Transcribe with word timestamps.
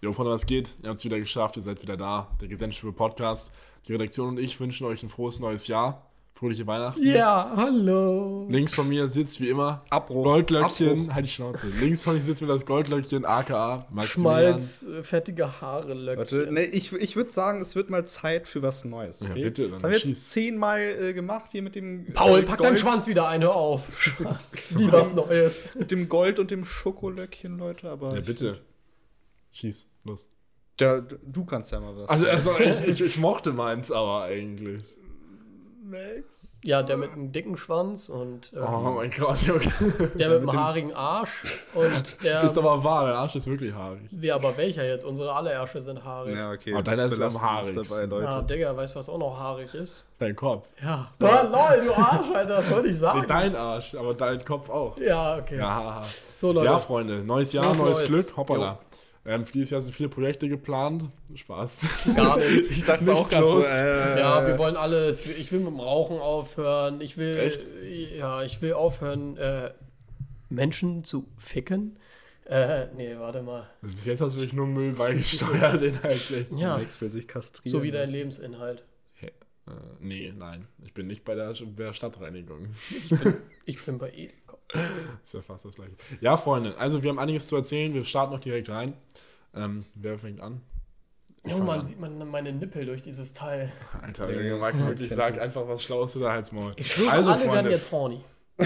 Jo, 0.00 0.12
von 0.12 0.26
was 0.26 0.46
geht? 0.46 0.74
Ihr 0.82 0.88
habt 0.88 0.98
es 0.98 1.04
wieder 1.04 1.20
geschafft, 1.20 1.56
ihr 1.56 1.62
seid 1.62 1.80
wieder 1.82 1.96
da. 1.96 2.36
Der 2.40 2.48
Gesellschaft 2.48 2.96
Podcast. 2.96 3.52
Die 3.86 3.92
Redaktion 3.92 4.30
und 4.30 4.38
ich 4.40 4.58
wünschen 4.58 4.88
euch 4.88 5.04
ein 5.04 5.08
frohes 5.08 5.38
neues 5.38 5.68
Jahr. 5.68 6.11
Fröhliche 6.42 6.66
Weihnachten. 6.66 7.00
Ja, 7.06 7.52
hallo. 7.54 8.48
Links 8.50 8.74
von 8.74 8.88
mir 8.88 9.06
sitzt 9.06 9.40
wie 9.40 9.48
immer 9.48 9.84
Abbruch. 9.90 10.24
Goldlöckchen. 10.24 11.02
Abbruch. 11.02 11.14
Halt 11.14 11.26
die 11.26 11.30
Schnauze. 11.30 11.68
Links 11.78 12.02
von 12.02 12.16
mir 12.16 12.22
sitzt 12.24 12.40
mir 12.42 12.48
das 12.48 12.66
Goldlöckchen, 12.66 13.24
aka 13.24 13.86
Maximilian. 13.92 14.42
Schmalz, 14.58 14.82
äh, 14.88 15.04
fettige 15.04 15.60
Haare, 15.60 15.94
Löckchen. 15.94 16.38
Warte, 16.40 16.52
nee, 16.52 16.64
ich, 16.64 16.92
ich 16.94 17.14
würde 17.14 17.30
sagen, 17.30 17.60
es 17.60 17.76
wird 17.76 17.90
mal 17.90 18.04
Zeit 18.08 18.48
für 18.48 18.60
was 18.60 18.84
Neues. 18.84 19.20
Ja, 19.20 19.30
Okay? 19.30 19.44
bitte, 19.44 19.62
dann 19.62 19.70
das 19.74 19.84
haben 19.84 19.92
wir 19.92 20.00
schieß. 20.00 20.10
jetzt 20.10 20.32
zehnmal 20.32 20.80
äh, 20.80 21.12
gemacht 21.12 21.52
hier 21.52 21.62
mit 21.62 21.76
dem 21.76 22.06
Paul, 22.12 22.40
äh, 22.40 22.42
pack 22.42 22.58
Gold, 22.58 22.70
deinen 22.70 22.76
Schwanz 22.76 23.06
wieder 23.06 23.28
ein, 23.28 23.40
hör 23.42 23.54
auf. 23.54 24.18
Wie 24.70 24.90
was 24.90 25.14
Neues. 25.14 25.72
mit 25.76 25.92
dem 25.92 26.08
Gold 26.08 26.40
und 26.40 26.50
dem 26.50 26.64
Schokolöckchen, 26.64 27.56
Leute. 27.56 27.88
Aber 27.88 28.16
Ja, 28.16 28.20
bitte. 28.20 28.58
Schieß, 29.52 29.86
los. 30.02 30.26
Ja, 30.80 31.00
du 31.00 31.44
kannst 31.44 31.70
ja 31.70 31.78
mal 31.78 31.96
was. 31.96 32.08
Also, 32.08 32.26
also 32.26 32.58
ich, 32.58 32.88
ich, 32.88 33.00
ich 33.00 33.18
mochte 33.18 33.52
meins 33.52 33.92
aber 33.92 34.22
eigentlich. 34.22 34.82
Max. 35.92 36.56
Ja, 36.64 36.82
der 36.82 36.96
mit 36.96 37.12
einem 37.12 37.30
dicken 37.30 37.56
Schwanz 37.56 38.08
und 38.08 38.52
äh, 38.52 38.58
Oh 38.58 38.90
mein 38.96 39.10
Gott, 39.10 39.38
okay. 39.54 39.70
der 40.14 40.30
mit 40.30 40.38
einem 40.48 40.52
haarigen 40.52 40.92
Arsch 40.94 41.44
und 41.74 42.20
der. 42.24 42.42
Ist 42.42 42.58
aber 42.58 42.82
wahr, 42.82 43.06
der 43.06 43.14
Arsch 43.16 43.36
ist 43.36 43.46
wirklich 43.46 43.72
haarig. 43.74 44.00
Wie, 44.10 44.32
aber 44.32 44.56
welcher 44.56 44.84
jetzt? 44.84 45.04
Unsere 45.04 45.32
alle 45.32 45.52
Ärsche 45.52 45.80
sind 45.80 46.02
haarig. 46.04 46.32
Ja, 46.34 46.38
Ja, 46.40 46.50
okay. 46.52 46.72
Aber 46.74 46.82
deiner 46.82 47.04
ist 47.06 47.20
am 47.20 47.40
haarigsten. 47.40 47.82
dabei, 47.82 48.04
Leute. 48.06 48.46
Digga, 48.54 48.76
weißt 48.76 48.94
du, 48.94 48.98
was 48.98 49.08
auch 49.08 49.18
noch 49.18 49.38
haarig 49.38 49.72
ist? 49.74 50.08
Dein 50.18 50.34
Kopf. 50.34 50.66
Ja. 50.82 51.10
Ah, 51.20 51.42
lol, 51.42 51.84
du 51.86 51.92
Arsch, 51.94 52.30
Alter, 52.34 52.58
was 52.58 52.68
soll 52.68 52.80
ich 52.86 52.92
Nee, 52.92 52.98
sagen? 52.98 53.24
dein 53.28 53.54
Arsch, 53.56 53.94
aber 53.94 54.14
dein 54.14 54.44
Kopf 54.44 54.70
auch. 54.70 54.96
Ja, 54.98 55.36
okay. 55.36 55.58
Ja. 55.58 56.02
So, 56.36 56.52
Leute. 56.52 56.66
Ja, 56.66 56.78
Freunde, 56.78 57.24
neues 57.24 57.52
Jahr, 57.52 57.66
Neues 57.66 57.78
neues, 57.80 57.98
Neues. 58.00 58.10
Glück, 58.26 58.36
hoppala. 58.36 58.78
Ähm, 59.24 59.44
für 59.44 59.52
dieses 59.52 59.70
Jahr 59.70 59.80
sind 59.80 59.94
viele 59.94 60.08
Projekte 60.08 60.48
geplant. 60.48 61.04
Spaß. 61.34 61.86
Gar 62.16 62.36
nicht. 62.38 62.70
Ich 62.72 62.84
dachte 62.84 63.04
Nichts 63.04 63.18
auch 63.20 63.30
gerade 63.30 63.46
so, 63.46 63.54
los. 63.54 63.66
äh, 63.70 64.18
Ja, 64.18 64.46
wir 64.46 64.58
wollen 64.58 64.76
alles. 64.76 65.24
Ich 65.26 65.52
will 65.52 65.60
mit 65.60 65.68
dem 65.68 65.80
Rauchen 65.80 66.18
aufhören. 66.18 67.00
Ich 67.00 67.16
will. 67.16 67.36
Echt? 67.38 67.66
Ja, 68.18 68.42
ich 68.42 68.60
will 68.62 68.72
aufhören, 68.72 69.36
äh, 69.36 69.70
Menschen 70.48 71.04
zu 71.04 71.28
ficken. 71.38 71.98
Äh, 72.46 72.86
nee, 72.96 73.14
warte 73.16 73.42
mal. 73.42 73.70
Also 73.80 73.94
bis 73.94 74.04
jetzt 74.06 74.20
hast 74.20 74.32
du 74.34 74.38
wirklich 74.38 74.52
nur 74.54 74.66
Müll 74.66 74.92
beigesteuert, 74.92 75.80
inhaltlich. 75.82 76.46
Ja, 76.56 76.76
Max 76.76 77.00
will 77.00 77.08
sich 77.08 77.28
kastrieren. 77.28 77.70
so 77.78 77.82
wie 77.84 77.92
dein. 77.92 78.08
Lebensinhalt. 78.10 78.82
Äh, 79.64 79.70
nee, 80.00 80.34
nein. 80.36 80.66
Ich 80.84 80.92
bin 80.92 81.06
nicht 81.06 81.24
bei 81.24 81.36
der, 81.36 81.54
bei 81.76 81.84
der 81.84 81.92
Stadtreinigung. 81.92 82.70
Ich 83.64 83.84
bin 83.84 83.98
bei 83.98 84.10
Edeka. 84.10 84.32
Ist 85.24 85.34
ja 85.34 85.42
fast 85.42 85.64
das 85.64 85.74
gleiche. 85.74 85.92
Ja, 86.20 86.36
Freunde, 86.36 86.76
also 86.78 87.02
wir 87.02 87.10
haben 87.10 87.18
einiges 87.18 87.46
zu 87.46 87.56
erzählen. 87.56 87.92
Wir 87.92 88.04
starten 88.04 88.32
noch 88.32 88.40
direkt 88.40 88.68
rein. 88.68 88.94
Ähm, 89.54 89.84
wer 89.94 90.18
fängt 90.18 90.40
an? 90.40 90.60
Ich 91.44 91.52
Oh 91.54 91.58
man, 91.58 91.80
an. 91.80 91.84
sieht 91.84 92.00
man 92.00 92.16
meine 92.30 92.52
Nippel 92.52 92.86
durch 92.86 93.02
dieses 93.02 93.34
Teil. 93.34 93.72
Alter, 94.00 94.30
Ja, 94.30 94.40
Junge, 94.40 94.60
Max, 94.60 94.86
wirklich, 94.86 95.08
sag 95.08 95.40
einfach 95.42 95.66
was 95.66 95.82
Schlaues 95.82 96.16
oder 96.16 96.30
halt's 96.30 96.52
Maul. 96.52 96.72
Ich 96.76 96.92
schwöre, 96.92 97.10
also, 97.10 97.32
alle 97.32 97.40
werden 97.40 97.50
Freunde, 97.52 97.70
jetzt 97.70 97.90
horny. 97.90 98.24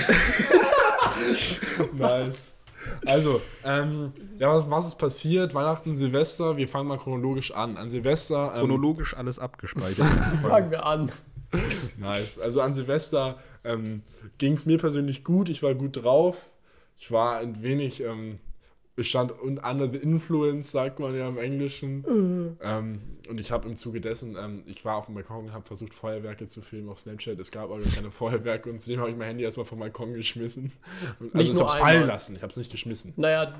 Nice. 1.94 2.56
Also, 3.06 3.40
ähm, 3.64 4.12
ja, 4.38 4.54
was, 4.54 4.70
was 4.70 4.88
ist 4.88 4.94
passiert? 4.96 5.54
Weihnachten, 5.54 5.94
Silvester, 5.96 6.56
wir 6.56 6.68
fangen 6.68 6.88
mal 6.88 6.98
chronologisch 6.98 7.52
an. 7.52 7.76
An 7.76 7.88
Silvester. 7.88 8.52
Ähm, 8.54 8.60
Chronologisch 8.60 9.16
alles 9.16 9.38
abgespeichert. 9.38 10.06
Fangen 10.42 10.70
wir 10.70 10.84
an. 10.86 11.10
Nice. 11.98 12.38
Also 12.38 12.60
an 12.60 12.74
Silvester 12.74 13.38
ähm, 13.64 14.02
ging 14.38 14.54
es 14.54 14.66
mir 14.66 14.78
persönlich 14.78 15.24
gut. 15.24 15.48
Ich 15.48 15.62
war 15.62 15.74
gut 15.74 15.96
drauf. 16.02 16.50
Ich 16.98 17.10
war 17.10 17.38
ein 17.38 17.62
wenig, 17.62 18.02
ähm, 18.02 18.38
stand 19.04 19.32
un- 19.42 19.58
under 19.58 19.88
the 19.90 19.98
influence, 19.98 20.70
sagt 20.70 20.98
man 21.00 21.14
ja 21.14 21.28
im 21.28 21.36
Englischen. 21.38 22.56
ähm, 22.62 23.00
und 23.28 23.40
ich 23.40 23.50
habe 23.50 23.68
im 23.68 23.74
Zuge 23.76 24.00
dessen, 24.00 24.36
ähm, 24.40 24.62
ich 24.66 24.84
war 24.84 24.96
auf 24.96 25.06
dem 25.06 25.14
Balkon 25.16 25.46
und 25.46 25.52
habe 25.52 25.66
versucht, 25.66 25.92
Feuerwerke 25.92 26.46
zu 26.46 26.62
filmen 26.62 26.88
auf 26.88 27.00
Snapchat. 27.00 27.38
Es 27.40 27.50
gab 27.50 27.64
aber 27.64 27.80
keine 27.82 28.10
Feuerwerke 28.12 28.70
und 28.70 28.80
zudem 28.80 29.00
habe 29.00 29.10
ich 29.10 29.16
mein 29.16 29.26
Handy 29.28 29.42
erstmal 29.44 29.66
vom 29.66 29.80
Balkon 29.80 30.14
geschmissen. 30.14 30.70
Und, 31.18 31.34
also 31.34 31.38
Nicht 31.38 31.50
ich 31.52 31.60
habe 31.60 31.68
es 31.70 31.74
fallen 31.76 32.06
lassen, 32.06 32.36
ich 32.36 32.42
habe 32.42 32.52
es 32.52 32.56
nicht 32.56 32.70
geschmissen. 32.70 33.12
Naja, 33.16 33.52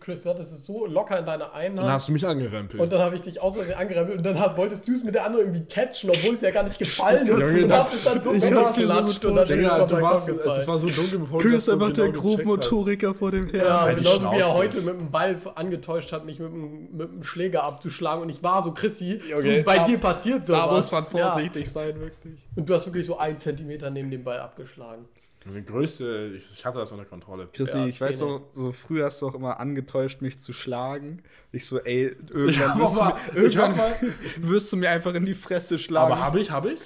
Chris, 0.00 0.22
du 0.24 0.28
hattest 0.30 0.52
es 0.52 0.66
so 0.66 0.84
locker 0.86 1.18
in 1.18 1.24
deiner 1.24 1.52
einen 1.54 1.76
Dann 1.76 1.86
Hand. 1.86 1.94
hast 1.94 2.08
du 2.08 2.12
mich 2.12 2.26
angerempelt. 2.26 2.82
Und 2.82 2.92
dann 2.92 3.00
habe 3.00 3.14
ich 3.16 3.22
dich 3.22 3.40
aus 3.40 3.56
Versehen 3.56 3.76
angerempelt 3.76 4.18
und 4.18 4.26
dann 4.26 4.38
hab, 4.38 4.56
wolltest 4.58 4.86
du 4.86 4.92
es 4.92 5.02
mit 5.02 5.14
der 5.14 5.24
anderen 5.24 5.46
irgendwie 5.46 5.64
catchen, 5.66 6.10
obwohl 6.10 6.34
es 6.34 6.42
ja 6.42 6.50
gar 6.50 6.64
nicht 6.64 6.78
gefallen 6.78 7.26
Junge, 7.26 7.44
ist. 7.44 7.54
Und 7.54 7.68
das- 7.68 7.84
hast 7.86 7.94
es 7.94 8.04
dann 8.04 8.22
so 8.22 8.30
geklatscht 8.30 9.24
und 9.24 9.34
dann 9.36 9.48
ist 9.48 9.58
es 9.58 9.68
vom 9.68 9.78
du 9.78 9.94
Balkon 9.94 10.02
warst, 10.02 10.28
es 10.28 10.68
war 10.68 10.78
so 10.78 10.86
dunkel, 10.86 11.18
bevor 11.20 11.38
du 11.42 11.48
Chris 11.48 11.52
das 11.54 11.58
ist 11.62 11.66
so 11.66 11.72
einfach 11.72 11.92
der 11.92 12.04
genau 12.10 12.16
hast. 12.22 12.36
Grobmotoriker 12.36 13.14
vor 13.14 13.30
dem 13.30 13.46
Herrn. 13.48 13.66
Ja, 13.66 13.80
Halt 13.80 13.96
genauso 13.98 14.30
wie 14.30 14.36
er 14.38 14.54
heute 14.54 14.83
mit 14.84 14.94
dem 14.94 15.10
Ball 15.10 15.36
angetäuscht 15.54 16.12
hat, 16.12 16.24
mich 16.24 16.38
mit 16.38 16.52
dem, 16.52 16.96
mit 16.96 17.10
dem 17.12 17.22
Schläger 17.24 17.64
abzuschlagen. 17.64 18.22
Und 18.22 18.28
ich 18.28 18.42
war 18.42 18.62
so, 18.62 18.72
Chrissy, 18.72 19.20
Okay, 19.36 19.58
du, 19.58 19.64
bei 19.64 19.76
da- 19.78 19.84
dir 19.84 19.98
passiert 19.98 20.46
sowas. 20.46 20.60
Da 20.66 20.72
muss 20.74 20.92
man 20.92 21.04
Ja. 21.20 21.32
vorsichtig 21.32 21.70
sein, 21.70 21.98
wirklich. 22.00 22.46
Und 22.56 22.68
du 22.68 22.74
hast 22.74 22.86
wirklich 22.86 23.06
so 23.06 23.18
einen 23.18 23.38
Zentimeter 23.38 23.90
neben 23.90 24.10
dem 24.10 24.22
Ball 24.24 24.38
abgeschlagen. 24.40 25.06
Die 25.46 25.62
größte, 25.62 26.32
ich, 26.38 26.54
ich 26.54 26.64
hatte 26.64 26.78
das 26.78 26.90
unter 26.92 27.04
Kontrolle. 27.04 27.48
Chrissy, 27.52 27.76
Ja, 27.76 27.86
ich 27.86 28.00
weiß 28.00 28.16
so, 28.16 28.48
so 28.54 28.72
früher 28.72 29.04
hast 29.04 29.20
du 29.20 29.28
auch 29.28 29.34
immer 29.34 29.60
angetäuscht, 29.60 30.22
mich 30.22 30.38
zu 30.38 30.54
schlagen. 30.54 31.22
Ich 31.52 31.66
so, 31.66 31.80
ey, 31.80 32.16
irgendwann, 32.30 32.54
Ja, 32.54 32.78
wirst, 32.78 32.98
du 33.00 33.04
mir, 33.04 33.42
irgendwann 33.42 33.76
hab 33.78 33.96
wirst 34.40 34.72
du 34.72 34.76
mir 34.78 34.88
einfach 34.90 35.12
in 35.12 35.26
die 35.26 35.34
Fresse 35.34 35.78
schlagen. 35.78 36.12
Aber 36.12 36.22
habe 36.22 36.40
ich, 36.40 36.50
habe 36.50 36.72
ich? 36.72 36.80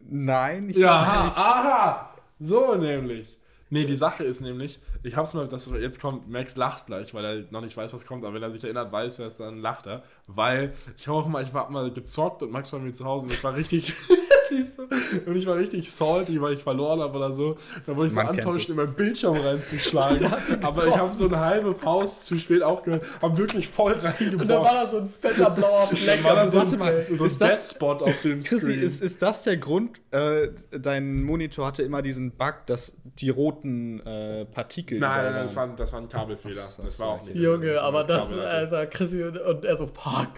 Nein, 0.00 0.70
ich 0.70 0.76
Ja, 0.76 1.24
nicht. 1.26 1.36
aha, 1.36 2.14
so 2.40 2.74
nämlich. 2.74 3.36
Nee, 3.72 3.86
die 3.86 3.96
Sache 3.96 4.22
ist 4.22 4.42
nämlich, 4.42 4.78
ich 5.02 5.16
hab's 5.16 5.32
mal, 5.32 5.48
das, 5.48 5.70
jetzt 5.80 5.98
kommt, 5.98 6.28
Max 6.28 6.56
lacht 6.56 6.84
gleich, 6.84 7.14
weil 7.14 7.24
er 7.24 7.44
noch 7.50 7.62
nicht 7.62 7.74
weiß, 7.74 7.94
was 7.94 8.04
kommt, 8.04 8.22
aber 8.22 8.34
wenn 8.34 8.42
er 8.42 8.50
sich 8.50 8.62
erinnert, 8.62 8.92
weiß 8.92 9.20
er 9.20 9.28
es, 9.28 9.36
dann 9.38 9.60
lacht 9.60 9.86
er. 9.86 10.02
Weil 10.26 10.74
ich 10.98 11.08
habe 11.08 11.16
auch 11.16 11.26
mal, 11.26 11.42
ich 11.42 11.54
war 11.54 11.70
mal 11.70 11.90
gezockt 11.90 12.42
und 12.42 12.52
Max 12.52 12.70
war 12.74 12.80
mir 12.80 12.92
zu 12.92 13.06
Hause 13.06 13.24
und 13.24 13.32
ich 13.32 13.42
war 13.42 13.56
richtig, 13.56 13.94
und 15.26 15.36
ich 15.36 15.46
war 15.46 15.56
richtig 15.56 15.90
salty, 15.90 16.38
weil 16.40 16.52
ich 16.52 16.62
verloren 16.62 17.00
habe 17.00 17.16
oder 17.16 17.32
so. 17.32 17.56
Da 17.86 17.96
wurde 17.96 18.08
ich 18.08 18.12
so 18.12 18.20
Man 18.22 18.34
kennt 18.34 18.46
antäuscht, 18.46 18.68
in 18.68 18.76
meinen 18.76 18.92
Bildschirm 18.94 19.36
reinzuschlagen. 19.36 20.30
aber 20.62 20.86
ich 20.88 20.96
habe 20.96 21.14
so 21.14 21.26
eine 21.26 21.38
halbe 21.38 21.74
Faust 21.74 22.26
zu 22.26 22.38
spät 22.38 22.62
aufgehört, 22.62 23.06
habe 23.22 23.38
wirklich 23.38 23.68
voll 23.68 23.92
reingeboxt. 23.92 24.42
Und 24.42 24.48
dann 24.48 24.62
war 24.62 24.74
da 24.74 24.84
so 24.84 24.98
ein 24.98 25.08
fetter 25.08 25.50
blauer 25.50 25.86
Fleck 25.86 26.22
war 26.24 26.34
da 26.36 26.48
so 26.48 26.58
ein, 26.58 26.66
so 26.66 26.76
ein 26.76 27.06
Ist 27.08 27.40
das- 27.40 27.70
Dead-Spot 27.70 28.04
auf 28.04 28.20
dem 28.22 28.40
Chrissy, 28.42 28.60
Screen. 28.66 28.82
ist, 28.82 29.02
ist 29.02 29.22
das 29.22 29.44
der 29.44 29.56
Grund? 29.56 30.00
Äh, 30.10 30.50
dein 30.70 31.22
Monitor 31.22 31.66
hatte 31.66 31.82
immer 31.82 32.02
diesen 32.02 32.32
Bug, 32.32 32.66
dass 32.66 32.96
die 33.18 33.30
roten 33.30 33.61
äh, 33.64 34.44
Partikel. 34.46 34.98
Nein, 34.98 35.24
nein, 35.32 35.42
das 35.42 35.56
waren. 35.56 35.70
war, 35.70 35.76
das 35.76 35.92
war 35.92 36.00
ein 36.00 36.08
Kabelfehler. 36.08 36.54
So, 36.62 36.82
das 36.82 36.98
war 37.00 37.08
auch 37.08 37.22
nicht. 37.22 37.36
Junge, 37.36 37.80
aber 37.80 38.02
das, 38.02 38.30
Kabel 38.30 38.46
hatte. 38.46 38.48
also 38.48 38.76
Chrissy 38.90 39.22
und, 39.22 39.38
und 39.38 39.64
er 39.64 39.76
so, 39.76 39.86
fuck, 39.86 40.28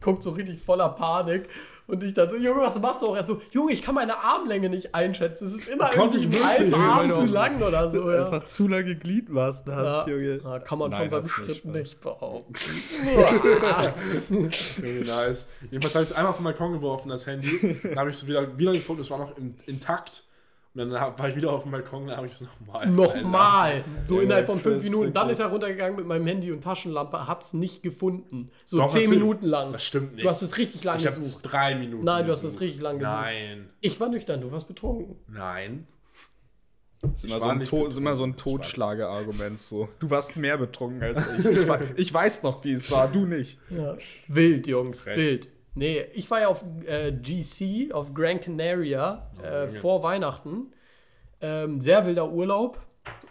guckt 0.00 0.22
so 0.22 0.30
richtig 0.30 0.60
voller 0.62 0.88
Panik. 0.90 1.48
Und 1.88 2.02
ich 2.04 2.14
dann 2.14 2.30
so, 2.30 2.36
Junge, 2.36 2.60
was 2.60 2.80
machst 2.80 3.02
du 3.02 3.08
auch? 3.08 3.16
Er 3.16 3.26
so, 3.26 3.42
Junge, 3.50 3.72
ich 3.72 3.82
kann 3.82 3.94
meine 3.96 4.16
Armlänge 4.16 4.70
nicht 4.70 4.94
einschätzen. 4.94 5.46
Es 5.46 5.52
ist 5.52 5.66
immer 5.68 5.90
Konnte 5.90 6.16
irgendwie 6.16 6.40
ein 6.40 6.72
Arm 6.72 7.12
zu 7.12 7.26
lang 7.26 7.60
oder 7.60 7.90
so. 7.90 8.08
Ja. 8.10 8.24
Einfach 8.24 8.44
zu 8.46 8.68
lange 8.68 8.94
Gliedmaßen 8.96 9.74
hast, 9.74 10.06
Ja. 10.06 10.12
Junge. 10.12 10.40
Ja, 10.42 10.58
kann 10.60 10.78
man 10.78 10.90
Nein, 10.92 11.00
von 11.00 11.08
seinem 11.10 11.22
nicht, 11.22 11.32
Schritt 11.32 11.56
Spaß. 11.58 11.72
nicht 11.74 12.00
behaupten. 12.00 12.54
Nice. 15.04 15.48
Jedenfalls 15.70 15.94
habe 15.94 16.04
ich 16.04 16.10
es 16.10 16.12
einmal 16.12 16.32
vom 16.32 16.44
Balkon 16.44 16.72
geworfen, 16.72 17.08
das 17.08 17.26
Handy. 17.26 17.78
Dann 17.82 17.96
habe 17.98 18.10
ich 18.10 18.16
es 18.16 18.26
wieder, 18.26 18.56
wieder 18.56 18.72
gefunden, 18.72 19.02
es 19.02 19.10
war 19.10 19.18
noch 19.18 19.36
in, 19.36 19.54
intakt. 19.66 20.24
Und 20.74 20.88
dann 20.90 20.90
war 21.18 21.28
ich 21.28 21.36
wieder 21.36 21.52
auf 21.52 21.64
dem 21.64 21.72
Balkon, 21.72 22.06
dann 22.06 22.16
habe 22.16 22.26
ich 22.26 22.32
es 22.32 22.40
nochmal. 22.40 22.86
Nochmal. 22.88 23.84
So 24.06 24.20
innerhalb 24.20 24.46
von 24.46 24.58
fünf 24.58 24.76
Chris, 24.76 24.84
Minuten. 24.84 25.12
Dann 25.12 25.28
ist 25.28 25.38
er 25.38 25.48
runtergegangen 25.48 25.96
mit 25.96 26.06
meinem 26.06 26.26
Handy 26.26 26.50
und 26.50 26.62
Taschenlampe, 26.64 27.26
hat 27.26 27.42
es 27.42 27.52
nicht 27.52 27.82
gefunden. 27.82 28.50
So 28.64 28.78
Doch, 28.78 28.86
zehn 28.88 29.02
natürlich. 29.02 29.20
Minuten 29.20 29.46
lang. 29.46 29.72
Das 29.72 29.84
stimmt 29.84 30.14
nicht. 30.14 30.24
Du 30.24 30.30
hast 30.30 30.40
es 30.40 30.56
richtig 30.56 30.82
lang 30.84 30.98
ich 30.98 31.04
habe 31.06 31.16
es 31.16 31.20
gesucht. 31.20 31.52
drei 31.52 31.74
Minuten. 31.74 32.04
Nein, 32.04 32.24
du 32.24 32.32
hast 32.32 32.38
es 32.38 32.44
gesucht. 32.44 32.62
richtig 32.62 32.80
lang 32.80 32.98
gesucht. 32.98 33.14
Nein, 33.16 33.68
Ich 33.82 34.00
war 34.00 34.08
nüchtern, 34.08 34.40
du 34.40 34.50
warst 34.50 34.66
betrunken. 34.66 35.16
nein. 35.28 35.86
Das 37.02 37.24
ist 37.24 37.24
immer, 37.24 37.36
Ich 37.36 37.42
so 37.42 37.48
ein, 37.48 37.64
to 37.64 37.86
ist 37.88 37.96
immer 37.98 38.14
so 38.16 38.22
ein 38.22 38.30
betrunken. 38.32 38.62
Totschlager-Argument. 38.62 39.60
So. 39.60 39.88
Du 39.98 40.08
warst 40.08 40.36
mehr 40.36 40.56
betrunken 40.56 41.02
als 41.02 41.36
ich. 41.36 41.44
Ich, 41.46 41.68
ich 41.96 42.14
weiß 42.14 42.44
noch, 42.44 42.62
wie 42.64 42.74
es 42.74 42.90
war, 42.92 43.08
du 43.08 43.26
nicht. 43.26 43.58
Ja. 43.70 43.96
Wild, 44.28 44.68
Jungs, 44.68 45.04
Recht. 45.08 45.16
wild. 45.18 45.48
Nee, 45.74 46.04
ich 46.14 46.30
war 46.30 46.40
ja 46.40 46.48
auf 46.48 46.64
äh, 46.86 47.12
GC, 47.12 47.92
auf 47.92 48.12
Gran 48.14 48.40
Canaria, 48.40 49.30
äh, 49.42 49.66
Junge. 49.66 49.70
vor 49.80 50.02
Weihnachten. 50.02 50.72
Ähm, 51.40 51.80
sehr 51.80 52.06
wilder 52.06 52.30
Urlaub. 52.30 52.78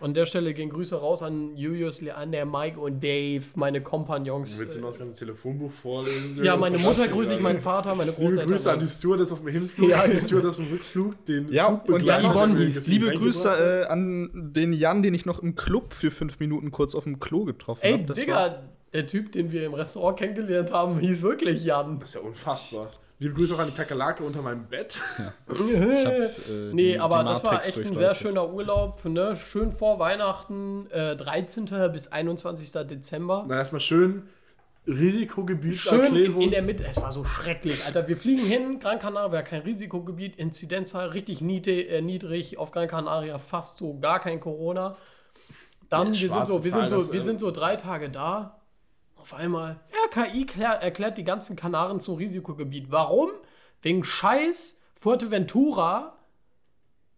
An 0.01 0.13
der 0.13 0.25
Stelle 0.25 0.53
gehen 0.53 0.69
Grüße 0.69 0.99
raus 0.99 1.21
an 1.23 1.55
Julius, 1.55 2.01
Leander, 2.01 2.43
Mike 2.45 2.77
und 2.77 3.01
Dave, 3.01 3.45
meine 3.55 3.79
Kompagnons. 3.81 4.59
Willst 4.59 4.75
du 4.75 4.81
noch 4.81 4.89
das 4.89 4.99
ganze 4.99 5.19
Telefonbuch 5.19 5.71
vorlesen? 5.71 6.43
Ja, 6.43 6.57
meine 6.57 6.77
Mutter 6.77 7.07
grüße 7.07 7.35
ich, 7.35 7.39
meinen 7.39 7.61
Vater, 7.61 7.95
meine 7.95 8.11
Liebe 8.11 8.21
Grüße 8.21 8.41
an 8.41 8.47
die 8.47 8.53
Großeltern. 8.55 8.88
Stewardess 8.89 9.31
auf 9.31 9.39
dem 9.39 9.47
Hinflug, 9.47 9.89
Ja, 9.91 10.05
die. 10.07 10.19
Stewardess 10.19 10.59
auf 10.59 10.65
dem 10.65 10.73
Rückflug, 10.73 11.25
den 11.25 11.53
Ja, 11.53 11.67
und 11.67 12.03
Jan 12.03 12.23
Yvonne 12.33 12.57
hieß. 12.59 12.88
Liebe 12.88 13.11
Grüße 13.13 13.83
äh, 13.85 13.85
an 13.88 14.29
den 14.53 14.73
Jan, 14.73 15.03
den 15.03 15.13
ich 15.13 15.25
noch 15.25 15.39
im 15.39 15.55
Club 15.55 15.93
für 15.93 16.11
fünf 16.11 16.39
Minuten 16.41 16.71
kurz 16.71 16.93
auf 16.93 17.05
dem 17.05 17.21
Klo 17.21 17.45
getroffen 17.45 17.83
Ey, 17.85 17.93
habe. 17.93 18.03
Das 18.05 18.17
war, 18.27 18.49
Digga, 18.49 18.63
Der 18.93 19.07
Typ, 19.07 19.31
den 19.31 19.51
wir 19.51 19.65
im 19.65 19.73
Restaurant 19.73 20.17
kennengelernt 20.19 20.71
haben, 20.71 20.99
hieß 20.99 21.21
wirklich 21.21 21.63
Jan. 21.63 21.99
Das 21.99 22.09
ist 22.09 22.15
ja 22.15 22.21
unfassbar. 22.21 22.91
Liebe 23.19 23.35
Grüße 23.35 23.53
auch 23.53 23.59
an 23.59 23.67
die 23.67 23.75
Kakerlake 23.75 24.23
unter 24.23 24.41
meinem 24.41 24.65
Bett. 24.65 24.99
Ich 25.47 26.05
hab, 26.05 26.13
äh, 26.13 26.29
Nee, 26.73 26.93
die- 26.93 26.99
aber 26.99 27.19
die 27.19 27.29
das 27.29 27.43
war 27.43 27.63
echt 27.65 27.77
ein 27.77 27.95
sehr 27.95 28.15
schöner 28.15 28.51
Urlaub, 28.51 29.05
ne? 29.05 29.35
Schön 29.35 29.71
vor 29.71 29.99
Weihnachten, 29.99 30.89
äh, 30.91 31.15
13. 31.15 31.65
bis 31.93 32.11
21. 32.11 32.71
Dezember. 32.88 33.45
Dann 33.47 33.57
erstmal 33.57 33.79
schön 33.81 34.23
Schön 35.75 36.15
in, 36.15 36.41
in 36.41 36.51
der 36.51 36.63
Mitte. 36.63 36.83
Es 36.85 36.99
war 37.01 37.11
so 37.11 37.23
schrecklich, 37.23 37.85
Alter. 37.85 38.07
Wir 38.07 38.17
fliegen 38.17 38.43
hin, 38.43 38.79
Gran 38.79 38.97
Canaria 38.97 39.31
wäre 39.31 39.43
kein 39.43 39.61
Risikogebiet, 39.61 40.35
Inzidenzzahl 40.38 41.09
richtig 41.09 41.39
niedrig, 41.41 41.91
äh, 41.91 42.01
niedrig, 42.01 42.57
auf 42.57 42.71
Gran 42.71 42.88
Canaria 42.88 43.38
fast 43.38 43.77
so 43.77 43.99
gar 43.99 44.19
kein 44.19 44.39
Corona. 44.39 44.97
Dann, 45.89 46.13
wir 46.13 46.29
sind 46.29 46.47
so, 46.47 46.63
wir 46.63 46.71
Zahl, 46.71 46.89
sind 46.89 46.99
so, 47.03 47.13
wir 47.13 47.19
äh, 47.19 47.23
sind 47.23 47.39
so 47.39 47.51
drei 47.51 47.75
Tage 47.75 48.09
da. 48.09 48.61
Auf 49.21 49.35
einmal, 49.35 49.79
RKI 50.07 50.47
klär, 50.47 50.81
erklärt 50.81 51.19
die 51.19 51.23
ganzen 51.23 51.56
Kanaren 51.56 52.00
zum 52.00 52.15
Risikogebiet. 52.15 52.88
Warum? 52.89 53.29
Wegen 53.83 54.03
Scheiß 54.03 54.81
Fuerteventura 54.95 56.18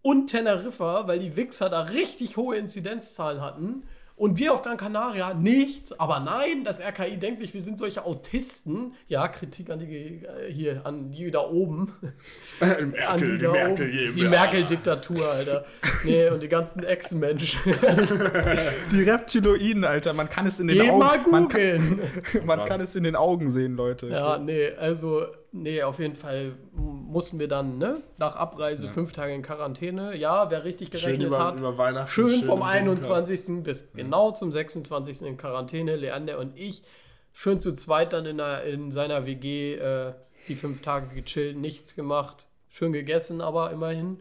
und 0.01 0.27
Teneriffa, 0.27 1.07
weil 1.07 1.19
die 1.19 1.37
Wichser 1.37 1.69
da 1.69 1.83
richtig 1.83 2.35
hohe 2.35 2.57
Inzidenzzahlen 2.57 3.39
hatten. 3.39 3.83
Und 4.15 4.37
wir 4.37 4.53
auf 4.53 4.61
Gran 4.61 4.77
Canaria 4.77 5.33
nichts, 5.33 5.99
aber 5.99 6.19
nein, 6.19 6.63
das 6.63 6.79
RKI 6.79 7.17
denkt 7.17 7.39
sich, 7.39 7.51
wir 7.53 7.61
sind 7.61 7.79
solche 7.79 8.05
Autisten. 8.05 8.93
Ja, 9.07 9.27
Kritik 9.27 9.71
an 9.71 9.79
die 9.79 10.23
äh, 10.23 10.51
hier, 10.51 10.85
an 10.85 11.11
die 11.11 11.31
da 11.31 11.39
oben. 11.41 11.91
an 12.59 12.91
Merkel, 12.91 13.37
die 13.37 13.43
da 13.43 13.51
Merkel, 13.51 13.87
oben. 13.87 14.13
die 14.13 14.13
Die 14.13 14.27
Merkel-Diktatur, 14.27 15.25
Alter. 15.25 15.65
Nee, 16.03 16.29
und 16.29 16.43
die 16.43 16.47
ganzen 16.47 16.83
Ex-Menschen. 16.83 17.59
Die 18.91 19.01
Reptiloiden, 19.01 19.83
Alter, 19.83 20.13
man 20.13 20.29
kann 20.29 20.45
es 20.45 20.59
in 20.59 20.67
den 20.67 20.77
Geh 20.79 20.89
Augen. 20.89 20.99
mal 20.99 21.17
man, 21.29 21.47
kann, 21.47 21.61
googeln. 21.61 21.99
man 22.45 22.65
kann 22.65 22.81
es 22.81 22.95
in 22.95 23.03
den 23.03 23.15
Augen 23.15 23.49
sehen, 23.49 23.75
Leute. 23.75 24.07
Ja, 24.07 24.37
nee, 24.37 24.69
also, 24.77 25.25
nee, 25.53 25.81
auf 25.83 25.99
jeden 25.99 26.15
Fall 26.15 26.57
mussten 26.73 27.39
wir 27.39 27.47
dann, 27.47 27.77
ne, 27.77 28.01
nach 28.17 28.35
Abreise 28.35 28.89
fünf 28.89 29.13
Tage 29.13 29.33
in 29.33 29.41
Quarantäne. 29.41 30.15
Ja, 30.17 30.49
wer 30.49 30.65
richtig 30.65 30.89
Schön 30.89 31.01
gerechnet 31.01 31.27
über, 31.27 31.39
hat. 31.39 31.59
über 31.59 31.77
Weihnachten. 31.77 32.09
Schön 32.09 32.43
vom 32.43 32.59
im 32.59 32.59
Bunker. 32.59 32.65
21. 32.65 33.63
bis 33.63 33.93
genau 33.93 34.31
zum 34.31 34.51
26. 34.51 35.21
in 35.21 35.37
Quarantäne. 35.37 35.95
Leander 35.95 36.39
und 36.39 36.57
ich 36.57 36.83
schön 37.31 37.59
zu 37.59 37.73
zweit 37.73 38.13
dann 38.13 38.25
in, 38.25 38.37
der, 38.37 38.63
in 38.63 38.91
seiner 38.91 39.25
WG 39.25 39.75
äh, 39.75 40.13
die 40.47 40.55
fünf 40.55 40.81
Tage 40.81 41.13
gechillt, 41.15 41.57
nichts 41.57 41.95
gemacht. 41.95 42.47
Schön 42.69 42.91
gegessen, 42.91 43.39
aber 43.39 43.71
immerhin. 43.71 44.19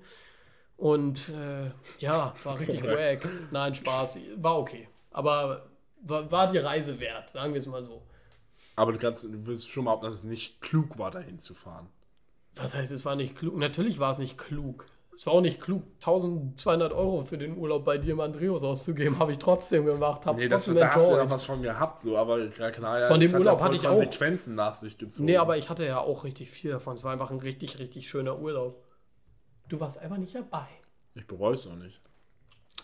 Und 0.76 1.28
äh, 1.30 1.70
ja, 1.98 2.34
war 2.44 2.58
richtig 2.60 2.82
wack. 2.82 3.28
Nein, 3.50 3.74
Spaß. 3.74 4.18
War 4.36 4.58
okay. 4.58 4.88
Aber 5.10 5.70
war, 6.02 6.30
war 6.30 6.50
die 6.50 6.58
Reise 6.58 6.98
wert, 7.00 7.30
sagen 7.30 7.52
wir 7.52 7.58
es 7.58 7.66
mal 7.66 7.82
so. 7.82 8.02
Aber 8.76 8.92
du 8.92 8.98
kannst, 8.98 9.24
du 9.24 9.46
wirst 9.46 9.68
schon 9.70 9.84
behaupten, 9.84 10.06
dass 10.06 10.14
es 10.14 10.24
nicht 10.24 10.60
klug 10.60 10.98
war, 10.98 11.10
dahin 11.10 11.38
zu 11.38 11.54
fahren. 11.54 11.88
Was 12.56 12.74
heißt, 12.74 12.92
es 12.92 13.04
war 13.04 13.16
nicht 13.16 13.36
klug? 13.36 13.56
Natürlich 13.56 13.98
war 13.98 14.10
es 14.10 14.18
nicht 14.18 14.38
klug. 14.38 14.86
Es 15.14 15.26
war 15.26 15.34
auch 15.34 15.40
nicht 15.42 15.60
klug, 15.60 15.82
1200 15.96 16.90
Euro 16.92 17.22
für 17.22 17.36
den 17.36 17.58
Urlaub 17.58 17.84
bei 17.84 17.98
dir 17.98 18.12
im 18.12 18.20
Andreas 18.20 18.62
auszugeben. 18.62 19.18
Habe 19.18 19.30
ich 19.32 19.38
trotzdem 19.38 19.84
gemacht. 19.84 20.24
Hab's 20.24 20.42
Nee, 20.42 20.48
das, 20.48 20.64
trotzdem 20.64 20.80
da 20.80 20.94
hast 20.94 21.06
du 21.10 21.14
ja 21.16 21.30
was 21.30 21.44
von 21.44 21.62
gehabt, 21.62 22.00
so, 22.00 22.16
aber 22.16 22.46
Gran 22.48 22.72
Canaria 22.72 23.06
Von 23.08 23.20
dem 23.20 23.30
halt 23.30 23.40
Urlaub 23.40 23.60
hatte 23.60 23.76
ich 23.76 23.86
auch- 23.86 23.90
Konsequenzen 23.96 24.54
nach 24.54 24.74
sich 24.74 24.96
gezogen. 24.96 25.26
Nee, 25.26 25.36
aber 25.36 25.58
ich 25.58 25.68
hatte 25.68 25.84
ja 25.84 26.00
auch 26.00 26.24
richtig 26.24 26.50
viel 26.50 26.70
davon. 26.70 26.94
Es 26.94 27.04
war 27.04 27.12
einfach 27.12 27.30
ein 27.30 27.40
richtig, 27.40 27.78
richtig 27.78 28.08
schöner 28.08 28.38
Urlaub. 28.38 28.82
Du 29.68 29.80
warst 29.80 30.00
einfach 30.02 30.16
nicht 30.16 30.34
dabei. 30.34 30.66
Ich 31.14 31.26
bereue 31.26 31.54
es 31.54 31.66
auch 31.66 31.76
nicht. 31.76 32.00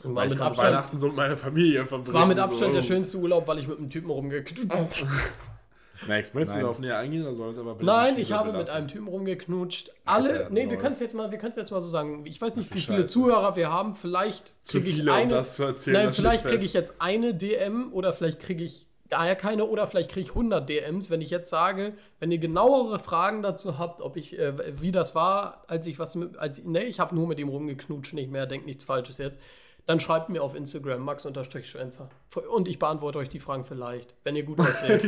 Und 0.05 0.15
war 0.15 0.23
Weil 0.25 0.29
mit 0.31 0.41
Abstand, 0.41 0.69
Weihnachten 0.69 0.99
so 0.99 1.07
mit 1.07 1.17
meiner 1.17 1.37
Familie 1.39 1.87
verbringen. 1.87 2.15
war 2.15 2.27
mit 2.27 2.39
Abstand 2.39 2.73
so. 2.73 2.77
der 2.77 2.83
schönste 2.83 3.17
Urlaub, 3.19 3.49
weil 3.49 3.59
ich 3.59 3.67
mit 3.67 3.79
einem 3.79 3.89
Typen 3.89 4.11
rumgeknutscht 4.11 5.07
Max, 6.07 6.33
möchtest 6.35 6.53
du 6.53 6.59
Nein. 6.59 6.63
darauf 6.63 6.79
näher 6.79 6.99
eingehen 6.99 7.23
oder 7.23 7.35
sollen 7.35 7.49
wir 7.49 7.53
es 7.53 7.59
aber 7.59 7.85
Nein, 7.85 8.15
mit 8.15 8.23
ich 8.23 8.33
habe 8.33 8.47
mit 8.47 8.55
belassen? 8.55 8.77
einem 8.77 8.89
Typen 8.89 9.09
rumgeknutscht. 9.09 9.91
Alle, 10.05 10.49
nee, 10.51 10.71
wir 10.71 10.79
können 10.79 10.95
es 10.95 11.01
jetzt 11.01 11.15
mal, 11.15 11.31
wir 11.31 11.39
können 11.39 11.51
es 11.51 11.57
jetzt 11.57 11.71
mal 11.71 11.81
so 11.81 11.89
sagen. 11.89 12.25
Ich 12.27 12.41
weiß 12.41 12.57
nicht, 12.57 12.75
wie 12.75 12.81
viele. 12.81 13.07
Zuhörer 13.07 13.57
wir 13.57 13.73
haben. 13.73 13.95
Vielleicht 13.95 14.53
kriege 14.69 14.89
ich 14.89 14.97
viele, 14.97 15.11
um 15.11 15.17
eine. 15.17 15.35
das 15.35 15.57
zu 15.57 15.65
erzählen, 15.65 16.05
Nein, 16.05 16.13
vielleicht 16.13 16.45
kriege 16.45 16.65
ich 16.65 16.73
jetzt 16.73 17.01
eine 17.01 17.35
DM 17.35 17.93
oder 17.93 18.13
vielleicht 18.13 18.41
kriege 18.41 18.63
ich 18.65 18.87
gar 19.11 19.35
keine 19.37 19.65
oder 19.65 19.87
vielleicht 19.87 20.11
kriege 20.11 20.25
ich 20.25 20.31
100 20.31 20.69
DMs, 20.69 21.11
wenn 21.11 21.21
ich 21.21 21.31
jetzt 21.31 21.51
sage, 21.51 21.95
wenn 22.21 22.31
ihr 22.31 22.39
genauere 22.39 22.99
Fragen 22.99 23.43
dazu 23.43 23.79
habt, 23.79 24.03
ob 24.03 24.17
ich, 24.17 24.39
äh, 24.39 24.81
wie 24.81 24.93
das 24.93 25.15
war, 25.15 25.65
als 25.67 25.87
ich 25.87 25.99
was 25.99 26.15
mit, 26.15 26.37
als, 26.37 26.63
nee, 26.65 26.85
ich 26.85 27.01
habe 27.01 27.15
nur 27.15 27.27
mit 27.27 27.39
ihm 27.39 27.49
rumgeknutscht, 27.49 28.13
nicht 28.13 28.31
mehr, 28.31 28.47
denkt 28.47 28.67
nichts 28.67 28.85
Falsches 28.85 29.19
jetzt, 29.19 29.41
dann 29.89 30.01
schreibt 30.01 30.29
mir 30.29 30.43
auf 30.43 30.55
Instagram, 30.55 31.03
max-schwänzer. 31.03 32.11
Und 32.51 32.69
ich 32.69 32.79
beantworte 32.79 33.17
euch 33.17 33.31
die 33.31 33.41
Fragen 33.41 33.65
vielleicht, 33.65 34.15
wenn 34.23 34.37
ihr 34.37 34.43
gut 34.43 34.61
aussieht. 34.61 35.03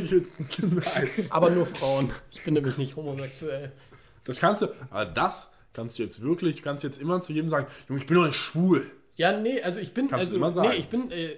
nice. 0.62 1.30
Aber 1.30 1.50
nur 1.50 1.66
Frauen. 1.66 2.10
Ich 2.30 2.42
bin 2.42 2.54
nämlich 2.54 2.78
nicht 2.78 2.96
homosexuell. 2.96 3.72
Das 4.24 4.40
kannst 4.40 4.62
du, 4.62 4.68
aber 4.88 5.04
das 5.04 5.52
kannst 5.74 5.98
du 5.98 6.02
jetzt 6.02 6.22
wirklich, 6.22 6.56
du 6.56 6.62
kannst 6.62 6.82
jetzt 6.82 6.98
immer 6.98 7.20
zu 7.20 7.34
jedem 7.34 7.50
sagen, 7.50 7.66
Junge, 7.90 8.00
ich 8.00 8.06
bin 8.06 8.16
doch 8.16 8.24
nicht 8.24 8.38
schwul. 8.38 8.90
Ja, 9.16 9.38
nee, 9.38 9.60
also 9.60 9.80
ich 9.80 9.92
bin, 9.92 10.08
Kannst 10.08 10.24
du 10.24 10.26
also, 10.28 10.36
immer 10.36 10.50
sagen. 10.50 10.70
nee, 10.70 10.76
ich 10.76 10.88
bin, 10.88 11.10
äh, 11.10 11.36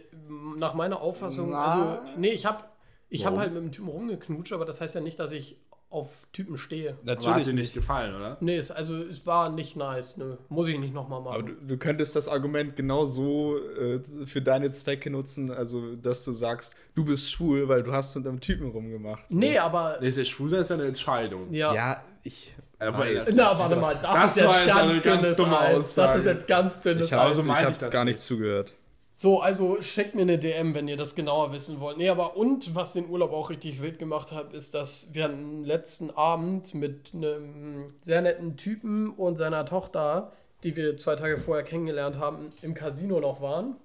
nach 0.57 0.75
meiner 0.75 1.01
Auffassung, 1.01 1.51
Na. 1.51 1.65
also, 1.65 2.13
nee, 2.17 2.31
ich 2.31 2.47
habe 2.47 2.63
ich 3.09 3.27
hab 3.27 3.33
Warum? 3.33 3.41
halt 3.41 3.55
mit 3.55 3.63
dem 3.65 3.73
Typen 3.73 3.89
rumgeknutscht, 3.89 4.53
aber 4.53 4.67
das 4.67 4.81
heißt 4.81 4.95
ja 4.95 5.01
nicht, 5.01 5.19
dass 5.19 5.33
ich 5.33 5.57
auf 5.93 6.27
Typen 6.33 6.57
stehe. 6.57 6.97
Aber 7.07 7.35
hat 7.35 7.45
dir 7.47 7.53
nicht 7.53 7.75
gefallen, 7.75 8.15
oder? 8.17 8.39
Nee, 8.41 8.57
es, 8.57 8.71
also 8.71 8.97
es 8.97 9.27
war 9.27 9.51
nicht 9.51 9.77
nice, 9.77 10.17
nö. 10.17 10.37
Muss 10.49 10.67
ich 10.69 10.79
nicht 10.79 10.95
nochmal 10.95 11.21
machen. 11.21 11.35
Aber 11.35 11.43
du, 11.43 11.53
du 11.55 11.77
könntest 11.77 12.17
das 12.17 12.29
Argument 12.29 12.75
genau 12.77 13.05
so 13.05 13.59
äh, 13.59 14.01
für 14.27 14.41
deine 14.41 14.71
Zwecke 14.71 15.11
nutzen, 15.11 15.51
also 15.51 15.95
dass 15.97 16.25
du 16.25 16.33
sagst, 16.33 16.75
du 16.95 17.05
bist 17.05 17.31
schwul, 17.31 17.69
weil 17.69 17.83
du 17.83 17.93
hast 17.93 18.17
mit 18.17 18.27
einem 18.27 18.41
Typen 18.41 18.71
rumgemacht. 18.71 19.29
So. 19.29 19.37
nee, 19.39 19.59
aber, 19.59 19.99
Nee, 20.01 20.09
ist 20.09 20.19
ja 20.19 20.25
schwul 20.25 20.49
sein 20.51 20.61
ist 20.63 20.71
ja 20.71 20.77
eine 20.77 20.87
Entscheidung. 20.87 21.53
ja. 21.53 21.75
Ja, 21.75 22.03
ich. 22.23 22.55
Aber 22.79 23.05
das- 23.13 23.33
Na, 23.37 23.57
warte 23.57 23.77
mal, 23.77 23.95
das, 23.95 24.13
Das 24.13 24.37
ist 24.37 24.43
jetzt 24.43 24.67
ganz 24.67 25.03
ganz 25.03 25.37
dünnes 25.37 25.41
Eis. 25.41 25.95
Das 25.95 26.17
ist 26.17 26.25
jetzt 26.25 26.49
ganz 26.49 26.81
dünnes 26.81 27.07
Ich 27.07 27.13
habe 27.13 27.29
Eis. 27.29 27.37
so 27.37 27.43
meine 27.43 27.53
ich 27.55 27.61
ich 27.63 27.67
hab 27.75 27.79
das 27.79 27.91
gar 27.91 28.05
nicht 28.05 28.21
zugehört. 28.21 28.73
So, 29.23 29.41
also 29.41 29.81
schickt 29.81 30.17
mir 30.17 30.23
eine 30.23 30.37
DM, 30.37 30.75
wenn 30.75 30.89
ihr 30.89 30.97
das 30.97 31.15
genauer 31.15 31.53
wissen 31.53 31.79
wollt. 31.79 31.97
Nee, 31.97 32.09
aber 32.09 32.37
und 32.37 32.75
was 32.75 32.95
den 32.95 33.09
Urlaub 33.09 33.31
auch 33.31 33.51
richtig 33.51 33.81
wild 33.81 34.01
gemacht 34.01 34.33
hat, 34.33 34.53
ist, 34.53 34.75
dass 34.75 35.15
wir 35.15 35.27
einen 35.27 35.65
letzten 35.65 36.11
Abend 36.11 36.75
mit 36.75 37.13
einem 37.15 37.87
sehr 38.01 38.21
netten 38.21 38.57
Typen 38.57 39.11
und 39.11 39.37
seiner 39.37 39.65
Tochter, 39.65 40.33
die 40.65 40.75
wir 40.75 40.97
zwei 40.97 41.15
Tage 41.15 41.39
vorher 41.39 41.63
kennengelernt 41.63 42.19
haben, 42.19 42.51
im 42.63 42.75
Casino 42.75 43.21
noch 43.21 43.41
waren. 43.41 43.77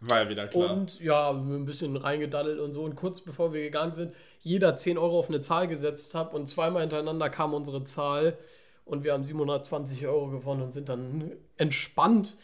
War 0.00 0.22
ja 0.22 0.30
wieder 0.30 0.48
klar. 0.48 0.72
Und 0.72 0.98
ja, 0.98 1.28
ein 1.28 1.66
bisschen 1.66 1.98
reingedaddelt 1.98 2.58
und 2.58 2.72
so. 2.72 2.84
Und 2.84 2.96
kurz 2.96 3.20
bevor 3.20 3.52
wir 3.52 3.60
gegangen 3.60 3.92
sind, 3.92 4.14
jeder 4.40 4.76
10 4.76 4.96
Euro 4.96 5.18
auf 5.18 5.28
eine 5.28 5.40
Zahl 5.40 5.68
gesetzt 5.68 6.14
hat 6.14 6.32
und 6.32 6.48
zweimal 6.48 6.80
hintereinander 6.80 7.28
kam 7.28 7.52
unsere 7.52 7.84
Zahl 7.84 8.38
und 8.86 9.04
wir 9.04 9.12
haben 9.12 9.26
720 9.26 10.06
Euro 10.06 10.30
gewonnen 10.30 10.62
und 10.62 10.72
sind 10.72 10.88
dann 10.88 11.32
entspannt 11.58 12.38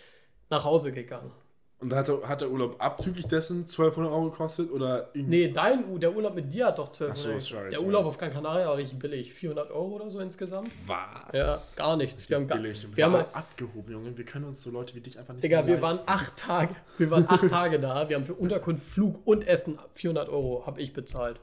nach 0.50 0.64
Hause 0.64 0.92
gegangen. 0.92 1.32
Und 1.80 1.92
hat 1.92 2.08
der, 2.08 2.26
hat 2.26 2.40
der 2.40 2.50
Urlaub 2.50 2.76
abzüglich 2.78 3.26
dessen 3.26 3.62
1200 3.62 4.10
Euro 4.10 4.30
gekostet 4.30 4.70
oder 4.70 5.10
irgendwie? 5.12 5.46
Nee, 5.48 5.52
dein, 5.52 5.84
U- 5.90 5.98
der 5.98 6.14
Urlaub 6.16 6.34
mit 6.34 6.50
dir 6.50 6.66
hat 6.66 6.78
doch 6.78 6.88
12 6.88 7.10
Ach 7.12 7.16
so, 7.16 7.28
Euro. 7.30 7.40
sorry, 7.40 7.62
Der 7.70 7.72
sorry. 7.78 7.86
Urlaub 7.86 8.06
auf 8.06 8.16
Gran 8.16 8.32
Canaria 8.32 8.66
war 8.68 8.76
richtig 8.76 8.98
billig. 9.00 9.34
400 9.34 9.70
Euro 9.70 9.96
oder 9.96 10.08
so 10.08 10.20
insgesamt. 10.20 10.70
Was? 10.86 11.34
Ja, 11.76 11.84
gar 11.84 11.96
nichts. 11.98 12.26
Wir 12.30 12.36
haben, 12.36 12.46
gar, 12.46 12.56
Billig. 12.58 12.80
Bist 12.82 12.96
wir 12.96 13.04
haben 13.04 13.26
so 13.26 13.34
abgehoben, 13.36 13.92
Junge. 13.92 14.16
Wir 14.16 14.24
können 14.24 14.46
uns 14.46 14.62
so 14.62 14.70
Leute 14.70 14.94
wie 14.94 15.00
dich 15.00 15.18
einfach 15.18 15.34
nicht 15.34 15.44
Digga, 15.44 15.62
mehr 15.62 15.74
wir 15.76 15.82
waren 15.82 15.98
acht 16.06 16.36
Tage, 16.38 16.74
wir 16.96 17.10
waren 17.10 17.26
acht 17.28 17.50
Tage 17.50 17.78
da. 17.78 18.08
Wir 18.08 18.16
haben 18.16 18.24
für 18.24 18.34
Unterkunft, 18.34 18.86
Flug 18.86 19.20
und 19.26 19.46
Essen 19.46 19.78
400 19.94 20.30
Euro 20.30 20.64
habe 20.66 20.80
ich 20.80 20.94
bezahlt. 20.94 21.40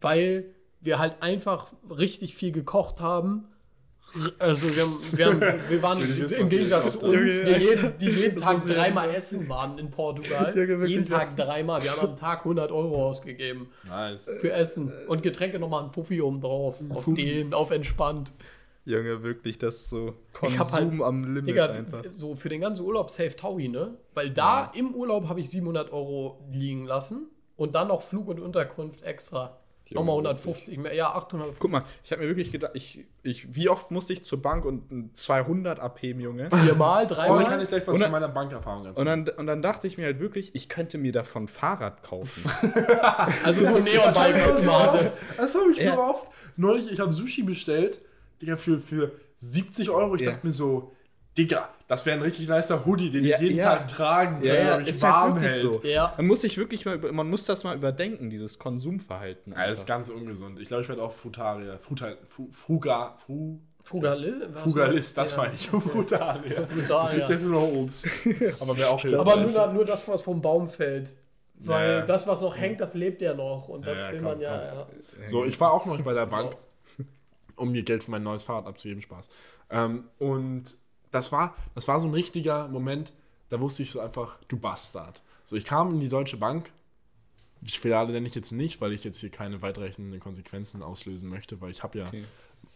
Weil 0.00 0.54
wir 0.80 0.98
halt 0.98 1.20
einfach 1.22 1.72
richtig 1.90 2.36
viel 2.36 2.52
gekocht 2.52 3.00
haben. 3.00 3.48
Also 4.38 4.74
wir, 4.74 4.82
haben, 4.84 4.98
wir, 5.12 5.26
haben, 5.26 5.40
wir 5.68 5.82
waren 5.82 6.00
wissen, 6.20 6.40
im 6.40 6.48
Gegensatz 6.48 6.92
zu 6.92 7.00
uns, 7.00 7.44
wir 7.44 7.58
jeden, 7.58 7.98
die 8.00 8.06
jeden 8.10 8.36
Tag 8.40 8.66
ja- 8.66 8.74
dreimal 8.74 9.10
essen 9.10 9.48
waren 9.48 9.78
in 9.78 9.90
Portugal. 9.90 10.54
Ja, 10.56 10.84
jeden 10.86 11.06
ja. 11.06 11.18
Tag 11.18 11.36
dreimal. 11.36 11.82
Wir 11.82 11.90
haben 11.94 12.08
am 12.10 12.16
Tag 12.16 12.38
100 12.40 12.70
Euro 12.72 13.06
ausgegeben. 13.08 13.68
Nice. 13.88 14.30
für 14.40 14.52
Essen 14.52 14.92
und 15.08 15.22
Getränke 15.22 15.58
nochmal 15.58 15.84
ein 15.84 15.90
Puffi 15.90 16.22
oben 16.22 16.40
drauf. 16.40 16.76
Auf 16.90 17.04
den, 17.06 17.52
auf 17.52 17.70
entspannt. 17.70 18.32
Junge, 18.88 19.22
wirklich, 19.24 19.58
das 19.58 19.74
ist 19.76 19.90
so 19.90 20.14
hab 20.34 20.58
Konsum 20.70 21.00
halt- 21.00 21.02
am 21.02 21.24
Limit 21.34 21.48
Digga, 21.48 21.66
einfach. 21.66 22.04
so 22.12 22.36
für 22.36 22.48
den 22.48 22.60
ganzen 22.60 22.86
Urlaub 22.86 23.10
safe 23.10 23.34
Taui, 23.34 23.68
ne? 23.68 23.96
Weil 24.14 24.30
da 24.30 24.70
im 24.74 24.94
Urlaub 24.94 25.28
habe 25.28 25.40
ich 25.40 25.50
700 25.50 25.92
Euro 25.92 26.38
liegen 26.52 26.86
lassen 26.86 27.26
und 27.56 27.74
dann 27.74 27.88
noch 27.88 28.00
Flug 28.02 28.28
und 28.28 28.38
Unterkunft 28.40 29.02
extra. 29.02 29.58
Nochmal 29.94 30.14
150 30.16 30.78
mehr, 30.78 30.92
ja, 30.94 31.12
800. 31.14 31.58
Guck 31.60 31.70
mal, 31.70 31.84
ich 32.02 32.10
habe 32.10 32.22
mir 32.22 32.28
wirklich 32.28 32.50
gedacht, 32.50 32.72
ich, 32.74 33.04
ich, 33.22 33.54
wie 33.54 33.68
oft 33.68 33.92
musste 33.92 34.12
ich 34.12 34.24
zur 34.24 34.42
Bank 34.42 34.64
und 34.64 34.90
ein 34.90 35.10
200 35.14 35.78
abheben, 35.78 36.20
Junge? 36.20 36.50
Viermal, 36.64 37.04
Oh, 37.04 37.08
dreimal. 37.14 37.44
kann 37.44 37.60
ich 37.60 37.68
gleich 37.68 37.82
was 37.82 37.88
Und 37.88 37.94
von 37.94 38.00
dann- 38.02 38.10
meiner 38.10 38.28
Bankerfahrung 38.28 38.80
Und 38.80 38.86
erzählen. 38.88 39.24
dann, 39.24 39.36
und 39.36 39.46
dann 39.46 39.62
dachte 39.62 39.86
ich 39.86 39.96
mir 39.96 40.06
halt 40.06 40.18
wirklich, 40.18 40.54
ich 40.56 40.68
könnte 40.68 40.98
mir 40.98 41.12
davon 41.12 41.46
Fahrrad 41.46 42.02
kaufen. 42.02 42.42
also 43.44 43.62
so 43.62 43.74
ein 43.76 43.84
Neonbike, 43.84 44.46
was 44.48 44.60
du 44.62 44.72
hattest. 44.72 45.22
Das 45.36 45.54
habe 45.54 45.70
ich 45.70 45.78
so 45.78 45.84
Ja. 45.84 45.98
oft. 45.98 46.26
Neulich, 46.56 46.90
ich 46.90 46.98
habe 47.00 47.12
Sushi 47.12 47.42
bestellt, 47.44 48.00
Digga, 48.42 48.56
für, 48.56 48.80
für 48.80 49.12
70 49.36 49.90
Euro. 49.90 50.14
Ich 50.16 50.22
Ja. 50.22 50.32
dachte 50.32 50.46
mir 50.46 50.52
so, 50.52 50.92
Digga, 51.36 51.68
das 51.88 52.06
wäre 52.06 52.16
ein 52.16 52.22
richtig 52.22 52.48
nicer 52.48 52.84
Hoodie, 52.86 53.10
den 53.10 53.24
Ja, 53.24 53.36
ich 53.36 53.42
jeden 53.42 53.58
ja. 53.58 53.64
Tag 53.76 53.88
tragen 53.88 54.36
kann, 54.36 54.44
Ja, 54.44 54.54
ja, 54.54 54.78
mich 54.78 54.88
ist 54.88 55.02
halt 55.02 55.14
warm 55.14 55.34
wirklich 55.42 55.62
hält. 55.62 55.74
so. 55.74 55.80
Ja. 55.82 56.14
Man 56.16 56.26
muss 56.26 56.40
sich 56.40 56.56
wirklich 56.56 56.84
mal, 56.84 56.94
über- 56.96 57.12
man 57.12 57.28
muss 57.28 57.44
das 57.44 57.62
mal 57.64 57.76
überdenken, 57.76 58.30
dieses 58.30 58.58
Konsumverhalten. 58.58 59.52
Ja, 59.52 59.68
das 59.68 59.80
ist 59.80 59.86
ganz 59.86 60.08
ungesund. 60.08 60.58
Ich 60.60 60.68
glaube, 60.68 60.82
ich 60.82 60.88
werde 60.88 61.02
auch 61.02 61.12
Frutarier. 61.12 61.78
Frutal, 61.78 62.16
Fru, 62.26 62.48
Fruga, 62.50 63.14
Fru, 63.16 63.58
Frugal 63.84 64.48
Frugalist, 64.52 65.16
das 65.16 65.36
meine 65.36 65.54
ich. 65.54 65.68
Frutarier. 65.68 66.66
Frutarier. 66.66 67.22
Ich 67.24 67.30
esse 67.30 67.46
nur 67.48 67.60
noch 67.60 67.68
Obst. 67.68 68.08
Aber 68.60 68.76
wäre 68.76 68.88
auch 68.90 69.04
Aber 69.04 69.34
hilfreich. 69.36 69.54
nur, 69.54 69.72
nur 69.74 69.84
das, 69.84 70.08
was 70.08 70.22
vom 70.22 70.40
Baum 70.42 70.66
fällt. 70.66 71.14
Weil 71.58 71.90
Ja. 71.98 72.00
das, 72.02 72.26
was 72.26 72.40
noch 72.42 72.56
hängt, 72.56 72.80
das 72.80 72.94
lebt 72.94 73.22
ja 73.22 73.32
noch. 73.32 73.68
Und 73.68 73.86
das 73.86 74.02
Ja, 74.04 74.10
will 74.12 74.18
komm, 74.18 74.28
man 74.32 74.40
ja. 74.40 74.74
ja. 74.74 74.86
So, 75.26 75.44
ich 75.44 75.58
war 75.60 75.72
auch 75.72 75.86
noch 75.86 76.00
bei 76.02 76.12
der 76.14 76.26
Bank, 76.26 76.52
um 77.56 77.70
mir 77.72 77.82
Geld 77.82 78.02
für 78.04 78.10
mein 78.10 78.22
neues 78.24 78.42
Fahrrad 78.44 78.66
abzugeben. 78.66 79.02
Spaß. 79.02 79.30
Ähm, 79.70 80.04
und 80.18 80.74
das 81.16 81.32
war, 81.32 81.54
das 81.74 81.88
war 81.88 82.00
so 82.00 82.06
ein 82.06 82.14
richtiger 82.14 82.68
Moment, 82.68 83.12
da 83.48 83.60
wusste 83.60 83.82
ich 83.82 83.90
so 83.90 84.00
einfach, 84.00 84.38
du 84.48 84.58
Bastard. 84.58 85.22
So, 85.44 85.56
ich 85.56 85.64
kam 85.64 85.90
in 85.94 86.00
die 86.00 86.08
Deutsche 86.08 86.36
Bank. 86.36 86.72
Filiale 87.64 88.12
nenne 88.12 88.26
ich 88.26 88.34
jetzt 88.34 88.52
nicht, 88.52 88.80
weil 88.80 88.92
ich 88.92 89.02
jetzt 89.02 89.18
hier 89.18 89.30
keine 89.30 89.62
weitreichenden 89.62 90.20
Konsequenzen 90.20 90.82
auslösen 90.82 91.28
möchte, 91.28 91.60
weil 91.60 91.70
ich 91.70 91.82
habe 91.82 91.98
ja. 91.98 92.10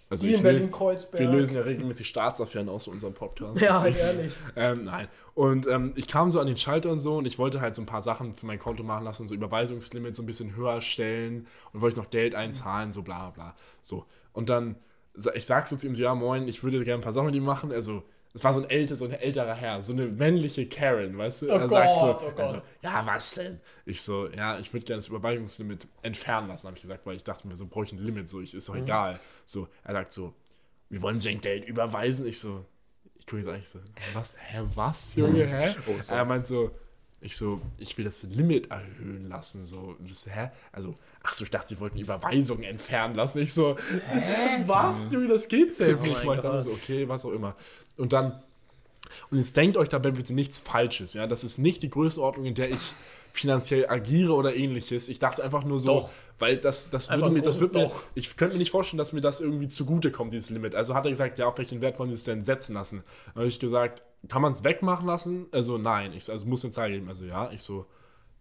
Also 0.09 0.25
Wie 0.25 0.30
ich 0.30 0.37
in 0.38 0.42
Berlin-Kreuzberg. 0.42 1.20
wir 1.20 1.30
lösen 1.30 1.54
ja 1.54 1.62
regelmäßig 1.62 2.09
Staatsaffären 2.09 2.68
aus 2.68 2.85
für 2.85 2.90
unseren 2.90 3.14
Podcast. 3.14 3.61
Ja, 3.61 3.87
ehrlich. 3.87 4.32
Ähm, 4.56 4.85
nein. 4.85 5.06
Und 5.35 5.68
ähm, 5.68 5.92
ich 5.94 6.09
kam 6.09 6.32
so 6.32 6.40
an 6.40 6.49
den 6.49 6.56
Schalter 6.56 6.90
und 6.90 6.99
so 6.99 7.18
und 7.18 7.26
ich 7.26 7.38
wollte 7.38 7.61
halt 7.61 7.76
so 7.76 7.82
ein 7.82 7.87
paar 7.87 8.02
Sachen 8.02 8.35
für 8.35 8.47
mein 8.47 8.59
Konto 8.59 8.82
machen 8.82 9.04
lassen, 9.04 9.28
so 9.28 9.35
Überweisungslimit 9.35 10.16
so 10.16 10.23
ein 10.25 10.26
bisschen 10.26 10.56
höher 10.56 10.80
stellen 10.80 11.47
und 11.73 11.80
wollte 11.80 11.99
noch 11.99 12.11
Geld 12.11 12.35
einzahlen, 12.35 12.90
so 12.90 13.02
bla 13.02 13.30
bla. 13.30 13.54
So. 13.82 14.04
Und 14.32 14.49
dann, 14.49 14.75
ich 15.35 15.47
sag 15.47 15.68
so 15.68 15.76
zu 15.76 15.87
ihm 15.87 15.94
so, 15.94 16.02
ja 16.02 16.14
moin, 16.16 16.49
ich 16.49 16.64
würde 16.64 16.82
gerne 16.85 17.00
ein 17.00 17.04
paar 17.04 17.12
Sachen 17.12 17.26
mit 17.26 17.37
ihm 17.37 17.44
machen. 17.44 17.70
Also, 17.70 18.02
es 18.32 18.44
war 18.44 18.54
so 18.54 18.60
ein 18.62 18.70
älter, 18.70 18.94
so 18.96 19.06
ein 19.06 19.12
älterer 19.12 19.54
Herr, 19.54 19.82
so 19.82 19.92
eine 19.92 20.06
männliche 20.06 20.66
Karen, 20.68 21.18
weißt 21.18 21.42
du? 21.42 21.46
Oh 21.52 21.58
er 21.58 21.68
sagt 21.68 21.99
so, 21.99 22.06
Gott, 22.06 22.22
oh 22.22 22.30
Gott. 22.30 22.38
Also, 22.40 22.62
ja, 22.82 23.04
was 23.06 23.34
denn? 23.34 23.60
Ich 23.87 24.02
so, 24.02 24.28
ja, 24.28 24.58
ich 24.58 24.72
würde 24.72 24.87
gerne 24.87 24.99
das 24.99 25.08
Überweisungslimit 25.08 25.87
entfernen 26.02 26.49
lassen, 26.49 26.66
habe 26.68 26.76
ich 26.76 26.82
gesagt, 26.82 27.04
weil 27.06 27.16
ich 27.16 27.25
dachte 27.25 27.49
mir 27.49 27.56
so, 27.56 27.66
brauche 27.66 27.84
ich 27.84 27.92
ein 27.92 27.99
Limit, 27.99 28.28
so, 28.28 28.40
ich, 28.40 28.54
ist 28.54 28.68
Mhm. 28.68 28.72
doch 28.75 28.80
egal. 28.82 29.20
So, 29.46 29.68
er 29.84 29.94
sagt 29.94 30.12
so, 30.12 30.32
wie 30.88 31.02
wollen 31.02 31.18
Sie 31.18 31.28
denn 31.28 31.40
Geld 31.40 31.64
überweisen? 31.66 32.26
Ich 32.26 32.38
so, 32.38 32.64
ich 33.18 33.26
gucke 33.26 33.42
jetzt 33.42 33.49
eigentlich 33.50 33.68
so, 33.68 33.80
was, 34.14 34.37
hä, 34.38 34.60
was, 34.75 35.14
Junge, 35.16 35.46
hä? 35.46 35.75
Oh, 35.87 35.96
er 36.12 36.25
meint 36.25 36.46
so, 36.46 36.70
ich 37.20 37.36
so, 37.36 37.60
ich 37.76 37.96
will 37.98 38.04
das 38.06 38.22
Limit 38.22 38.70
erhöhen 38.70 39.28
lassen, 39.28 39.64
so, 39.64 39.96
das, 40.00 40.26
hä? 40.26 40.50
Also, 40.72 40.96
ach 41.22 41.34
so, 41.34 41.44
ich 41.44 41.50
dachte, 41.50 41.68
Sie 41.68 41.80
wollten 41.80 41.98
Überweisungen 41.98 42.64
entfernen 42.64 43.14
lassen. 43.14 43.40
Ich 43.40 43.52
so, 43.52 43.76
hä, 44.08 44.62
was, 44.66 45.12
Junge, 45.12 45.28
das 45.28 45.48
geht 45.48 45.76
safe 45.76 45.98
Oh 46.00 46.02
nicht. 46.02 46.24
mein 46.24 46.38
Ich 46.38 46.42
dachte 46.42 46.62
so, 46.62 46.70
okay, 46.70 47.08
was 47.08 47.24
auch 47.24 47.32
immer. 47.32 47.56
Und 47.98 48.14
dann, 48.14 48.42
und 49.30 49.38
jetzt 49.38 49.56
denkt 49.56 49.76
euch 49.76 49.88
dabei 49.88 50.12
bitte 50.12 50.32
nichts 50.32 50.58
Falsches, 50.58 51.12
ja, 51.12 51.26
das 51.26 51.44
ist 51.44 51.58
nicht 51.58 51.82
die 51.82 51.90
Größenordnung, 51.90 52.46
in 52.46 52.54
der 52.54 52.70
ich 52.70 52.94
finanziell 53.32 53.87
agiere 53.88 54.32
oder 54.34 54.54
ähnliches. 54.54 55.08
Ich 55.08 55.18
dachte 55.18 55.42
einfach 55.42 55.64
nur 55.64 55.78
so, 55.78 55.88
Doch. 56.00 56.10
weil 56.38 56.56
das, 56.56 56.90
das 56.90 57.08
Einfach 57.08 57.26
würde 57.28 57.34
mir, 57.37 57.42
das 57.42 57.60
wird 57.60 57.75
mir, 57.75 57.84
Doch. 57.84 58.02
ich 58.14 58.37
könnte 58.37 58.54
mir 58.54 58.58
nicht 58.58 58.70
vorstellen, 58.70 58.99
dass 58.99 59.12
mir 59.12 59.20
das 59.20 59.40
irgendwie 59.40 59.68
zugutekommt, 59.68 60.32
dieses 60.32 60.50
Limit. 60.50 60.75
Also 60.75 60.94
hat 60.94 61.04
er 61.04 61.10
gesagt, 61.10 61.38
ja, 61.38 61.46
auf 61.46 61.58
welchen 61.58 61.80
Wert 61.80 61.99
wollen 61.99 62.10
Sie 62.10 62.16
es 62.16 62.25
denn 62.25 62.42
setzen 62.42 62.75
lassen? 62.75 63.02
Dann 63.26 63.34
habe 63.42 63.49
ich 63.49 63.58
gesagt, 63.60 64.02
kann 64.28 64.42
man 64.42 64.52
es 64.52 64.64
wegmachen 64.64 65.06
lassen? 65.06 65.46
Also 65.52 65.78
nein, 65.78 66.12
ich 66.12 66.25
so, 66.25 66.32
also 66.32 66.46
muss 66.46 66.64
eine 66.64 66.72
Zahl 66.72 66.90
geben. 66.90 67.08
Also 67.08 67.25
ja, 67.25 67.50
ich 67.52 67.62
so, 67.62 67.87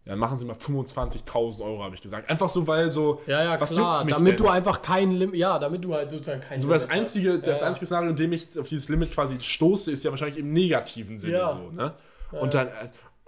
ja, 0.05 0.15
machen 0.15 0.37
Sie 0.39 0.45
mal 0.45 0.55
25.000 0.55 1.61
Euro, 1.63 1.83
habe 1.83 1.93
ich 1.93 2.01
gesagt. 2.01 2.29
Einfach 2.29 2.49
so, 2.49 2.65
weil 2.65 2.89
so, 2.89 3.21
Ja, 3.27 3.43
ja, 3.43 3.61
was 3.61 3.73
klar. 3.73 4.03
mich 4.03 4.13
Damit 4.13 4.39
denn? 4.39 4.45
du 4.45 4.49
einfach 4.51 4.81
kein 4.81 5.11
Limit. 5.11 5.35
Ja, 5.35 5.59
damit 5.59 5.83
du 5.83 5.93
halt 5.93 6.09
sozusagen 6.09 6.41
kein 6.41 6.61
So, 6.61 6.67
weil 6.69 6.75
das 6.77 6.85
Limit 6.87 6.99
einzige, 6.99 7.33
hast. 7.33 7.47
das 7.47 7.61
ja, 7.61 7.67
einzige 7.67 7.85
Szenario, 7.85 8.09
in 8.09 8.15
dem 8.15 8.33
ich 8.33 8.47
auf 8.59 8.67
dieses 8.67 8.89
Limit 8.89 9.11
quasi 9.11 9.39
stoße, 9.39 9.91
ist 9.91 10.03
ja 10.03 10.09
wahrscheinlich 10.11 10.39
im 10.39 10.51
negativen 10.51 11.19
Sinne 11.19 11.37
Ja. 11.37 11.49
so, 11.51 11.69
ne? 11.71 11.93
Und 12.31 12.53
dann, 12.53 12.67
äh, 12.67 12.71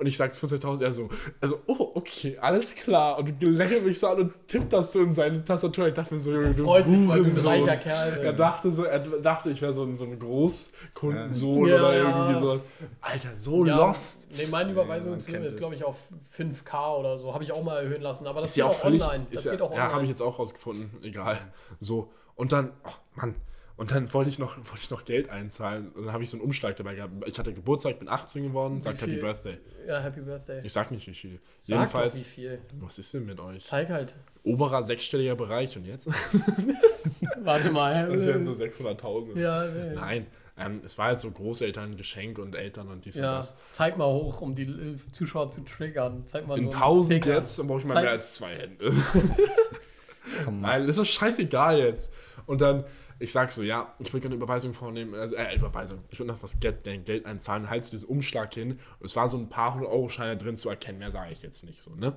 und 0.02 0.08
ich 0.08 0.18
sage 0.18 0.34
25.000, 0.34 0.84
er 0.84 0.92
so, 0.92 1.08
also, 1.40 1.60
oh, 1.68 1.92
okay, 1.94 2.38
alles 2.42 2.76
klar. 2.76 3.20
Und 3.20 3.42
lächelt 3.42 3.86
mich 3.86 4.00
so 4.00 4.08
an 4.08 4.20
und 4.20 4.34
tippt 4.48 4.74
das 4.74 4.92
so 4.92 5.00
in 5.02 5.14
seine 5.14 5.46
Tastatur. 5.46 5.88
Ich 5.88 5.94
dachte 5.94 6.16
mir 6.16 6.20
so, 6.20 6.32
Junge, 6.34 6.54
du 6.56 6.64
freut 6.66 6.90
sich, 6.90 7.08
weil 7.08 7.20
du 7.20 7.26
ein 7.26 7.32
Hurensohn. 7.32 7.48
reicher 7.48 7.78
Kerl. 7.78 8.20
Er 8.24 8.34
dachte 8.34 8.74
so, 8.74 8.84
er 8.84 9.00
dachte, 9.00 9.52
ich 9.52 9.62
wäre 9.62 9.74
so 9.74 9.84
ein, 9.84 9.96
so 9.96 10.06
ein 10.06 10.18
Großkundensohn 10.20 11.68
Ja. 11.68 11.76
oder 11.76 11.96
Ja. 11.96 12.30
irgendwie 12.30 12.40
so. 12.42 12.62
Alter, 13.02 13.30
so 13.38 13.66
Ja, 13.66 13.78
lost. 13.78 14.26
Nee, 14.32 14.48
mein 14.50 14.68
man 14.68 14.72
Überweisungslimit 14.72 15.42
kennt 15.42 15.46
ist, 15.48 15.58
glaube 15.58 15.76
ich, 15.76 15.84
auf 15.84 15.98
5K 16.36 16.98
oder 17.00 17.18
so. 17.18 17.34
Habe 17.34 17.44
ich 17.44 17.52
auch 17.52 17.64
mal 17.64 17.84
erhöhen 17.84 18.02
lassen. 18.02 18.28
Aber 18.28 18.42
das 18.42 18.52
Ist 18.52 18.56
geht 18.56 18.64
ja 18.64 18.70
auch 18.70 18.72
auch 18.72 18.80
völlig, 18.80 19.04
online. 19.04 19.26
ist 19.30 19.36
Das 19.36 19.46
ja, 19.46 19.52
geht 19.52 19.62
auch 19.62 19.72
ja, 19.72 19.78
habe 19.78 19.88
ich 19.90 19.94
online. 19.98 20.10
jetzt 20.10 20.22
auch 20.22 20.40
rausgefunden. 20.40 20.90
Egal. 21.04 21.38
So. 21.80 22.10
Und 22.36 22.52
dann, 22.52 22.72
oh 22.86 22.90
Mann. 23.16 23.36
Und 23.82 23.90
dann 23.90 24.14
wollte 24.14 24.30
ich 24.30 24.38
noch, 24.38 24.58
wollte 24.58 24.78
ich 24.80 24.92
noch 24.92 25.06
Geld 25.06 25.32
einzahlen. 25.32 25.90
Und 25.94 26.04
dann 26.06 26.14
habe 26.14 26.24
ich 26.24 26.30
so 26.30 26.38
einen 26.38 26.44
Umschlag 26.46 26.76
dabei 26.76 26.94
gehabt. 26.94 27.14
Ich 27.26 27.40
hatte 27.40 27.52
Geburtstag, 27.52 27.98
bin 27.98 28.10
18 28.10 28.44
geworden, 28.44 28.80
sag 28.80 29.02
Happy? 29.02 29.16
Birthday. 29.16 29.58
Ja, 29.88 30.00
Happy 30.00 30.22
Birthday. 30.22 30.62
Ich 30.64 30.72
sag 30.72 30.92
nicht 30.92 31.08
wie 31.08 31.16
viel. 31.16 31.40
Sag 31.58 31.78
Jedenfalls, 31.80 32.14
doch, 32.14 32.20
wie 32.20 32.24
viel. 32.30 32.62
was 32.80 33.00
ist 33.00 33.12
denn 33.16 33.26
mit 33.26 33.40
euch? 33.40 33.64
Zeig 33.66 33.90
halt. 33.90 34.16
Oberer 34.44 34.84
sechsstelliger 34.84 35.36
Bereich 35.36 35.76
und 35.78 35.86
jetzt? 35.88 36.08
Warte 37.44 37.72
mal. 37.72 38.08
Das 38.14 38.28
wären 38.28 38.46
so 38.46 38.52
600.000. 38.52 39.40
ja, 39.40 39.66
nee. 39.66 39.96
Nein, 39.96 40.28
ähm, 40.60 40.82
es 40.86 41.00
war 41.00 41.08
halt 41.08 41.20
so 41.20 41.32
Großeltern, 41.32 41.98
Geschenk 41.98 42.38
und 42.38 42.54
Eltern 42.56 42.88
und 42.88 43.04
dies 43.06 43.16
und 43.16 43.24
Ja, 43.24 43.38
das. 43.38 43.56
zeig 43.72 43.98
mal 43.98 44.06
hoch, 44.06 44.42
um 44.42 44.54
die 44.54 44.64
äh, 44.64 44.98
Zuschauer 45.12 45.50
zu 45.50 45.62
triggern. 45.62 46.22
Zeig 46.28 46.46
mal 46.46 46.56
In 46.60 46.66
nur 46.66 46.74
einen 46.74 46.84
1000 46.84 47.24
Finger. 47.24 47.36
jetzt, 47.38 47.58
dann 47.58 47.66
brauche 47.66 47.80
ich 47.80 47.86
mal 47.86 47.94
Zeig- 47.96 48.04
mehr 48.04 48.12
als 48.12 48.36
zwei 48.36 48.54
Hände. 48.58 48.92
Nein, 50.52 50.88
ist 50.88 51.00
doch 51.00 51.06
scheißegal 51.06 51.80
jetzt. 51.80 52.14
Und 52.46 52.62
dann, 52.62 52.84
ich 53.22 53.32
sag 53.32 53.52
so, 53.52 53.62
ja, 53.62 53.94
ich 54.00 54.12
will 54.12 54.20
gerne 54.20 54.34
eine 54.36 54.44
Überweisung 54.44 54.74
vornehmen, 54.74 55.14
also, 55.14 55.36
äh, 55.36 55.56
Überweisung. 55.56 56.00
Ich 56.10 56.20
will 56.20 56.26
noch 56.26 56.42
was 56.42 56.60
Geld, 56.60 56.88
äh, 56.88 56.98
Geld 56.98 57.26
einzahlen, 57.28 57.70
halt 57.70 57.86
zu 57.86 57.92
diesem 57.92 58.10
Umschlag 58.10 58.54
hin. 58.54 58.80
Und 59.00 59.06
es 59.06 59.16
war 59.16 59.28
so 59.28 59.38
ein 59.38 59.48
paar 59.48 59.76
hundert 59.76 59.92
Euro 59.92 60.10
Scheine 60.10 60.38
drin 60.38 60.58
zu 60.58 60.70
erkennen, 60.70 60.98
mehr 60.98 61.12
sage 61.12 61.32
ich 61.32 61.42
jetzt 61.44 61.64
nicht 61.64 61.82
so, 61.82 61.96
ne? 61.96 62.16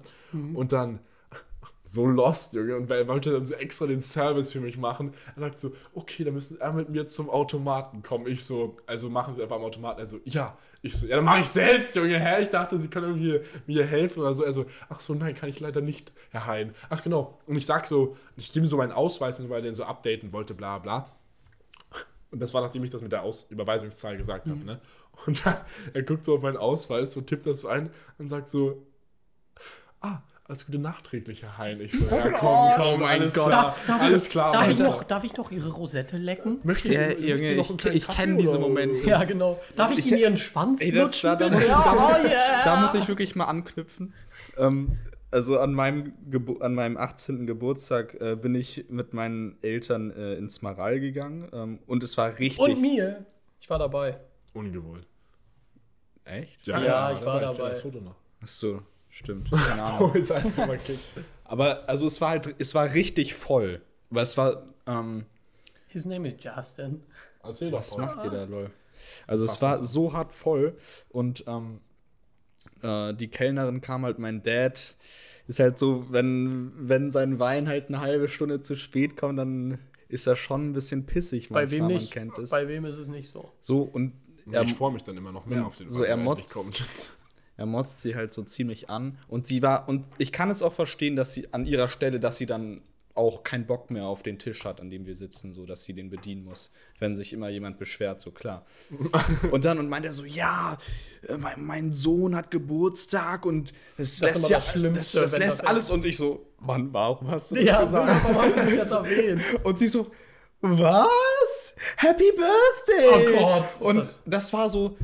Und 0.57 0.73
dann, 0.73 1.01
so 1.87 2.07
lost, 2.07 2.55
Junge, 2.55 2.77
und 2.77 2.91
er 2.91 3.07
wollte 3.07 3.31
dann 3.33 3.47
so 3.47 3.55
extra 3.55 3.87
den 3.87 4.01
Service 4.01 4.53
für 4.53 4.61
mich 4.61 4.79
machen. 4.79 5.13
Er 5.37 5.41
sagt 5.43 5.59
so, 5.59 5.73
okay, 5.95 6.25
dann 6.25 6.35
müssen 6.35 6.59
Sie 6.59 6.73
mit 6.73 6.89
mir 6.89 7.07
zum 7.07 7.29
Automaten 7.29 8.03
kommen. 8.03 8.27
Ich 8.27 8.45
so, 8.45 8.77
also 8.87 9.11
machen 9.11 9.35
Sie 9.35 9.43
einfach 9.43 9.57
am 9.57 9.63
Automaten. 9.63 10.01
Er 10.01 10.07
so, 10.07 10.19
ja. 10.25 10.57
Ich 10.83 10.97
so, 10.97 11.07
ja, 11.07 11.17
dann 11.17 11.25
mache 11.25 11.41
ich 11.41 11.49
selbst, 11.49 11.95
Junge, 11.97 12.19
hä? 12.19 12.43
Ich 12.43 12.51
dachte, 12.51 12.79
Sie 12.79 12.89
können 12.89 13.07
irgendwie 13.07 13.41
mir 13.67 13.87
helfen 13.87 14.21
oder 14.21 14.35
so. 14.35 14.43
Er 14.43 14.53
so, 14.53 14.67
ach 14.89 15.01
so, 15.01 15.15
nein, 15.15 15.35
kann 15.35 15.49
ich 15.49 15.61
leider 15.61 15.81
nicht, 15.81 16.13
Herr 16.31 16.47
Hein. 16.47 16.75
Ach 16.91 17.03
genau. 17.03 17.39
Und 17.47 17.57
ich 17.57 17.65
sag 17.65 17.87
so, 17.87 18.17
ich 18.37 18.53
gebe 18.53 18.67
so 18.67 18.77
meinen 18.77 18.93
Ausweis, 18.93 19.47
weil 19.49 19.61
er 19.61 19.63
den 19.63 19.75
so 19.75 19.85
updaten 19.85 20.33
wollte, 20.33 20.55
bla 20.55 20.79
bla. 20.79 21.09
Und 22.31 22.41
das 22.41 22.53
war, 22.53 22.63
nachdem 22.63 22.83
ich 22.83 22.91
das 22.91 23.01
mit 23.01 23.13
der 23.13 23.23
Aus 23.23 23.47
Überweisungszahl 23.51 24.17
gesagt 24.17 24.49
habe, 24.49 24.59
ne? 24.65 24.81
Und 25.27 25.47
dann, 25.47 25.57
er 25.93 26.03
guckt 26.03 26.25
so 26.25 26.35
auf 26.35 26.43
meinen 26.43 26.57
Ausweis 26.57 27.17
und 27.17 27.29
tippt 27.29 27.47
das 27.47 27.61
so 27.61 27.69
ein 27.69 27.91
und 28.19 28.29
sagt 28.29 28.51
so, 28.51 28.87
ah, 30.01 30.21
alles 30.47 30.67
Gute 30.67 30.79
nachträglich, 30.79 31.43
Herr 31.43 31.57
Hein. 31.59 31.81
Ich 31.81 31.93
so, 31.93 32.05
ja, 32.05 32.31
komm, 32.31 32.71
komm, 32.77 33.01
mein 33.01 33.21
alles 33.23 33.35
Gott. 33.35 33.47
klar, 33.47 33.63
Darf, 33.65 33.87
darf 33.87 34.03
alles 34.03 34.25
ich, 34.25 34.31
klar. 34.31 34.53
Darf 34.53 34.69
ich, 34.69 34.79
noch, 34.79 35.03
darf 35.05 35.25
ich 35.25 35.37
noch 35.37 35.51
Ihre 35.51 35.71
Rosette 35.71 36.19
lecken? 36.19 36.59
Möchte 36.65 36.89
ich, 36.89 36.95
Ja, 36.95 37.07
möchte 37.07 37.23
Junge, 37.27 37.57
noch 37.57 37.71
ich- 37.71 37.87
ich 37.87 38.07
Kaffee 38.07 38.23
kenn 38.23 38.37
diese 38.39 38.59
Momente. 38.59 39.07
Ja, 39.09 39.25
genau. 39.25 39.59
Darf 39.75 39.93
ich, 39.93 39.99
Ich- 40.01 40.07
Ihnen 40.09 40.19
Ihren 40.21 40.37
Schwanz 40.37 40.83
Ey, 40.83 40.93
das- 40.93 41.03
lutschen? 41.03 41.31
da- 41.31 41.37
da 41.37 41.45
bitte? 41.49 41.55
muss 41.57 41.63
ich- 41.65 41.71
ja, 41.71 41.83
da- 41.83 41.93
oh 42.23 42.27
yeah. 42.29 42.65
Da 42.65 42.81
muss 42.83 42.95
ich 42.95 43.09
wirklich 43.09 43.35
mal 43.35 43.45
anknüpfen. 43.47 44.13
Ähm, 44.59 44.99
also 45.31 45.59
an 45.59 45.73
meinem, 45.73 46.13
Gebo 46.31 46.59
an 46.59 46.75
meinem 46.75 46.97
18. 46.99 47.47
Geburtstag 47.47 48.15
äh, 48.21 48.37
bin 48.37 48.55
ich 48.55 48.85
mit 48.91 49.15
meinen 49.15 49.57
Eltern 49.63 50.11
äh, 50.11 50.35
ins 50.35 50.61
Maral 50.63 51.01
gegangen 51.01 51.49
ähm, 51.55 51.79
und 51.87 52.03
es 52.03 52.17
war 52.19 52.39
richtig. 52.39 52.59
Und 52.59 52.81
mir. 52.83 53.25
Ich 53.61 53.71
war 53.71 53.79
dabei. 53.79 54.19
Ungewollt. 54.53 55.07
Echt? 56.25 56.67
Ja, 56.67 56.79
ich 57.13 57.25
war 57.25 57.41
Ich 57.41 57.49
kenn 57.49 57.57
dabei. 57.57 57.69
das 57.71 57.81
Foto 57.81 58.01
noch. 58.01 58.15
Ach 58.43 58.47
so, 58.47 58.83
stimmt. 59.15 59.51
Keine 59.51 59.83
Ahnung. 59.83 60.15
Einfach 60.15 60.67
mal 60.67 60.79
kick. 60.79 60.99
Aber 61.45 61.89
also 61.89 62.07
es 62.07 62.21
war 62.21 62.31
halt, 62.31 62.55
es 62.59 62.75
war 62.75 62.93
richtig 62.93 63.35
voll. 63.35 63.83
Weil 64.11 64.23
es 64.23 64.37
war, 64.37 64.65
ähm, 64.87 65.27
His 65.89 66.05
name 66.05 66.27
is 66.29 66.37
Justin. 66.39 67.03
Erzähl 67.43 67.71
doch 67.71 67.79
was 67.79 67.97
macht 67.97 68.25
ihr 68.25 68.31
da, 68.31 68.45
lol? 68.45 68.71
Also 69.27 69.45
es 69.45 69.61
war 69.61 69.83
so 69.85 70.13
hart 70.13 70.33
voll 70.33 70.77
und 71.11 71.45
ähm, 71.47 71.81
äh, 72.83 73.13
die 73.15 73.29
Kellnerin 73.29 73.81
kam 73.81 74.05
halt, 74.05 74.19
mein 74.19 74.43
Dad 74.43 74.95
ist 75.47 75.61
halt 75.61 75.79
so, 75.79 76.07
wenn, 76.11 76.73
wenn 76.77 77.11
sein 77.11 77.39
Wein 77.39 77.69
halt 77.69 77.89
eine 77.89 78.01
halbe 78.01 78.29
Stunde 78.29 78.63
zu 78.63 78.77
spät 78.77 79.17
kommt, 79.17 79.39
dann 79.39 79.79
ist 80.09 80.27
er 80.27 80.37
schon 80.37 80.71
ein 80.71 80.73
bisschen 80.73 81.07
pissig 81.07 81.49
Bei 81.49 81.63
manchmal, 81.63 81.71
wem 81.71 81.85
man 81.85 81.93
nicht? 81.95 82.13
kennt 82.13 82.39
es. 82.39 82.51
Bei 82.51 82.69
wem 82.69 82.85
ist 82.85 82.99
es 82.99 83.09
nicht 83.09 83.29
so? 83.29 83.53
so 83.61 83.83
und 83.83 84.13
er, 84.51 84.63
ich 84.63 84.75
freue 84.75 84.93
mich 84.93 85.03
dann 85.03 85.17
immer 85.17 85.33
noch 85.33 85.47
mehr 85.47 85.59
ja, 85.59 85.65
auf 85.65 85.77
den 85.77 85.91
so, 85.91 86.01
Wein, 86.01 86.07
er 86.07 86.17
wenn 86.19 86.27
endlich 86.27 86.47
motzt. 86.47 86.53
kommt. 86.55 86.89
Er 87.57 87.67
motzt 87.67 88.03
sie 88.03 88.15
halt 88.17 88.33
so 88.33 88.43
ziemlich 88.43 88.91
an 88.91 89.19
und 89.29 89.47
sie 89.47 89.63
war 89.63 89.89
und 89.89 90.05
ich 90.19 90.33
kann 90.33 90.51
es 90.51 90.63
auch 90.63 90.73
verstehen, 90.73 91.17
dass 91.17 91.35
sie 91.35 91.53
an 91.53 91.67
ihrer 91.67 91.89
Stelle, 91.89 92.19
dass 92.21 92.37
sie 92.39 92.47
dann 92.47 92.83
auch 93.17 93.45
keinen 93.45 93.65
Bock 93.65 93.93
mehr 93.93 94.07
auf 94.07 94.25
den 94.25 94.41
Tisch 94.41 94.65
hat, 94.65 94.81
an 94.81 94.91
dem 94.91 95.07
wir 95.07 95.15
sitzen, 95.15 95.55
so 95.55 95.65
dass 95.67 95.85
sie 95.85 95.93
den 95.93 96.11
bedienen 96.11 96.43
muss, 96.43 96.73
wenn 96.99 97.15
sich 97.15 97.33
immer 97.33 97.49
jemand 97.49 97.79
beschwert, 97.79 98.21
so 98.21 98.33
klar. 98.33 98.67
und 99.53 99.65
dann 99.65 99.79
und 99.79 99.89
meint 99.89 100.05
er 100.05 100.13
so, 100.13 100.25
ja, 100.25 100.77
äh, 101.29 101.37
mein, 101.37 101.65
mein 101.65 101.93
Sohn 101.93 102.35
hat 102.35 102.51
Geburtstag 102.51 103.47
und 103.47 103.71
es 103.99 104.19
Das 104.19 104.31
ist 104.33 104.37
lässt 104.41 104.49
ja 104.51 104.57
das 104.59 104.67
Schlimmste, 104.73 105.21
das, 105.21 105.31
das 105.31 105.39
lässt 105.41 105.59
das- 105.61 105.67
alles 105.67 105.91
und 105.91 106.05
ich 106.05 106.17
so, 106.17 106.45
Mann, 106.59 106.93
warum 106.93 107.31
hast 107.31 107.53
du 107.53 107.55
das 107.55 107.65
Ja, 107.65 107.85
gesagt? 107.85 108.25
warum 108.25 108.43
hast 108.43 108.57
du 108.57 108.63
mich 108.65 108.75
jetzt 108.75 108.93
erwähnt? 108.93 109.43
Und 109.63 109.79
sie 109.79 109.87
so, 109.87 110.11
was? 110.79 111.75
Happy 111.97 112.33
Birthday! 112.33 113.37
Oh 113.37 113.39
Gott, 113.39 113.81
Und 113.81 114.19
das 114.27 114.53
war 114.53 114.69
so 114.71 114.97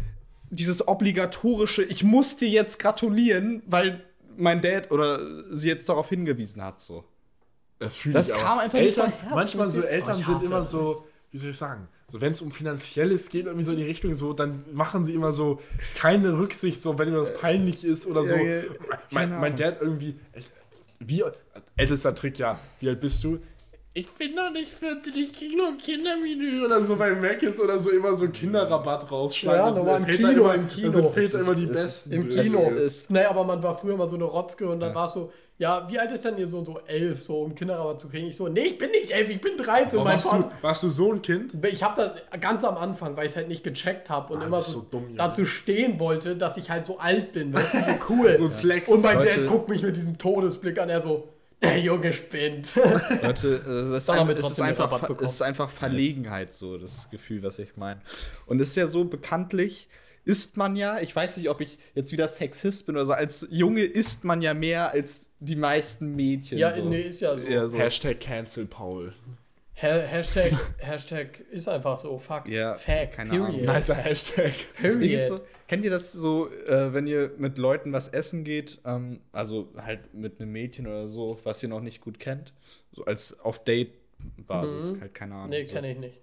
dieses 0.51 0.87
obligatorische, 0.87 1.83
ich 1.83 2.05
muss 2.05 2.37
dir 2.37 2.49
jetzt 2.49 2.79
gratulieren, 2.79 3.63
weil 3.67 4.03
mein 4.37 4.61
Dad 4.61 4.91
oder 4.91 5.21
sie 5.51 5.69
jetzt 5.69 5.89
darauf 5.89 6.09
hingewiesen 6.09 6.63
hat, 6.63 6.81
so. 6.81 7.05
Das, 7.79 7.99
Das 8.13 8.31
kam 8.33 8.59
einfach 8.59 8.79
nicht 8.79 8.89
Eltern, 8.99 9.11
von 9.11 9.21
Herzen. 9.21 9.35
Manchmal 9.35 9.67
so 9.69 9.81
Das 9.81 9.91
Eltern 9.91 10.17
Oh, 10.21 10.25
sind 10.39 10.43
immer 10.43 10.59
das. 10.61 10.71
so, 10.71 11.07
wie 11.31 11.39
soll 11.39 11.51
ich 11.51 11.57
sagen, 11.57 11.89
so 12.09 12.21
wenn 12.21 12.33
es 12.33 12.43
um 12.43 12.51
Finanzielles 12.53 13.31
geht, 13.31 13.47
irgendwie 13.47 13.65
so 13.65 13.73
in 13.73 13.79
die 13.79 13.85
Richtung, 13.85 14.15
so, 14.15 14.33
dann 14.35 14.65
machen 14.73 15.05
sie 15.05 15.15
immer 15.15 15.33
so 15.33 15.61
keine 15.95 16.37
Rücksicht, 16.39 16.83
so 16.83 16.99
wenn 16.99 17.09
ihm 17.09 17.17
was 17.17 17.35
peinlich 17.39 17.85
ist 17.85 18.07
oder 18.07 18.25
so. 18.25 18.35
Ja, 18.35 18.43
ja, 18.43 18.63
mein, 19.13 19.31
mein. 19.41 19.57
Dad 19.57 19.79
irgendwie, 19.81 20.17
echt, 20.33 20.53
wie, 20.99 21.25
ältester 21.77 22.15
Trick, 22.15 22.39
ja, 22.39 22.59
wie 22.81 22.89
alt 22.89 23.01
bist 23.01 23.23
du? 23.25 23.39
Ich 23.93 24.09
bin 24.13 24.37
noch 24.37 24.53
nicht 24.53 24.69
40, 24.71 25.17
ich 25.17 25.33
krieg 25.33 25.57
nur 25.57 25.67
ein 25.69 25.79
Kindermenü 25.79 26.65
oder 26.65 26.81
so 26.81 26.95
bei 26.95 27.11
Mac 27.11 27.43
ist 27.43 27.59
oder 27.61 27.81
so 27.81 27.91
immer 27.91 28.15
so 28.15 28.29
Kinderrabatt 28.29 29.11
rausschlagen. 29.11 29.61
Ja, 29.61 29.71
normal 29.73 29.99
im 29.99 30.07
Kino, 30.17 30.29
immer, 30.31 30.55
im 30.55 30.69
Kino. 30.69 30.93
Väter 31.11 31.19
ist- 31.21 31.35
immer 31.35 31.55
die 31.57 31.67
besten. 31.67 32.13
Im 32.13 32.29
Kino. 32.29 32.71
ist- 32.71 33.11
Nee, 33.11 33.25
aber 33.25 33.43
man 33.43 33.61
war 33.65 33.77
früher 33.77 33.97
mal 33.97 34.07
so 34.07 34.15
eine 34.15 34.27
Rotzke 34.27 34.69
und 34.69 34.79
dann 34.79 34.95
war 34.95 35.07
es 35.07 35.15
so, 35.15 35.33
ja, 35.59 35.87
wie 35.91 35.99
alt 35.99 36.13
ist 36.13 36.25
denn 36.25 36.39
ihr 36.39 36.47
Sohn? 36.47 36.65
So 36.65 36.79
elf, 36.87 37.21
so 37.21 37.41
um 37.43 37.53
Kinderrabatt 37.55 37.99
zu 37.99 38.09
kriegen. 38.09 38.29
Ich 38.29 38.37
so, 38.37 38.47
nee, 38.47 38.61
ich 38.67 38.79
bin 38.79 38.91
nicht 38.93 39.11
elf, 39.11 39.29
ich 39.29 39.41
bin 39.41 39.57
13. 39.57 39.95
Warum 39.99 40.05
mein 40.05 40.13
warst, 40.15 40.29
Vater, 40.29 40.43
du, 40.57 40.63
warst 40.63 40.83
du 40.85 40.91
so 40.91 41.13
ein 41.13 41.21
Kind? 41.21 41.53
ich 41.67 41.83
habe 41.83 42.01
das 42.33 42.41
ganz 42.41 42.63
am 42.65 42.77
Anfang, 42.77 43.17
weil 43.17 43.27
ich 43.27 43.33
es 43.33 43.37
halt 43.37 43.49
nicht 43.49 43.65
gecheckt 43.65 44.09
habe 44.09 44.33
und 44.35 44.43
Ah, 44.43 44.47
immer 44.47 44.63
so, 44.63 44.81
so 44.83 44.87
dumm, 44.89 45.17
dazu 45.17 45.45
stehen 45.45 45.99
wollte, 45.99 46.37
dass 46.37 46.57
ich 46.57 46.71
halt 46.71 46.87
so 46.87 46.99
alt 47.01 47.33
bin. 47.33 47.51
Das 47.51 47.75
ist 47.75 47.87
so 47.87 47.91
cool. 48.09 48.37
So 48.39 48.45
ein 48.45 48.53
Flex. 48.53 48.89
Und 48.89 49.03
mein 49.03 49.17
Leute- 49.17 49.41
Dad 49.41 49.47
guckt 49.49 49.69
mich 49.69 49.83
mit 49.83 49.97
diesem 49.97 50.17
Todesblick 50.17 50.79
an, 50.81 50.89
er 50.89 51.01
so, 51.01 51.29
der 51.63 51.79
Junge 51.79 52.13
spinnt. 52.13 52.75
Leute, 53.23 53.63
äh, 53.67 53.71
es 53.71 53.91
ist, 53.91 54.11
einfach, 54.11 54.29
es, 54.37 54.51
ist 54.51 54.61
einfach, 54.61 55.21
es 55.21 55.33
ist 55.33 55.43
einfach 55.43 55.71
Verlegenheit, 55.71 56.55
so 56.55 56.79
das 56.79 57.11
Gefühl, 57.11 57.43
was 57.43 57.59
ich 57.59 57.77
meine. 57.77 58.01
Und 58.47 58.61
es 58.61 58.71
ist 58.71 58.77
ja 58.77 58.87
so 58.87 59.05
bekanntlich, 59.05 59.89
isst 60.25 60.57
man 60.57 60.77
ja, 60.77 61.01
ich 61.01 61.15
weiß 61.15 61.37
nicht, 61.37 61.49
ob 61.49 61.61
ich 61.61 61.79
jetzt 61.95 62.13
wieder 62.13 62.29
Sexist 62.29 62.87
bin 62.87 62.97
oder 62.97 63.07
so, 63.07 63.13
als 63.13 63.47
Junge 63.51 63.85
isst 63.85 64.25
man 64.25 64.43
ja 64.43 64.55
mehr 64.55 64.91
als 64.91 65.31
die 65.41 65.57
meisten 65.57 66.15
Mädchen. 66.15 66.59
ja, 66.59 66.77
so. 66.77 66.85
nee, 66.89 67.03
ist 67.03 67.21
ja 67.21 67.37
so. 67.37 67.43
Ja, 67.43 67.69
so. 67.69 67.79
Hashtag 67.79 68.21
Cancel 68.21 68.67
Paul. 68.67 69.15
Ha 69.83 69.89
Hashtag, 69.89 70.53
Hashtag 70.79 71.41
ist 71.51 71.69
einfach 71.69 71.97
so, 71.97 72.19
Fakt. 72.19 72.49
Ja, 72.49 72.75
Fact, 72.75 73.13
keine 73.13 73.31
period. 73.31 73.49
Ahnung. 73.49 73.61
Nicer 73.63 73.95
Hashtag. 73.95 74.53
Period. 74.77 75.21
so, 75.23 75.41
kennt 75.69 75.85
ihr 75.85 75.91
das 75.91 76.13
so, 76.13 76.53
äh, 76.53 76.93
wenn 76.93 77.07
ihr 77.07 77.33
mit 77.39 77.57
Leuten 77.57 77.93
was 77.93 78.09
essen 78.09 78.45
geht, 78.45 78.81
ähm, 78.85 79.21
also 79.33 79.69
halt 79.77 80.13
mit 80.13 80.41
einem 80.41 80.53
Mädchen 80.53 80.87
oder 80.87 81.09
so, 81.09 81.39
was 81.45 81.63
ihr 81.63 81.69
noch 81.69 81.81
nicht 81.81 82.01
gut 82.01 82.19
kennt, 82.21 82.53
so 82.93 83.05
als 83.05 83.41
auf 83.41 83.65
Date-Basis, 83.65 84.95
halt 85.01 85.15
keine 85.15 85.35
Ahnung. 85.35 85.51
Nee, 85.51 85.65
so. 85.65 85.75
kenne 85.75 85.93
ich 85.93 85.99
nicht. 85.99 86.21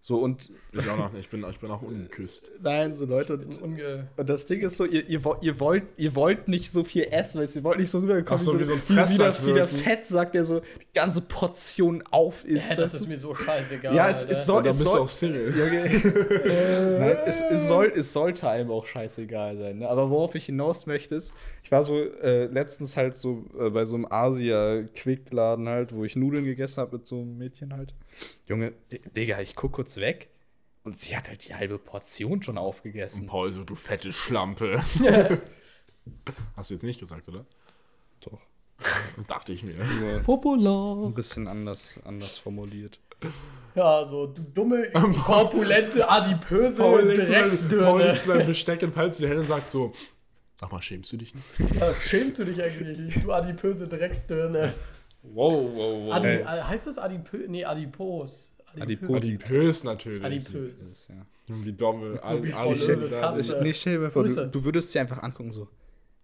So 0.00 0.18
und 0.20 0.50
Ich 0.72 0.88
auch 0.88 0.96
noch 0.98 1.12
nicht, 1.12 1.22
ich 1.24 1.30
bin, 1.30 1.44
ich 1.50 1.58
bin 1.58 1.68
auch 1.70 1.82
ungeküsst. 1.82 2.52
nein, 2.62 2.94
so 2.94 3.06
Leute 3.06 3.34
und 3.34 3.80
Und 4.16 4.28
das 4.28 4.46
Ding 4.46 4.60
ist 4.60 4.76
so, 4.76 4.84
ihr, 4.84 5.04
ihr, 5.08 5.20
ihr, 5.40 5.58
wollt, 5.58 5.82
ihr 5.96 6.14
wollt 6.14 6.46
nicht 6.46 6.70
so 6.70 6.84
viel 6.84 7.08
essen, 7.10 7.40
weil 7.40 7.48
ihr 7.52 7.64
wollt 7.64 7.78
nicht 7.80 7.90
so 7.90 7.98
rüberkommen, 7.98 8.40
Ach 8.40 8.44
so, 8.44 8.58
wie 8.60 8.62
so 8.64 8.74
ein 8.74 8.82
wie, 8.86 8.94
der, 8.94 9.06
Fresssack 9.06 9.40
wie 9.44 9.52
der 9.52 9.56
wirken. 9.72 9.76
Fettsack, 9.78 10.30
der 10.32 10.44
so 10.44 10.60
die 10.60 10.86
ganze 10.94 11.22
Portion 11.22 12.04
auf 12.12 12.44
ist. 12.44 12.70
Hä, 12.70 12.76
das 12.76 12.94
ist 12.94 13.08
mir 13.08 13.18
so 13.18 13.34
scheißegal. 13.34 13.94
ja, 13.96 14.08
es, 14.08 14.22
es 14.22 14.46
soll, 14.46 14.64
es 14.66 14.76
bist 14.78 14.86
du 14.86 14.90
soll, 14.90 15.00
auch 15.00 15.08
Single. 15.08 15.48
Junge. 15.56 15.90
Nein, 17.00 17.16
es, 17.26 17.40
es, 17.40 17.66
soll, 17.66 17.92
es 17.96 18.12
sollte 18.12 18.48
einem 18.48 18.70
auch 18.70 18.86
scheißegal 18.86 19.56
sein. 19.58 19.78
Ne? 19.80 19.88
Aber 19.88 20.08
worauf 20.10 20.36
ich 20.36 20.46
hinaus 20.46 20.86
möchte, 20.86 21.16
ist, 21.16 21.34
ich 21.64 21.72
war 21.72 21.82
so 21.82 21.96
äh, 22.00 22.44
letztens 22.46 22.96
halt 22.96 23.16
so 23.16 23.44
äh, 23.58 23.70
bei 23.70 23.84
so 23.84 23.96
einem 23.96 24.06
Asia-Quick-Laden 24.08 25.68
halt, 25.68 25.92
wo 25.94 26.04
ich 26.04 26.14
Nudeln 26.16 26.44
gegessen 26.44 26.80
habe 26.80 26.98
mit 26.98 27.06
so 27.08 27.20
einem 27.20 27.38
Mädchen 27.38 27.72
halt. 27.72 27.92
Junge, 28.46 28.72
D- 28.92 29.00
Digga, 29.16 29.40
ich 29.40 29.56
guck 29.56 29.72
kurz 29.86 29.96
weg 29.98 30.28
und 30.82 31.00
sie 31.00 31.16
hat 31.16 31.28
halt 31.28 31.46
die 31.48 31.54
halbe 31.54 31.78
Portion 31.78 32.42
schon 32.42 32.58
aufgegessen. 32.58 33.28
Paul, 33.28 33.52
so 33.52 33.62
du 33.62 33.76
fette 33.76 34.12
Schlampe. 34.12 34.82
Hast 36.56 36.70
du 36.70 36.74
jetzt 36.74 36.82
nicht 36.82 36.98
gesagt, 36.98 37.28
oder? 37.28 37.44
Doch. 38.20 38.40
Dachte 39.28 39.52
ich 39.52 39.62
mir. 39.62 39.74
Popular. 40.24 41.06
ein 41.06 41.14
bisschen 41.14 41.46
anders, 41.46 42.00
anders 42.04 42.36
formuliert. 42.38 42.98
Ja, 43.76 44.04
so 44.04 44.26
du 44.26 44.42
dumme, 44.42 44.90
korpulente, 45.24 46.08
adipöse 46.08 46.82
Paul 46.82 47.16
sein- 47.16 47.68
Paul 47.68 48.02
legt 48.02 48.22
sein 48.22 48.46
Besteck 48.46 48.82
in 48.82 48.92
Falz 48.92 49.18
die 49.18 49.26
Hände 49.26 49.40
und 49.40 49.46
sagt 49.46 49.70
so, 49.70 49.92
sag 50.56 50.72
mal, 50.72 50.82
schämst 50.82 51.12
du 51.12 51.16
dich 51.16 51.32
nicht? 51.34 51.74
Ja, 51.74 51.94
schämst 51.94 52.38
du 52.40 52.44
dich 52.44 52.62
eigentlich 52.62 52.98
nicht, 52.98 53.24
du 53.24 53.32
adipöse 53.32 53.86
Drecksdirne? 53.88 54.74
Wow, 55.22 55.70
wow, 55.74 56.06
wow. 56.06 56.12
Adi, 56.12 56.28
äh, 56.28 56.44
heißt 56.44 56.86
das 56.88 56.98
adipö? 56.98 57.46
Nee, 57.48 57.64
adipos. 57.64 58.52
Adipos. 58.82 59.16
Adipös 59.16 59.84
natürlich. 59.84 60.24
Adipös. 60.24 61.08
Ja. 61.08 61.26
Wie 61.48 61.72
Domme. 61.72 62.20
So 62.26 62.42
wie 62.44 62.50
Frau 62.50 62.70
Ali- 62.70 62.78
Löwes 62.86 63.12
Ali- 63.14 63.20
Katze. 63.20 63.54
Ich, 63.56 63.62
nee, 63.62 63.72
stell 63.72 63.92
dir 63.94 63.98
mal 64.00 64.10
vor, 64.10 64.24
du, 64.24 64.46
du 64.48 64.64
würdest 64.64 64.92
sie 64.92 64.98
einfach 64.98 65.22
angucken, 65.22 65.52
so, 65.52 65.68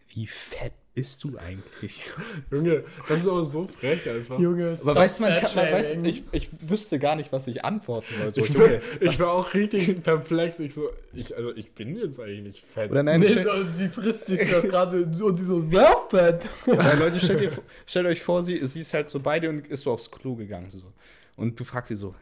wie 0.08 0.26
fett 0.26 0.72
bist 0.94 1.24
du 1.24 1.38
eigentlich? 1.38 2.04
Junge, 2.50 2.84
das 3.08 3.20
ist 3.20 3.26
aber 3.28 3.46
so 3.46 3.66
frech 3.66 4.06
einfach. 4.10 4.38
Junge, 4.38 4.76
Aber 4.82 4.94
weiß 4.96 5.20
man, 5.20 5.38
kann, 5.40 5.54
man 5.54 5.72
weiß, 5.72 5.92
ich, 6.02 6.22
ich 6.32 6.50
wüsste 6.68 6.98
gar 6.98 7.16
nicht, 7.16 7.32
was 7.32 7.46
ich 7.46 7.64
antworten 7.64 8.12
soll. 8.20 8.30
So, 8.34 8.44
Ich, 8.44 8.50
Junge, 8.50 8.68
war, 9.00 9.02
ich 9.12 9.18
war 9.20 9.32
auch 9.32 9.54
richtig 9.54 10.02
perplex. 10.02 10.58
Ich 10.60 10.74
so, 10.74 10.90
ich, 11.14 11.34
also 11.34 11.54
ich 11.56 11.70
bin 11.72 11.96
jetzt 11.96 12.20
eigentlich 12.20 12.42
nicht 12.42 12.62
fett. 12.64 12.90
Oder 12.90 13.04
nein, 13.04 13.20
Nee, 13.20 13.28
so, 13.28 13.72
sie 13.72 13.88
frisst 13.88 14.26
sich 14.26 14.40
gerade 14.40 15.08
so 15.14 15.26
und 15.26 15.36
sie 15.38 15.44
so, 15.46 15.62
sehr 15.62 15.96
fett. 16.10 16.42
Nein, 16.66 16.98
Leute, 16.98 17.20
stellt, 17.20 17.40
ihr, 17.40 17.52
stellt 17.86 18.06
euch 18.06 18.20
vor, 18.22 18.44
sie, 18.44 18.66
sie 18.66 18.80
ist 18.80 18.92
halt 18.92 19.08
so 19.08 19.18
bei 19.20 19.40
dir 19.40 19.48
und 19.48 19.66
ist 19.68 19.84
so 19.84 19.92
aufs 19.92 20.10
Klo 20.10 20.34
gegangen. 20.34 20.68
So. 20.70 20.82
Und 21.36 21.58
du 21.58 21.64
fragst 21.64 21.88
sie 21.88 21.96
so, 21.96 22.14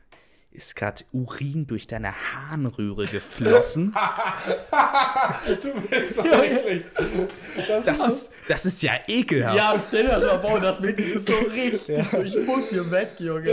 ist 0.53 0.75
gerade 0.75 1.05
Urin 1.13 1.67
durch 1.67 1.87
deine 1.87 2.13
Harnröhre 2.13 3.07
geflossen? 3.07 3.95
du 5.63 5.73
bist 5.89 6.15
so 6.17 6.23
eklig. 6.25 6.85
Das 7.85 8.05
ist, 8.05 8.31
das 8.49 8.67
ist 8.67 8.83
ja 8.83 8.93
ekelhaft. 9.07 9.57
Ja, 9.57 9.75
stell 9.89 10.05
dir 10.05 10.11
das 10.11 10.25
mal 10.25 10.39
vor, 10.39 10.61
das 10.61 10.81
Mädchen 10.81 11.13
ist 11.13 11.29
so 11.29 11.35
richtig 11.35 12.09
so, 12.11 12.23
ich 12.23 12.47
muss 12.47 12.71
hier 12.71 12.91
weg, 12.91 13.13
Junge. 13.19 13.53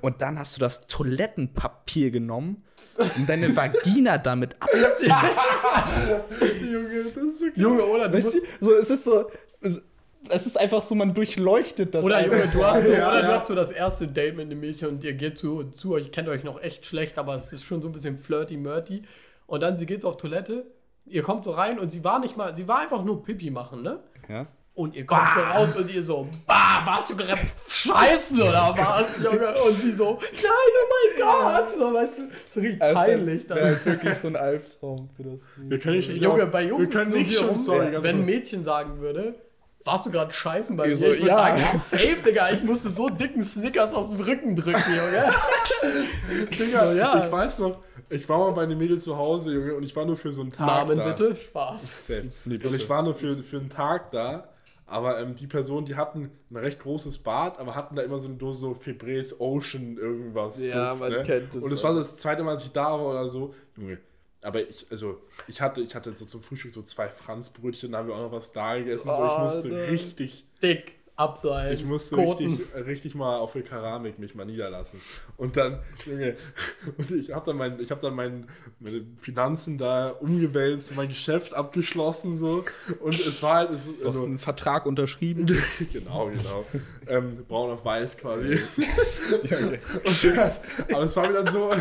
Und 0.00 0.20
dann 0.20 0.38
hast 0.38 0.56
du 0.56 0.60
das 0.60 0.86
Toilettenpapier 0.86 2.10
genommen, 2.10 2.64
um 3.16 3.26
deine 3.26 3.54
Vagina 3.54 4.18
damit 4.18 4.56
abzudecken. 4.60 5.30
Junge, 6.72 7.04
das 7.04 7.22
ist 7.22 7.40
wirklich. 7.40 7.62
Junge, 7.62 7.84
oder 7.84 8.12
Weißt 8.12 8.34
du, 8.34 8.38
so, 8.60 8.74
es 8.74 8.90
ist 8.90 9.04
so, 9.04 9.30
es, 9.60 9.82
es 10.30 10.46
ist 10.46 10.58
einfach 10.58 10.82
so, 10.82 10.94
man 10.94 11.14
durchleuchtet 11.14 11.94
das. 11.94 12.04
Oder 12.04 12.24
Junge, 12.24 12.48
du 12.52 12.64
hast, 12.64 12.84
so, 12.86 12.92
Ja, 12.92 13.10
oder 13.10 13.22
du 13.22 13.34
hast 13.34 13.46
so 13.46 13.54
das 13.54 13.70
erste 13.70 14.08
Date 14.08 14.36
mit 14.36 14.46
einem 14.46 14.60
Mädchen 14.60 14.88
und 14.88 15.04
ihr 15.04 15.14
geht 15.14 15.38
zu, 15.38 15.64
zu 15.64 15.92
euch, 15.92 16.12
kennt 16.12 16.28
euch 16.28 16.44
noch 16.44 16.60
echt 16.60 16.86
schlecht, 16.86 17.18
aber 17.18 17.34
es 17.36 17.52
ist 17.52 17.64
schon 17.64 17.82
so 17.82 17.88
ein 17.88 17.92
bisschen 17.92 18.18
flirty-murty. 18.18 19.02
Und 19.46 19.62
dann 19.62 19.76
sie 19.76 19.86
geht 19.86 20.02
so 20.02 20.08
auf 20.08 20.16
Toilette, 20.16 20.66
ihr 21.06 21.22
kommt 21.22 21.44
so 21.44 21.52
rein 21.52 21.78
und 21.78 21.90
sie 21.90 22.04
war 22.04 22.18
nicht 22.18 22.36
mal, 22.36 22.56
sie 22.56 22.66
war 22.68 22.80
einfach 22.80 23.04
nur 23.04 23.22
Pipi 23.22 23.50
machen, 23.50 23.82
ne? 23.82 24.00
Ja? 24.28 24.46
Und 24.74 24.94
ihr 24.94 25.06
kommt 25.06 25.32
so 25.32 25.40
raus 25.40 25.74
und 25.74 25.90
ihr 25.90 26.02
so, 26.02 26.28
bah, 26.46 26.82
warst 26.84 27.08
du 27.08 27.16
gerade 27.16 27.40
scheißen 27.66 28.42
oder 28.42 28.74
was, 28.76 29.22
Junge? 29.22 29.54
Und 29.62 29.80
sie 29.80 29.92
so, 29.92 30.18
nein, 30.20 30.52
oh 30.82 30.88
mein 30.92 31.26
Gott, 31.26 31.70
so, 31.70 31.94
weißt 31.94 32.18
du, 32.18 32.22
so 32.52 32.60
richtig 32.60 32.80
peinlich. 32.80 33.46
Das 33.46 33.56
wäre 33.56 33.86
wirklich 33.86 34.14
so 34.16 34.28
ein 34.28 34.36
Albtraum 34.36 35.08
für 35.16 35.22
das. 35.22 35.48
Wir 35.56 35.78
können 35.78 35.96
nicht 35.96 36.10
Junge, 36.10 36.46
bei 36.48 36.64
Jungs 36.64 36.88
wir 36.88 36.92
können 36.92 37.04
ist 37.04 37.10
so 37.12 37.16
nicht 37.16 37.38
hier 37.38 37.48
rum, 37.48 37.56
sorry, 37.56 37.90
ganz 37.90 38.04
wenn 38.04 38.16
ein. 38.16 38.26
Mädchen 38.26 38.64
sagen 38.64 39.00
würde, 39.00 39.34
warst 39.86 40.06
du 40.06 40.10
gerade 40.10 40.32
scheißen 40.32 40.76
bei 40.76 40.88
mir? 40.88 40.96
so, 40.96 41.06
ich 41.06 41.20
würde 41.20 41.28
ja. 41.28 41.34
sagen, 41.34 41.60
ja, 41.60 41.78
safe, 41.78 42.22
Digga, 42.24 42.50
ich 42.50 42.62
musste 42.62 42.90
so 42.90 43.08
dicken 43.08 43.42
Snickers 43.42 43.94
aus 43.94 44.10
dem 44.10 44.20
Rücken 44.20 44.56
drücken, 44.56 44.82
Junge. 44.88 45.34
Digga, 46.58 46.86
So, 46.88 46.92
ja. 46.98 47.24
ich 47.24 47.30
weiß 47.30 47.60
noch, 47.60 47.78
ich 48.08 48.28
war 48.28 48.38
mal 48.38 48.50
bei 48.52 48.62
einem 48.64 48.78
Mädel 48.78 48.98
zu 48.98 49.16
Hause, 49.16 49.52
Junge, 49.52 49.74
und 49.74 49.82
ich 49.82 49.94
war 49.96 50.04
nur 50.04 50.16
für 50.16 50.32
so 50.32 50.42
einen 50.42 50.52
Tag 50.52 50.66
Namen 50.66 50.96
da. 50.96 51.08
bitte, 51.08 51.36
Spaß. 51.36 52.06
Safe. 52.06 52.30
Nee, 52.44 52.54
und 52.54 52.62
bitte. 52.62 52.76
ich 52.76 52.88
war 52.88 53.02
nur 53.02 53.14
für, 53.14 53.42
für 53.42 53.58
einen 53.58 53.70
Tag 53.70 54.10
da, 54.10 54.48
aber 54.86 55.20
ähm, 55.20 55.34
die 55.34 55.46
Person, 55.46 55.84
die 55.84 55.96
hatten 55.96 56.30
ein 56.50 56.56
recht 56.56 56.80
großes 56.80 57.18
Bad, 57.18 57.58
aber 57.58 57.74
hatten 57.74 57.96
da 57.96 58.02
immer 58.02 58.18
so 58.18 58.28
eine 58.28 58.36
Dose 58.36 58.60
so 58.60 58.74
Febreze 58.74 59.40
Ocean 59.40 59.96
irgendwas. 59.96 60.64
Ja, 60.64 60.90
Duft, 60.90 61.00
man 61.00 61.12
ne? 61.12 61.22
kennt 61.24 61.54
das 61.54 61.62
Und 61.62 61.72
es 61.72 61.82
war 61.82 61.94
das 61.94 62.16
zweite 62.16 62.44
Mal, 62.44 62.52
als 62.52 62.64
ich 62.64 62.72
da 62.72 62.92
war 62.92 63.06
oder 63.06 63.28
so. 63.28 63.54
Junge, 63.76 63.98
aber 64.46 64.68
ich, 64.68 64.86
also, 64.90 65.20
ich 65.48 65.60
hatte, 65.60 65.80
ich 65.80 65.94
hatte 65.96 66.12
so 66.12 66.24
zum 66.24 66.40
Frühstück 66.40 66.70
so 66.70 66.82
zwei 66.82 67.08
Franzbrötchen, 67.08 67.90
da 67.90 67.98
haben 67.98 68.08
wir 68.08 68.14
auch 68.14 68.22
noch 68.22 68.32
was 68.32 68.52
da 68.52 68.76
gegessen. 68.76 69.08
So, 69.08 69.26
ich 69.26 69.38
musste 69.38 69.68
Alter. 69.74 69.90
richtig, 69.90 70.44
Dick, 70.62 70.92
abseilen, 71.16 71.74
ich 71.74 71.84
musste 71.84 72.14
Koten. 72.14 72.46
richtig, 72.46 72.86
richtig 72.86 73.14
mal 73.16 73.38
auf 73.38 73.54
der 73.54 73.62
Keramik 73.62 74.20
mich 74.20 74.36
mal 74.36 74.44
niederlassen. 74.44 75.00
Und 75.36 75.56
dann, 75.56 75.80
Junge, 76.04 76.36
und 76.96 77.10
ich 77.10 77.32
habe 77.32 77.46
dann, 77.46 77.56
mein, 77.56 77.80
ich 77.80 77.90
hab 77.90 78.00
dann 78.00 78.14
mein, 78.14 78.46
meine 78.78 79.04
Finanzen 79.16 79.78
da 79.78 80.10
umgewälzt, 80.10 80.94
mein 80.94 81.08
Geschäft 81.08 81.52
abgeschlossen 81.52 82.36
so. 82.36 82.64
Und 83.00 83.18
es 83.18 83.42
war 83.42 83.54
halt, 83.56 83.70
es, 83.72 83.88
Also 83.88 84.04
also, 84.04 84.24
einen 84.26 84.38
Vertrag 84.38 84.86
unterschrieben. 84.86 85.46
genau, 85.92 86.28
genau. 86.28 86.64
Ähm, 87.08 87.44
braun 87.48 87.72
auf 87.72 87.84
weiß 87.84 88.16
quasi. 88.18 88.52
ja, 89.42 89.56
okay. 89.58 89.80
Und, 90.04 90.94
aber 90.94 91.02
es 91.02 91.16
war 91.16 91.26
mir 91.26 91.42
dann 91.42 91.52
so. 91.52 91.72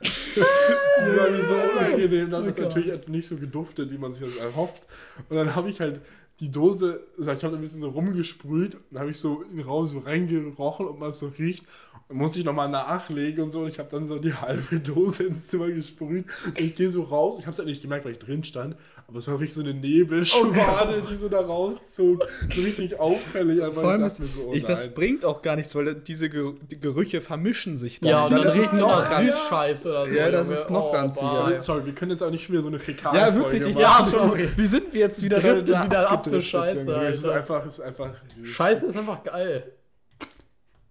Es 0.00 1.16
war 1.16 1.30
mir 1.30 1.42
so 1.42 1.54
unangenehm, 1.54 2.30
dann 2.30 2.46
hat 2.46 2.54
Oh 2.54 2.56
Gott. 2.62 2.74
natürlich 2.76 3.08
nicht 3.08 3.26
so 3.26 3.36
geduftet, 3.36 3.90
wie 3.92 3.98
man 3.98 4.12
sich 4.12 4.22
das 4.22 4.36
erhofft. 4.36 4.82
Und 5.28 5.36
dann 5.36 5.54
habe 5.54 5.68
ich 5.70 5.80
halt 5.80 6.00
die 6.40 6.50
Dose, 6.50 7.00
also 7.18 7.32
ich 7.32 7.44
habe 7.44 7.56
ein 7.56 7.60
bisschen 7.60 7.80
so 7.80 7.90
rumgesprüht, 7.90 8.78
dann 8.90 9.00
habe 9.00 9.10
ich 9.10 9.18
so 9.18 9.42
in 9.42 9.58
den 9.58 9.66
Raum 9.66 9.86
so 9.86 9.98
reingerochen, 9.98 10.86
ob 10.86 10.98
man 10.98 11.10
es 11.10 11.18
so 11.18 11.28
riecht. 11.38 11.64
Muss 12.12 12.36
ich 12.36 12.44
nochmal 12.44 12.68
nachlegen 12.68 13.44
und 13.44 13.50
so. 13.50 13.60
Und 13.60 13.68
ich 13.68 13.78
habe 13.78 13.88
dann 13.90 14.04
so 14.04 14.18
die 14.18 14.34
halbe 14.40 14.80
Dose 14.80 15.24
ins 15.24 15.46
Zimmer 15.46 15.70
gesprüht. 15.70 16.26
Ich 16.56 16.74
gehe 16.74 16.90
so 16.90 17.02
raus. 17.02 17.36
Ich 17.38 17.46
habe 17.46 17.52
es 17.52 17.58
halt 17.58 17.68
nicht 17.68 17.82
gemerkt, 17.82 18.04
weil 18.04 18.12
ich 18.12 18.18
drin 18.18 18.44
stand. 18.44 18.76
Aber 19.06 19.18
es 19.18 19.28
war 19.28 19.38
richtig 19.38 19.54
so 19.54 19.60
eine 19.62 19.74
Nebelschwade, 19.74 21.02
die 21.10 21.16
so 21.16 21.28
da 21.28 21.40
rauszog. 21.40 22.26
So 22.54 22.60
richtig 22.62 22.98
auffällig. 22.98 23.62
Einfach. 23.62 23.82
Vor 23.82 23.90
allem, 23.90 24.00
ich 24.02 24.06
ist, 24.06 24.34
so, 24.34 24.48
oh 24.48 24.52
ich, 24.52 24.64
das 24.64 24.88
bringt 24.88 25.24
auch 25.24 25.42
gar 25.42 25.56
nichts, 25.56 25.74
weil 25.74 25.94
diese 25.94 26.28
Ger 26.28 26.52
die 26.70 26.80
Gerüche 26.80 27.20
vermischen 27.20 27.76
sich 27.76 28.00
dann. 28.00 28.10
Ja, 28.10 28.24
und 28.26 28.32
dann 28.32 28.46
ist 28.46 28.56
riecht 28.56 28.72
es 28.72 28.80
noch. 28.80 29.04
Süßscheiß 29.04 29.86
oder 29.86 30.06
so. 30.06 30.10
Ja, 30.10 30.30
das 30.30 30.48
Junge. 30.48 30.60
ist 30.60 30.70
noch 30.70 30.92
ranziger. 30.94 31.44
bye. 31.44 31.60
Sorry, 31.60 31.86
wir 31.86 31.94
können 31.94 32.12
jetzt 32.12 32.22
auch 32.22 32.30
nicht 32.30 32.44
schon 32.44 32.54
wieder 32.54 32.62
so 32.62 32.68
eine 32.68 32.78
fäkal 32.78 33.14
Ja, 33.16 33.34
wirklich. 33.34 33.66
Ich 33.66 33.76
Ja, 33.76 34.06
sorry. 34.06 34.48
so, 34.48 34.58
wie 34.58 34.66
sind 34.66 34.92
wir 34.92 35.00
jetzt 35.00 35.22
wieder 35.22 35.40
da 35.40 35.84
wieder 35.84 36.10
ab 36.10 36.28
zur 36.28 36.42
Scheiße? 36.42 36.90
Es 37.02 37.18
ist 37.18 37.26
einfach, 37.26 37.64
es 37.66 37.78
ist 37.78 37.84
einfach. 37.84 38.10
Scheißen 38.42 38.88
ist 38.88 38.96
einfach 38.96 39.22
geil. 39.22 39.72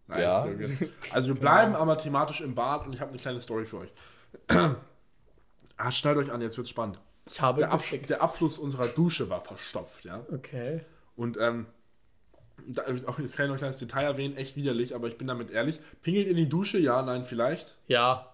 Nice, 0.09 0.19
Ja. 0.21 0.45
Also 1.11 1.33
wir 1.33 1.39
bleiben 1.39 1.75
aber 1.75 1.97
thematisch 1.97 2.41
im 2.41 2.55
Bad 2.55 2.85
und 2.85 2.93
ich 2.93 2.99
habe 2.99 3.11
eine 3.11 3.19
kleine 3.19 3.39
Story 3.41 3.65
für 3.65 3.77
euch. 3.79 3.93
ah, 5.77 5.91
schnallt 5.91 6.17
euch 6.17 6.31
an, 6.31 6.41
jetzt 6.41 6.57
wird's 6.57 6.69
spannend. 6.69 6.99
Ich 7.27 7.39
habe 7.41 7.59
Der, 7.59 7.71
Ab 7.71 7.79
gefickt. 7.79 8.09
der 8.09 8.21
Abfluss 8.21 8.57
unserer 8.57 8.87
Dusche 8.87 9.29
war 9.29 9.41
verstopft, 9.41 10.03
ja. 10.05 10.21
Okay. 10.33 10.81
Und 11.15 11.37
ähm, 11.39 11.67
da, 12.67 12.83
auch 13.05 13.19
jetzt 13.19 13.35
kann 13.37 13.45
ich 13.45 13.49
noch 13.49 13.55
ein 13.55 13.59
kleines 13.59 13.77
Detail 13.77 14.03
erwähnen, 14.05 14.35
echt 14.35 14.55
widerlich, 14.55 14.95
aber 14.95 15.07
ich 15.07 15.17
bin 15.17 15.27
damit 15.27 15.51
ehrlich. 15.51 15.79
Pingelt 16.01 16.27
in 16.27 16.35
die 16.37 16.49
Dusche? 16.49 16.79
Ja, 16.79 17.01
nein, 17.03 17.25
vielleicht. 17.25 17.77
Ja. 17.87 18.33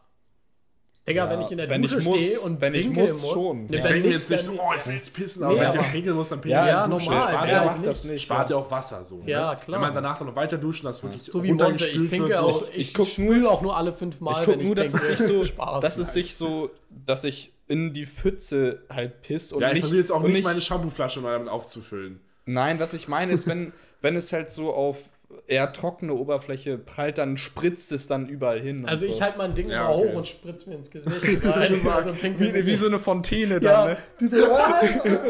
Digga, 1.08 1.26
Ja, 1.26 1.30
wenn 1.30 1.42
ich 1.42 1.52
in 1.52 1.58
der 1.60 1.70
wenn 1.70 1.82
Dusche 1.84 2.00
ich 2.00 2.06
muss- 2.06 2.18
stehe 2.24 2.40
und 2.40 2.62
wenn 2.62 2.74
ich 2.74 2.86
pinkeln 2.86 3.12
muss, 3.12 3.30
schon. 3.30 3.66
Ne, 3.66 3.74
Ja. 3.74 3.78
Ich 3.78 3.84
wenn 3.84 3.92
denke 3.94 4.08
mir 4.08 4.14
jetzt 4.16 4.30
nicht 4.32 4.42
so, 4.42 4.52
oh, 4.54 4.72
ich 4.76 4.88
will 4.88 4.96
jetzt 4.96 5.14
pissen, 5.14 5.44
aber 5.44 5.54
Nee, 5.54 5.60
wenn 5.62 5.70
ich 5.74 5.78
aber- 5.80 5.88
pinkeln 5.90 6.16
muss, 6.16 6.30
dann 6.30 6.42
pinkeln 6.42 6.66
Ja, 6.68 6.86
in 6.86 6.92
Ja, 6.92 6.98
normal, 6.98 7.22
Spart 7.22 7.52
ja, 7.52 7.62
auch, 7.70 7.76
nicht. 7.76 7.86
das 7.88 8.04
nicht. 8.06 8.22
spart 8.24 8.50
ja 8.50 8.56
auch 8.56 8.72
Wasser 8.72 9.06
so. 9.06 9.22
Ja, 9.28 9.52
ne? 9.54 9.60
klar. 9.60 9.76
Wenn 9.76 9.82
man 9.88 9.94
danach 9.94 10.18
dann 10.18 10.28
noch 10.28 10.36
weiter 10.36 10.58
duschen, 10.58 10.86
das 10.88 11.04
wirklich 11.04 11.22
So 11.24 11.44
wie 11.44 11.50
Monte, 11.50 11.64
ich 11.66 11.70
runtergespült 11.72 12.10
pinkel 12.10 12.28
wird, 12.30 12.38
so. 12.40 12.44
auch, 12.44 12.70
ich, 12.70 12.78
ich 12.78 12.94
guck 12.96 13.08
spül 13.08 13.46
auch 13.48 13.62
nur 13.62 13.78
alle 13.78 13.94
fünf 13.94 14.20
Mal, 14.20 14.32
Ich 14.32 14.38
wenn 14.40 14.46
guck 14.56 14.62
ich 14.62 14.66
nur, 14.66 14.76
dass 14.76 14.88
es 14.88 14.94
pinkel. 14.94 15.18
sich 15.18 15.28
so, 15.28 15.44
Spaß. 15.46 15.82
dass 15.82 15.98
es 16.00 16.14
sich 16.14 16.36
so, 16.36 16.72
dass 17.06 17.24
ich 17.24 17.52
in 17.68 17.94
die 17.94 18.08
Pfütze 18.08 18.82
halt 18.92 19.22
piss 19.22 19.52
und 19.54 19.62
Ja, 19.62 19.68
ich 19.68 19.74
nicht, 19.76 19.82
versuche 19.82 20.00
jetzt 20.00 20.12
auch 20.12 20.24
nicht 20.24 20.44
meine 20.44 20.62
Shampooflasche 20.62 21.20
mal 21.22 21.34
damit 21.34 21.50
aufzufüllen. 21.50 22.20
Nein, 22.46 22.80
was 22.80 22.94
ich 22.96 23.08
meine 23.08 23.32
ist, 23.32 23.48
wenn, 23.48 23.74
wenn 24.02 24.16
es 24.16 24.32
halt 24.34 24.50
so 24.50 24.72
auf 24.74 25.10
eher 25.48 25.72
trockene 25.74 26.14
Oberfläche 26.14 26.78
prallt, 26.78 27.18
dann 27.18 27.38
spritzt 27.38 27.92
es 27.92 28.08
dann 28.08 28.28
überall 28.28 28.60
hin. 28.60 28.80
und 28.84 28.90
Also 28.90 29.06
so. 29.06 29.12
ich 29.12 29.22
halte 29.22 29.38
mein 29.38 29.54
Ding 29.56 29.70
Ja, 29.70 29.86
immer 29.90 29.96
okay. 29.96 30.10
hoch 30.12 30.16
und 30.18 30.28
spritz 30.28 30.66
mir 30.66 30.76
ins 30.76 30.90
Gesicht 30.92 31.46
rein. 31.46 31.74
wie, 32.40 32.54
wie 32.54 32.62
nicht. 32.64 32.80
so 32.80 32.88
eine 32.88 33.00
Fontäne 33.00 33.60
dann, 33.60 33.90
ja, 33.90 33.94
ne? 33.94 33.98
du 34.20 34.28
so, 34.28 34.38
ah, 34.56 34.82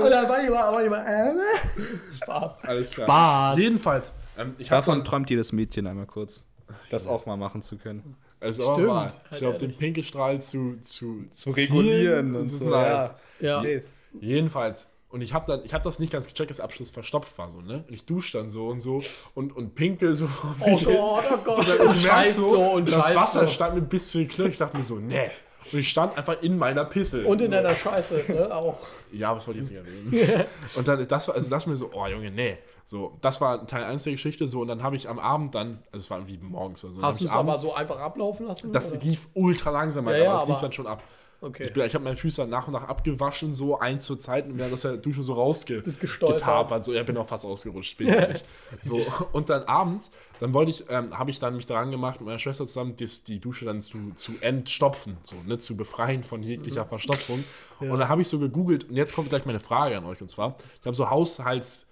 oder 0.05 0.27
manchmal, 0.27 0.71
manchmal, 0.89 1.35
äh, 1.37 2.15
Spaß. 2.23 2.65
Alles 2.65 2.91
klar. 2.91 3.07
Spaß. 3.07 3.57
Jedenfalls, 3.59 4.13
ähm, 4.37 4.55
ich 4.57 4.71
habe 4.71 4.85
Davon 4.85 5.03
träumt 5.03 5.29
jedes 5.29 5.51
Mädchen 5.51 5.87
einmal 5.87 6.05
kurz, 6.05 6.45
das 6.89 7.07
auch 7.07 7.25
mal 7.25 7.37
machen 7.37 7.61
zu 7.61 7.77
können. 7.77 8.15
also 8.39 8.63
auch 8.69 8.73
Stimmt, 8.75 8.87
mal, 8.87 9.01
halt 9.03 9.21
ich 9.31 9.37
glaube, 9.39 9.57
den 9.57 9.63
ehrlich. 9.69 9.79
Pinkelstrahl 9.79 10.41
zu, 10.41 10.77
zu, 10.81 11.25
Zu 11.29 11.51
regulieren 11.51 12.33
das 12.33 12.41
und 12.41 12.45
ist 12.47 12.59
so. 12.59 12.69
nice. 12.69 13.13
Ja. 13.39 13.55
Safe. 13.57 13.83
Jedenfalls. 14.21 14.91
Und 15.15 15.21
ich 15.21 15.33
habe 15.33 15.45
dann, 15.47 15.63
ich 15.63 15.73
habe 15.73 15.81
das 15.81 15.99
nicht 15.99 16.11
ganz 16.11 16.27
gecheckt, 16.27 16.49
dass 16.51 16.59
Abschluss 16.59 16.89
verstopft 16.89 17.37
war 17.37 17.49
so, 17.49 17.61
ne? 17.61 17.85
Und 17.87 17.93
ich 17.93 18.05
dusche 18.05 18.37
dann 18.37 18.49
so 18.49 18.67
und 18.67 18.81
so 18.81 19.01
und, 19.33 19.55
und 19.55 19.73
pinkel 19.73 20.13
so. 20.13 20.27
Oh 20.59 20.77
Gott, 20.77 21.23
oh 21.31 21.37
Gott, 21.41 21.79
Und 21.79 21.87
und 21.87 21.95
scheiß 21.95 22.35
so 22.35 22.61
und 22.63 22.91
das 22.91 23.15
Wasser 23.15 23.47
so. 23.47 23.53
stand 23.53 23.75
mir 23.75 23.81
bis 23.81 24.09
zu 24.09 24.17
den 24.17 24.27
Knöcheln. 24.27 24.51
Ich 24.51 24.57
dachte 24.57 24.75
mir 24.75 24.83
so, 24.83 24.95
ne. 24.95 25.31
Und 25.71 25.79
ich 25.79 25.89
stand 25.89 26.17
einfach 26.17 26.41
in 26.41 26.57
meiner 26.57 26.83
Pisse. 26.83 27.25
Und 27.25 27.39
in 27.39 27.47
so. 27.47 27.51
deiner 27.53 27.73
Scheiße, 27.73 28.25
ne, 28.27 28.53
auch. 28.53 28.77
Ja, 29.13 29.29
aber 29.29 29.39
das 29.39 29.47
wollte 29.47 29.61
ich 29.61 29.69
jetzt 29.69 29.85
nicht 29.85 30.11
erwähnen. 30.11 30.47
und 30.75 30.85
dann, 30.85 31.07
das 31.07 31.29
war, 31.29 31.35
also 31.35 31.49
das 31.49 31.65
mir 31.65 31.77
so, 31.77 31.91
oh 31.93 32.07
Junge, 32.07 32.29
nee. 32.29 32.57
So, 32.83 33.17
das 33.21 33.39
war 33.39 33.65
Teil 33.65 33.85
1 33.85 34.03
der 34.03 34.11
Geschichte 34.11 34.49
so 34.49 34.59
und 34.59 34.67
dann 34.67 34.83
habe 34.83 34.97
ich 34.97 35.07
am 35.07 35.17
Abend 35.17 35.55
dann, 35.55 35.81
also 35.93 36.03
es 36.03 36.11
war 36.11 36.17
irgendwie 36.17 36.39
morgens 36.39 36.83
oder 36.83 36.93
so. 36.93 37.01
Hast 37.01 37.13
hab 37.13 37.19
du 37.19 37.25
es 37.27 37.31
aber 37.31 37.53
so 37.53 37.73
einfach 37.73 37.99
ablaufen 37.99 38.47
lassen? 38.47 38.73
Das 38.73 38.91
oder? 38.91 39.01
lief 39.01 39.29
ultra 39.33 39.69
langsam, 39.69 40.09
Ja, 40.09 40.11
aber 40.13 40.23
ja, 40.23 40.35
es 40.35 40.41
lief 40.45 40.55
aber- 40.55 40.61
dann 40.61 40.73
schon 40.73 40.87
ab. 40.87 41.01
Okay. 41.45 41.65
Ich, 41.65 41.73
bin- 41.73 41.85
ich 41.85 41.93
habe 41.93 42.03
meine 42.03 42.15
Füße 42.15 42.47
nach 42.47 42.65
und 42.67 42.73
nach 42.73 42.87
abgewaschen, 42.87 43.53
so 43.53 43.77
eins 43.79 44.05
zur 44.05 44.17
Zeit 44.17 44.45
und 44.47 44.55
mir 44.55 44.67
das 44.67 44.81
der 44.81 44.97
Dusche 44.97 45.21
so 45.21 45.33
rausgetapert. 45.33 46.83
So, 46.83 46.91
ja, 46.93 47.03
bin 47.03 47.17
auch 47.17 47.27
fast 47.27 47.45
ausgerutscht. 47.45 47.97
Bin 47.97 48.09
ich. 48.09 48.43
So, 48.81 48.99
und 49.31 49.49
dann 49.49 49.63
abends, 49.63 50.11
dann 50.39 50.53
wollte 50.53 50.71
ich, 50.71 50.85
ähm, 50.89 51.17
habe 51.17 51.29
ich 51.29 51.39
dann 51.39 51.55
mich 51.55 51.65
daran 51.65 51.91
gemacht, 51.91 52.19
mit 52.19 52.25
meiner 52.27 52.39
Schwester 52.39 52.65
zusammen, 52.65 52.95
das, 52.97 53.23
die 53.23 53.39
Dusche 53.39 53.65
dann 53.65 53.81
zu, 53.81 54.11
zu 54.15 54.33
entstopfen, 54.41 55.17
so, 55.23 55.35
ne, 55.45 55.59
zu 55.59 55.77
befreien 55.77 56.23
von 56.23 56.41
jeglicher 56.43 56.85
Verstopfung. 56.85 57.43
Und 57.79 57.99
dann 57.99 58.09
habe 58.09 58.21
ich 58.21 58.27
so 58.27 58.39
gegoogelt, 58.39 58.89
und 58.89 58.95
jetzt 58.95 59.13
kommt 59.13 59.29
gleich 59.29 59.45
meine 59.45 59.59
Frage 59.59 59.97
an 59.97 60.05
euch, 60.05 60.21
und 60.21 60.29
zwar, 60.29 60.55
ich 60.79 60.85
habe 60.85 60.95
so 60.95 61.09
Haushalts, 61.09 61.87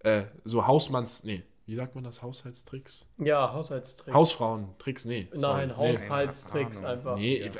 äh, 0.00 0.24
so 0.44 0.66
Hausmanns, 0.66 1.24
nee, 1.24 1.42
wie 1.66 1.74
sagt 1.76 1.94
man 1.94 2.04
das, 2.04 2.22
Haushaltstricks? 2.22 3.04
Ja, 3.18 3.52
Haushaltstricks. 3.52 4.14
Hausfrauentricks, 4.14 5.04
nee. 5.04 5.28
sorry, 5.32 5.66
Nein, 5.66 5.68
nee. 5.68 5.74
Haushaltstricks 5.92 6.84
einfach. 6.84 7.16
Nee, 7.16 7.36
äh, 7.38 7.50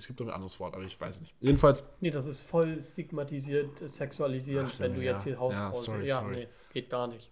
es 0.00 0.06
gibt 0.06 0.18
doch 0.20 0.26
ein 0.26 0.32
anderes 0.32 0.58
Wort, 0.60 0.74
aber 0.74 0.84
ich 0.84 0.98
weiß 1.00 1.20
nicht. 1.20 1.34
Jedenfalls, 1.40 1.84
Nee, 2.00 2.10
das 2.10 2.26
ist 2.26 2.40
voll 2.42 2.80
stigmatisiert, 2.82 3.78
sexualisierend, 3.78 4.78
wenn 4.80 4.94
du 4.94 5.02
ja. 5.02 5.12
jetzt 5.12 5.24
hier 5.24 5.38
Hausfrau 5.38 5.62
Ja, 5.68 5.74
sorry, 5.74 6.06
Ja, 6.06 6.20
sorry. 6.20 6.36
nee, 6.36 6.48
geht 6.72 6.90
gar 6.90 7.06
nicht. 7.06 7.30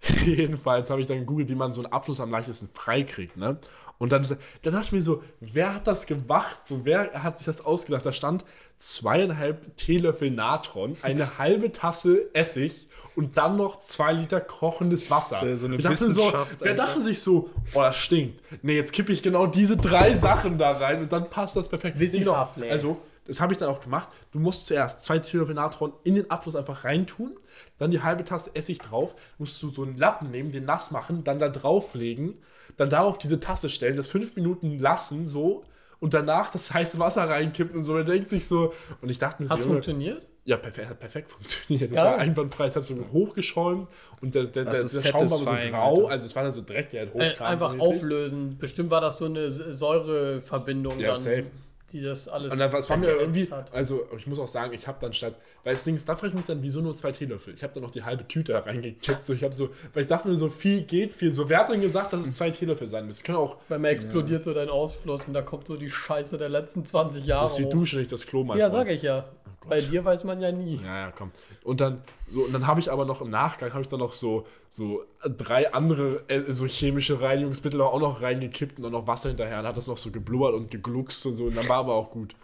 jedenfalls 0.24 0.90
habe 0.90 1.00
ich 1.00 1.06
dann 1.06 1.18
gegoogelt, 1.18 1.48
wie 1.48 1.54
man 1.54 1.72
so 1.72 1.82
einen 1.82 1.92
Abfluss 1.92 2.20
am 2.20 2.30
leichtesten 2.30 2.68
freikriegt, 2.68 3.36
ne? 3.36 3.58
Und 3.98 4.12
dann, 4.12 4.24
dann 4.62 4.72
dachte 4.72 4.86
ich 4.86 4.92
mir 4.92 5.02
so, 5.02 5.24
wer 5.40 5.74
hat 5.74 5.88
das 5.88 6.06
gemacht? 6.06 6.60
So, 6.66 6.84
wer 6.84 7.24
hat 7.24 7.36
sich 7.36 7.46
das 7.46 7.64
ausgedacht? 7.64 8.06
Da 8.06 8.12
stand 8.12 8.44
zweieinhalb 8.76 9.76
Teelöffel 9.76 10.30
Natron, 10.30 10.96
eine 11.02 11.38
halbe 11.38 11.72
Tasse 11.72 12.32
Essig 12.32 12.86
und 13.16 13.36
dann 13.36 13.56
noch 13.56 13.80
zwei 13.80 14.12
Liter 14.12 14.40
kochendes 14.40 15.10
Wasser. 15.10 15.40
So 15.58 15.66
eine 15.66 15.76
ich 15.76 15.82
dachte 15.82 16.12
so, 16.12 16.32
wer 16.60 16.74
dachte 16.74 17.00
sich 17.00 17.20
so, 17.20 17.50
oh, 17.74 17.80
das 17.80 17.96
stinkt. 17.96 18.40
Nee, 18.62 18.76
jetzt 18.76 18.92
kippe 18.92 19.12
ich 19.12 19.20
genau 19.20 19.48
diese 19.48 19.76
drei 19.76 20.14
Sachen 20.14 20.58
da 20.58 20.70
rein 20.70 21.02
und 21.02 21.12
dann 21.12 21.28
passt 21.28 21.56
das 21.56 21.68
perfekt. 21.68 21.98
Genau. 21.98 22.48
nee. 22.54 22.70
Also, 22.70 22.98
das 23.28 23.40
habe 23.40 23.52
ich 23.52 23.58
dann 23.58 23.68
auch 23.68 23.80
gemacht. 23.80 24.08
Du 24.32 24.40
musst 24.40 24.66
zuerst 24.66 25.02
zwei 25.04 25.18
Teelöffel 25.20 25.54
Natron 25.54 25.92
in 26.02 26.16
den 26.16 26.30
Abfluss 26.30 26.56
einfach 26.56 26.82
reintun, 26.84 27.36
dann 27.78 27.90
die 27.92 28.02
halbe 28.02 28.24
Tasse 28.24 28.50
Essig 28.54 28.78
drauf, 28.80 29.14
musst 29.38 29.62
du 29.62 29.70
so 29.70 29.82
einen 29.84 29.96
Lappen 29.96 30.30
nehmen, 30.32 30.50
den 30.50 30.64
nass 30.64 30.90
machen, 30.90 31.22
dann 31.22 31.38
da 31.38 31.48
drauflegen, 31.48 32.34
dann 32.76 32.90
darauf 32.90 33.18
diese 33.18 33.38
Tasse 33.38 33.70
stellen, 33.70 33.96
das 33.96 34.08
fünf 34.08 34.34
Minuten 34.34 34.78
lassen, 34.78 35.26
so, 35.26 35.62
und 36.00 36.14
danach 36.14 36.50
das 36.50 36.72
heiße 36.72 36.98
Wasser 36.98 37.28
reinkippen 37.28 37.76
und 37.76 37.82
so. 37.82 37.92
Man 37.94 38.06
denkt 38.06 38.30
sich 38.30 38.46
so, 38.46 38.72
und 39.02 39.08
ich 39.08 39.18
dachte 39.18 39.42
mir 39.42 39.48
so, 39.48 39.54
Junge, 39.56 39.66
funktioniert? 39.72 40.26
ja, 40.44 40.56
perfekt, 40.56 40.88
hat 40.88 41.00
perfekt 41.00 41.30
funktioniert. 41.30 41.90
Das 41.90 41.98
war 42.04 42.16
einwandfrei, 42.18 42.66
es 42.66 42.76
hat 42.76 42.86
so 42.86 42.94
hochgeschäumt 43.12 43.88
und 44.22 44.34
der, 44.34 44.44
der, 44.44 44.64
der, 44.64 44.64
Das 44.72 44.84
ist 44.84 45.04
der 45.04 45.10
Schaum 45.10 45.22
war 45.30 45.38
so 45.38 45.44
grau, 45.44 45.96
Alter. 45.96 46.10
also 46.10 46.24
es 46.26 46.34
war 46.36 46.44
dann 46.44 46.52
so 46.52 46.62
Dreck, 46.62 46.88
der 46.90 47.00
halt 47.06 47.14
Äh, 47.16 47.32
hochkam. 47.32 47.46
einfach 47.48 47.72
so 47.72 47.78
auflösen. 47.80 48.56
Bestimmt 48.58 48.90
war 48.90 49.00
das 49.00 49.18
so 49.18 49.24
eine 49.26 49.50
Säureverbindung 49.50 50.98
Ja, 50.98 51.08
dann, 51.08 51.16
safe. 51.16 51.46
Die 51.92 52.02
das 52.02 52.28
alles 52.28 52.52
Und 52.52 52.58
dann, 52.58 52.72
war 52.72 52.96
mir 52.96 53.10
irgendwie, 53.12 53.50
hat. 53.50 53.72
also 53.72 54.06
ich 54.16 54.26
muss 54.26 54.38
auch 54.38 54.48
sagen, 54.48 54.72
ich 54.74 54.86
habe 54.86 54.98
dann 55.00 55.12
statt, 55.12 55.36
weil 55.64 55.72
das 55.74 55.84
Ding 55.84 55.96
ist, 55.96 56.08
da 56.08 56.14
frage 56.16 56.28
ich 56.28 56.34
mich 56.34 56.44
dann, 56.44 56.62
wieso 56.62 56.80
nur 56.80 56.94
zwei 56.96 57.12
Teelöffel? 57.12 57.54
Ich 57.54 57.62
habe 57.62 57.72
dann 57.72 57.82
noch 57.82 57.90
die 57.90 58.02
halbe 58.02 58.26
Tüte 58.28 58.54
reingekippt, 58.54 59.24
so 59.24 59.32
ich 59.32 59.42
habe 59.42 59.54
so, 59.54 59.70
weil 59.94 60.02
ich 60.02 60.08
dachte 60.08 60.28
mir 60.28 60.36
so, 60.36 60.50
viel 60.50 60.82
geht 60.82 61.14
viel, 61.14 61.32
so 61.32 61.48
wer 61.48 61.58
hat 61.60 61.70
denn 61.72 61.80
gesagt, 61.80 62.12
dass 62.12 62.26
es 62.26 62.34
zwei 62.34 62.50
Teelöffel 62.50 62.88
sein 62.88 63.06
müssen? 63.06 63.22
Können 63.24 63.38
auch, 63.38 63.56
Bei 63.68 63.78
mir 63.78 63.88
explodiert 63.88 64.44
so 64.44 64.52
dein 64.52 64.68
Ausfluss 64.68 65.26
und 65.26 65.34
da 65.34 65.42
kommt 65.42 65.66
so 65.66 65.76
die 65.76 65.90
Scheiße 65.90 66.36
der 66.38 66.48
letzten 66.48 66.84
20 66.84 67.24
Jahre 67.26 67.44
das 67.44 67.58
ist 67.58 67.66
die. 67.66 67.70
Dusche, 67.72 67.96
nicht 67.98 68.12
das 68.12 68.26
Klo, 68.26 68.44
mein 68.44 68.58
Ja, 68.58 68.68
Freund. 68.70 68.86
sag 68.88 68.94
ich 68.94 69.02
ja. 69.02 69.24
Bei 69.68 69.78
dir 69.80 70.04
weiß 70.04 70.24
man 70.24 70.40
ja 70.40 70.52
nie. 70.52 70.80
Ja, 70.82 71.06
ja, 71.06 71.10
komm. 71.12 71.30
Und 71.64 71.80
dann, 71.80 72.02
so, 72.30 72.42
und 72.42 72.52
dann 72.52 72.66
habe 72.66 72.80
ich 72.80 72.90
aber 72.90 73.04
noch 73.04 73.20
im 73.20 73.30
Nachgang, 73.30 73.72
habe 73.72 73.82
ich 73.82 73.88
dann 73.88 74.00
noch 74.00 74.12
so, 74.12 74.46
so 74.68 75.04
drei 75.24 75.72
andere 75.72 76.24
äh, 76.28 76.50
so 76.50 76.66
chemische 76.66 77.20
Reinigungsmittel 77.20 77.80
auch 77.80 78.00
noch 78.00 78.22
reingekippt 78.22 78.78
und 78.78 78.84
dann 78.84 78.92
noch 78.92 79.06
Wasser 79.06 79.28
hinterher. 79.28 79.58
Dann 79.58 79.66
hat 79.66 79.76
das 79.76 79.86
noch 79.86 79.98
so 79.98 80.10
geblubbert 80.10 80.54
und 80.54 80.70
gegluckst 80.70 81.26
und 81.26 81.34
so. 81.34 81.44
Und 81.44 81.56
dann 81.56 81.68
war 81.68 81.78
aber 81.78 81.94
auch 81.94 82.10
gut. 82.10 82.34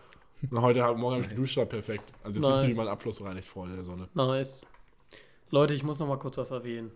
Und 0.50 0.60
heute, 0.60 0.80
morgen 0.94 1.14
habe 1.14 1.22
ich 1.22 1.30
geduscht, 1.30 1.56
perfekt. 1.68 2.04
Also 2.22 2.38
jetzt 2.38 2.46
Nice. 2.46 2.58
wissen 2.58 2.68
wir, 2.68 2.74
wie 2.74 2.78
man 2.78 2.88
Abfluss 2.88 3.22
reinigt 3.22 3.48
vor 3.48 3.66
der 3.66 3.82
Sonne. 3.82 4.08
Nice. 4.14 4.62
Leute, 5.50 5.74
ich 5.74 5.82
muss 5.82 5.98
noch 6.00 6.08
mal 6.08 6.18
kurz 6.18 6.36
was 6.36 6.50
erwähnen. 6.50 6.90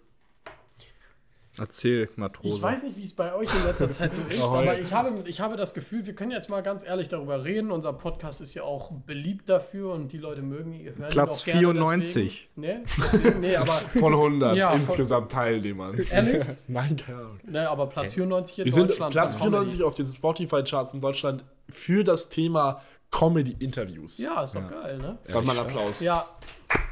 Erzähl, 1.61 2.09
Matrose. 2.16 2.57
Ich 2.57 2.62
weiß 2.62 2.83
nicht, 2.85 2.97
wie 2.97 3.05
es 3.05 3.12
bei 3.12 3.35
euch 3.35 3.49
in 3.55 3.64
letzter 3.64 3.90
Zeit 3.90 4.12
so 4.14 4.21
ist, 4.29 4.42
aber 4.42 4.79
ich 4.79 4.92
habe, 4.92 5.12
ich 5.27 5.40
habe 5.40 5.57
das 5.57 5.75
Gefühl, 5.75 6.07
wir 6.07 6.14
können 6.14 6.31
jetzt 6.31 6.51
mal 6.51 6.62
ganz 6.62 6.87
ehrlich 6.87 7.09
darüber 7.09 7.44
reden. 7.44 7.71
Unser 7.71 7.92
Podcast 7.92 8.40
ist 8.40 8.55
ja 8.55 8.62
auch 8.62 8.90
beliebt 9.07 9.49
dafür 9.49 9.92
und 9.92 10.12
die 10.12 10.18
Leute 10.18 10.42
mögen 10.42 10.73
ihn. 10.73 10.87
hören 10.87 11.03
ihn 11.05 11.09
Platz 11.09 11.40
auch 11.40 11.44
gerne 11.44 11.61
94. 11.61 12.51
Deswegen. 12.57 12.79
Nee, 12.79 12.85
deswegen, 13.03 13.40
nee, 13.40 13.57
aber, 13.57 13.73
Von 13.99 14.12
100 14.14 14.57
Ja, 14.57 14.73
insgesamt 14.73 15.33
Teilnehmern. 15.33 15.99
Ehrlich? 16.11 16.44
Nein, 16.68 16.97
keine 16.97 17.18
Ahnung. 17.18 17.40
ne, 17.44 17.68
aber 17.68 17.87
Platz 17.88 18.14
94 18.14 18.59
in 18.61 18.64
Wir 18.64 18.73
sind 18.73 18.90
Deutschland. 18.90 19.12
Platz 19.12 19.35
von 19.37 19.51
Comedy. 19.51 19.71
94 19.71 19.83
auf 19.85 19.94
den 19.94 20.07
Spotify-Charts 20.14 20.94
in 20.94 21.01
Deutschland 21.01 21.44
für 21.71 22.05
das 22.05 22.29
Thema 22.29 22.81
Comedy-Interviews. 23.11 24.18
Ja, 24.18 24.42
ist 24.42 24.55
doch 24.55 24.68
geil, 24.68 24.99
ne? 24.99 25.18
Dann 25.27 25.44
mal 25.44 25.59
einen 25.59 25.68
Applaus. 25.68 26.01
Ja, 26.01 26.29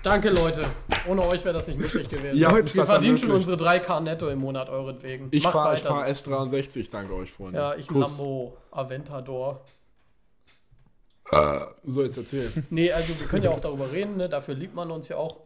danke 0.03 0.31
Leute. 0.31 0.63
Ohne 1.07 1.27
euch 1.27 1.45
wäre 1.45 1.55
das 1.55 1.69
nicht 1.69 1.79
möglich 1.79 2.09
gewesen. 2.09 2.37
Ja, 2.39 2.51
heute 2.51 2.65
ist 2.65 2.75
wir 2.75 2.83
das 2.83 2.91
verdienen 2.91 3.19
schon 3.19 3.31
unsere 3.31 3.57
3K 3.57 4.01
netto 4.01 4.29
im 4.29 4.39
Monat 4.39 4.69
euretwegen. 4.71 5.29
Ich 5.31 5.43
fahre 5.43 5.77
fahr 5.79 6.15
so. 6.17 6.31
S63, 6.33 6.91
danke 6.91 7.15
euch, 7.15 7.33
Freunde. 7.33 7.59
Ja, 7.59 7.75
ich 7.75 7.87
Kuss. 7.89 8.19
Lambo 8.19 8.57
Aventador. 8.71 9.63
So, 11.83 12.03
jetzt 12.03 12.17
erzähl. 12.17 12.53
Nee, 12.71 12.93
also 12.93 13.19
wir 13.19 13.27
können 13.27 13.43
ja 13.45 13.51
auch 13.51 13.61
darüber 13.61 13.91
reden, 13.91 14.17
ne? 14.17 14.29
dafür 14.29 14.55
liebt 14.55 14.75
man 14.75 14.91
uns 14.91 15.09
ja 15.09 15.17
auch. 15.17 15.41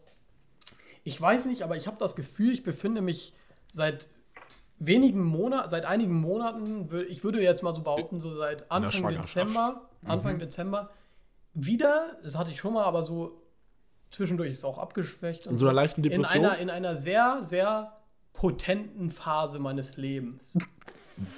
Ich 1.04 1.18
weiß 1.20 1.46
nicht, 1.46 1.62
aber 1.62 1.76
ich 1.76 1.86
habe 1.86 1.96
das 1.98 2.14
Gefühl, 2.14 2.52
ich 2.52 2.62
befinde 2.62 3.00
mich 3.00 3.32
seit 3.70 4.08
wenigen 4.78 5.22
Monaten, 5.24 5.68
seit 5.68 5.86
einigen 5.86 6.14
Monaten, 6.14 6.88
ich 7.08 7.24
würde 7.24 7.42
jetzt 7.42 7.62
mal 7.62 7.74
so 7.74 7.82
behaupten, 7.82 8.20
so 8.20 8.36
seit 8.36 8.70
Anfang. 8.70 9.14
Dezember, 9.14 9.89
Anfang 10.04 10.38
Dezember, 10.38 10.90
wieder, 11.54 12.16
das 12.22 12.36
hatte 12.36 12.50
ich 12.50 12.58
schon 12.58 12.74
mal, 12.74 12.84
aber 12.84 13.02
so 13.02 13.42
zwischendurch 14.10 14.50
ist 14.50 14.58
es 14.58 14.64
auch 14.64 14.78
abgeschwächt. 14.78 15.46
und 15.46 15.52
In 15.54 15.58
so 15.58 15.66
einer 15.66 15.74
leichten 15.74 16.02
in 16.04 16.10
Depression? 16.10 16.44
einer, 16.44 16.58
in 16.58 16.70
einer 16.70 16.96
sehr, 16.96 17.38
sehr 17.42 17.92
potenten 18.32 19.10
Phase 19.10 19.58
meines 19.58 19.96
Lebens. 19.96 20.58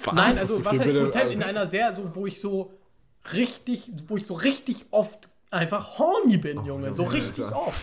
Was? 0.03 0.13
Nein, 0.13 0.37
also 0.37 0.63
was 0.63 0.79
heißt 0.79 0.93
potent? 0.93 1.31
In 1.31 1.43
einer 1.43 1.67
sehr, 1.67 1.93
so, 1.93 2.15
wo 2.15 2.25
ich 2.25 2.39
so 2.39 2.73
richtig, 3.33 3.91
wo 4.07 4.17
ich 4.17 4.25
so 4.25 4.35
richtig 4.35 4.85
oft 4.91 5.29
einfach 5.53 5.97
horny 5.99 6.37
bin, 6.37 6.65
Junge. 6.65 6.91
So 6.93 7.03
Junge, 7.03 7.15
richtig 7.15 7.45
Alter. 7.45 7.67
oft. 7.67 7.81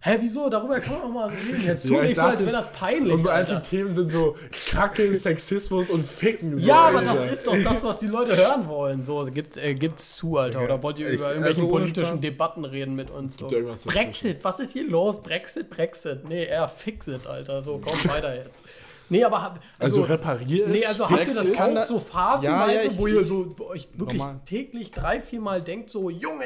Hä, 0.00 0.18
wieso? 0.20 0.48
Darüber 0.48 0.78
kann 0.78 0.94
man 0.94 1.02
auch 1.02 1.08
mal 1.08 1.28
reden. 1.30 1.64
Jetzt 1.66 1.86
tu 1.86 1.94
Ja, 1.94 2.02
ich 2.02 2.10
nicht 2.10 2.16
so, 2.20 2.22
als 2.26 2.40
wäre 2.42 2.52
das 2.52 2.70
peinlich. 2.72 3.12
Unsere 3.12 3.34
Alter. 3.34 3.56
einzigen 3.56 3.76
Themen 3.82 3.94
sind 3.94 4.12
so 4.12 4.36
Kacke, 4.70 5.12
Sexismus 5.14 5.90
und 5.90 6.06
Ficken. 6.06 6.56
So, 6.58 6.64
Ja, 6.66 6.76
aber 6.88 6.98
Alter. 6.98 7.14
das 7.14 7.32
ist 7.32 7.46
doch 7.46 7.56
das, 7.62 7.82
was 7.82 7.98
die 7.98 8.06
Leute 8.06 8.36
hören 8.36 8.68
wollen. 8.68 9.04
So, 9.04 9.24
gibt's, 9.32 9.56
äh, 9.56 9.74
gibt's 9.74 10.14
zu, 10.16 10.38
Alter. 10.38 10.62
Oder 10.62 10.80
wollt 10.82 11.00
ihr 11.00 11.08
Echt? 11.08 11.16
über 11.16 11.28
irgendwelche 11.30 11.62
Also 11.62 11.72
politischen 11.72 12.06
Spaß? 12.06 12.20
Debatten 12.20 12.64
reden 12.64 12.94
mit 12.94 13.10
uns? 13.10 13.36
So. 13.36 13.48
Brexit, 13.86 14.44
was 14.44 14.60
ist 14.60 14.72
hier 14.72 14.88
los? 14.88 15.20
Brexit, 15.20 15.68
Brexit. 15.70 16.28
Nee, 16.28 16.44
eher 16.44 16.68
Fixit, 16.68 17.26
Alter. 17.26 17.64
So, 17.64 17.80
komm 17.84 17.98
weiter 18.10 18.36
jetzt. 18.36 18.64
Nee, 19.08 19.22
aber 19.24 19.42
hab- 19.42 19.60
Also, 19.80 20.02
also, 20.02 20.12
reparier 20.12 20.66
es. 20.66 20.72
Nee, 20.72 20.84
also 20.86 21.10
habt 21.10 21.26
ihr 21.28 21.34
das 21.34 21.50
auch 21.52 21.82
so 21.84 21.98
phasenweise, 22.00 22.46
Ja, 22.74 22.82
ja, 22.84 22.90
ich- 22.90 22.96
wo 22.98 23.06
ihr 23.08 23.24
so 23.24 23.52
wo 23.58 23.64
euch 23.66 23.88
wirklich 23.92 24.18
Normal. 24.20 24.40
täglich 24.46 24.92
drei, 24.92 25.20
vier 25.20 25.40
Mal 25.40 25.60
denkt, 25.60 25.90
so, 25.90 26.08
Junge, 26.08 26.44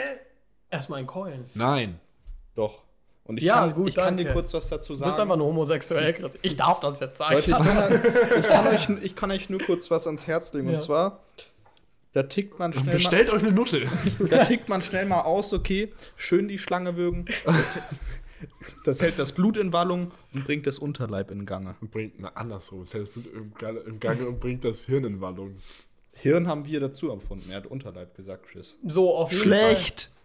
erstmal 0.70 1.00
ein 1.00 1.07
Keulen. 1.07 1.44
Nein. 1.54 1.98
Doch. 2.54 2.83
Und 3.24 3.37
ich, 3.37 3.44
Ja, 3.44 3.61
kann, 3.66 3.74
gut, 3.74 3.88
ich 3.88 3.94
kann 3.94 4.16
dir 4.16 4.33
kurz 4.33 4.54
was 4.54 4.68
dazu 4.68 4.94
Du 4.94 4.98
sagen. 4.98 5.09
bist 5.11 5.20
einfach 5.20 5.37
nur 5.37 5.46
homosexuell, 5.48 6.14
Chris. 6.14 6.38
Ich 6.42 6.57
darf 6.57 6.81
das 6.81 6.98
jetzt 7.00 7.18
sagen. 7.18 7.35
Leute, 7.35 7.50
ich 7.50 7.57
kann, 7.57 8.02
ich, 8.40 8.48
kann 8.48 8.66
euch, 8.68 8.88
ich 9.04 9.14
kann 9.16 9.31
euch 9.31 9.50
nur 9.50 9.61
kurz 9.61 9.90
was 9.90 10.07
ans 10.07 10.26
Herz 10.26 10.52
legen. 10.54 10.68
Ja. 10.68 10.74
Und 10.74 10.81
zwar, 10.81 11.20
da 12.14 12.22
tickt 12.22 12.59
man 12.59 12.72
schnell 12.72 12.87
mal, 12.87 12.92
Bestellt 12.92 13.31
euch 13.31 13.42
eine 13.42 13.52
Nutte. 13.52 13.87
da 14.31 14.44
tickt 14.44 14.68
man 14.70 14.81
schnell 14.81 15.04
mal 15.04 15.20
aus, 15.22 15.52
okay, 15.52 15.92
schön 16.16 16.48
die 16.48 16.59
Schlange 16.59 16.96
würgen. 16.96 17.26
Das, 17.44 17.78
das 18.85 19.02
hält 19.02 19.18
das 19.18 19.33
Blut 19.33 19.57
in 19.59 19.72
Wallung 19.74 20.12
und 20.33 20.44
bringt 20.46 20.66
das 20.66 20.78
Unterleib 20.78 21.31
in 21.31 21.44
Gange. 21.44 21.74
Und 21.83 21.90
bringt, 21.90 22.14
na, 22.18 22.28
andersrum. 22.35 22.85
Das 22.85 22.94
heißt, 22.94 23.11
im, 23.35 23.52
Gange- 23.59 23.81
im 23.81 24.00
Gange 24.00 24.26
und 24.26 24.40
bringt 24.40 24.64
das 24.64 24.87
Hirn 24.87 25.04
in 25.04 25.20
Wallung. 25.20 25.57
Hirn 26.14 26.48
haben 26.48 26.64
wir 26.64 26.81
dazu 26.81 27.11
empfunden. 27.12 27.50
Er 27.50 27.59
hat 27.59 27.66
Unterleib 27.66 28.16
gesagt, 28.16 28.46
Chris. 28.46 28.78
so, 28.87 29.14
auf 29.14 29.31
jeden 29.33 29.50
Fall. 29.50 29.76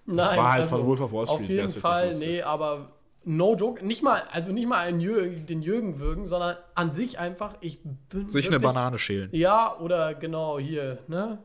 Nein, 0.06 0.18
Das 0.18 0.38
war 0.38 0.52
halt 0.52 0.62
also, 0.64 0.78
von 0.78 0.86
Wolf 0.88 1.02
of 1.02 1.12
Wall 1.14 1.26
Street, 1.28 1.40
Auf 1.42 1.50
jeden 1.50 1.70
Fall, 1.70 2.16
nee, 2.20 2.42
aber 2.42 2.90
no 3.24 3.56
joke. 3.56 3.86
Nicht 3.86 4.04
mal, 4.04 4.22
also 4.32 4.52
nicht 4.52 4.68
mal 4.68 4.80
einen 4.80 5.00
Jürgen, 5.00 5.46
den 5.46 5.62
Jürgen 5.62 6.00
würgen, 6.00 6.26
sondern 6.26 6.58
an 6.76 6.92
sich 6.92 7.20
einfach, 7.20 7.54
ich 7.62 7.80
bin. 7.84 8.30
Sich 8.30 8.46
eine 8.48 8.56
wirklich- 8.56 8.68
Banane 8.74 9.00
schälen. 9.00 9.30
Ja, 9.32 9.78
oder 9.80 10.14
genau 10.14 10.60
hier, 10.60 11.00
ne? 11.08 11.38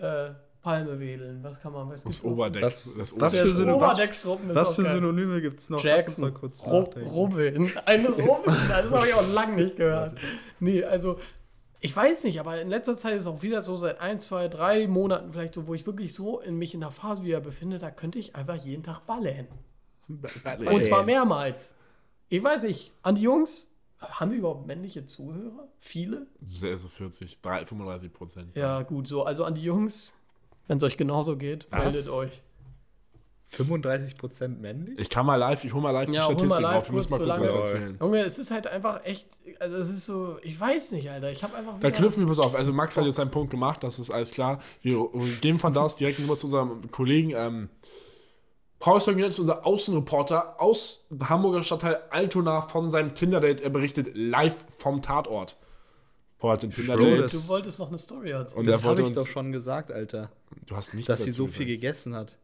Äh, 0.00 0.30
Palme 0.62 0.98
wedeln. 0.98 1.44
Was 1.44 1.60
kann 1.60 1.72
man, 1.72 1.88
was 1.90 2.02
Das 2.02 2.04
gibt's 2.04 2.24
noch? 2.24 2.32
Oberdeck. 2.32 2.62
Was- 2.62 2.92
das 2.98 3.20
was 3.20 3.34
Der 3.34 3.46
für 3.46 3.50
Oberdeck. 3.52 3.68
Syno- 3.68 3.80
was- 3.80 3.94
Oberdeckstruppen 3.94 4.50
ist 4.50 4.56
Was 4.56 4.68
auch 4.70 4.74
für. 4.74 4.86
Synonyme 4.86 5.40
gibt 5.40 5.60
es 5.60 5.70
noch? 5.70 5.84
Lass 5.84 5.96
Jackson. 6.06 6.24
mal 6.24 6.32
kurz 6.32 6.66
Ro 6.66 6.80
nachdenken. 6.80 7.08
Rubbeln. 7.10 7.72
Ein 7.84 8.06
Rubbeln. 8.06 8.56
Das 8.68 8.92
habe 8.92 9.06
ich 9.06 9.14
auch 9.14 9.28
lange 9.32 9.56
nicht 9.62 9.76
gehört. 9.76 10.16
Nee, 10.58 10.82
also, 10.82 11.18
ich 11.80 11.94
weiß 11.94 12.24
nicht, 12.24 12.40
aber 12.40 12.60
in 12.60 12.68
letzter 12.68 12.96
Zeit 12.96 13.14
ist 13.14 13.22
es 13.22 13.26
auch 13.26 13.42
wieder 13.42 13.62
so 13.62 13.76
seit 13.76 14.00
ein, 14.00 14.18
zwei, 14.18 14.48
drei 14.48 14.86
Monaten 14.86 15.32
vielleicht 15.32 15.54
so, 15.54 15.66
wo 15.66 15.74
ich 15.74 15.86
wirklich 15.86 16.14
so 16.14 16.40
in 16.40 16.56
mich 16.56 16.74
in 16.74 16.80
der 16.80 16.90
Phase 16.90 17.22
wieder 17.22 17.40
befinde, 17.40 17.78
da 17.78 17.90
könnte 17.90 18.18
ich 18.18 18.34
einfach 18.34 18.56
jeden 18.56 18.82
Tag 18.82 19.06
ballen. 19.06 19.46
Und 20.08 20.86
zwar 20.86 21.02
mehrmals. 21.02 21.74
Ich 22.28 22.42
weiß 22.42 22.64
nicht, 22.64 22.92
an 23.02 23.16
die 23.16 23.22
Jungs, 23.22 23.72
haben 24.00 24.30
wir 24.30 24.38
überhaupt 24.38 24.66
männliche 24.66 25.04
Zuhörer? 25.06 25.68
Viele? 25.78 26.26
Sehr, 26.42 26.76
so 26.76 26.88
40, 26.88 27.40
3, 27.40 27.66
35 27.66 28.12
Prozent. 28.12 28.56
Ja, 28.56 28.82
gut, 28.82 29.06
so. 29.06 29.24
Also 29.24 29.44
an 29.44 29.54
die 29.54 29.62
Jungs, 29.62 30.18
wenn 30.66 30.78
es 30.78 30.82
euch 30.82 30.96
genauso 30.96 31.36
geht, 31.36 31.66
Was? 31.70 31.94
meldet 31.94 32.08
euch. 32.10 32.42
35% 33.52 34.48
männlich? 34.48 34.98
Ich 34.98 35.08
kann 35.08 35.24
mal 35.24 35.36
live, 35.36 35.64
ich 35.64 35.72
hole 35.72 35.82
mal 35.82 35.90
live 35.92 36.08
die 36.10 36.14
Ja, 36.14 36.26
hol 36.26 36.34
mal 36.34 36.38
Statistiken 36.38 36.62
live 36.62 36.76
auf. 36.76 36.88
Wir 36.88 36.94
müssen 36.96 37.08
kurz, 37.10 37.26
mal 37.26 37.38
kurz 37.38 37.52
was 37.52 37.70
erzählen. 37.70 37.98
Junge, 38.00 38.20
es 38.20 38.38
ist 38.38 38.50
halt 38.50 38.66
einfach 38.66 39.04
echt, 39.04 39.28
also 39.60 39.76
es 39.78 39.88
ist 39.88 40.06
so, 40.06 40.38
ich 40.42 40.58
weiß 40.58 40.92
nicht, 40.92 41.10
Alter. 41.10 41.30
Ich 41.30 41.42
habe 41.42 41.54
einfach 41.56 41.78
Da 41.80 41.90
knüpfen 41.90 42.24
wir 42.24 42.28
was 42.30 42.38
auf. 42.38 42.54
Also 42.54 42.72
Max 42.72 42.96
hat 42.96 43.04
jetzt 43.04 43.16
seinen 43.16 43.30
Punkt 43.30 43.50
gemacht, 43.50 43.82
das 43.82 43.98
ist 43.98 44.10
alles 44.10 44.30
klar. 44.30 44.60
Wir 44.82 45.08
gehen 45.40 45.58
von 45.58 45.72
da 45.72 45.82
aus 45.82 45.96
direkt 45.96 46.18
rüber 46.18 46.36
zu 46.36 46.46
unserem 46.46 46.90
Kollegen. 46.90 47.32
Ähm, 47.34 47.68
Paul 48.78 49.00
Sagan 49.00 49.24
ist 49.24 49.38
unser 49.38 49.66
Außenreporter 49.66 50.60
aus 50.60 51.06
dem 51.10 51.28
Hamburger 51.28 51.62
Stadtteil 51.62 52.00
Altona 52.10 52.62
von 52.62 52.90
seinem 52.90 53.14
Tinder-Date. 53.14 53.62
Er 53.62 53.70
berichtet 53.70 54.10
live 54.14 54.64
vom 54.76 55.00
Tatort. 55.02 55.56
Paul 56.38 56.52
hat 56.52 56.62
den 56.62 56.70
Tinder-Date. 56.70 57.32
Du 57.32 57.48
wolltest 57.48 57.78
noch 57.78 57.88
eine 57.88 57.98
Story 57.98 58.30
erzählen. 58.30 58.60
Und 58.60 58.66
Das 58.66 58.84
habe 58.84 59.02
ich 59.02 59.12
doch 59.12 59.26
schon 59.26 59.52
gesagt, 59.52 59.90
Alter. 59.90 60.30
Du 60.66 60.76
hast 60.76 60.92
nichts 60.92 61.06
Dass 61.06 61.22
sie 61.22 61.30
so 61.30 61.46
viel 61.46 61.66
gegessen 61.66 62.14
hat. 62.14 62.36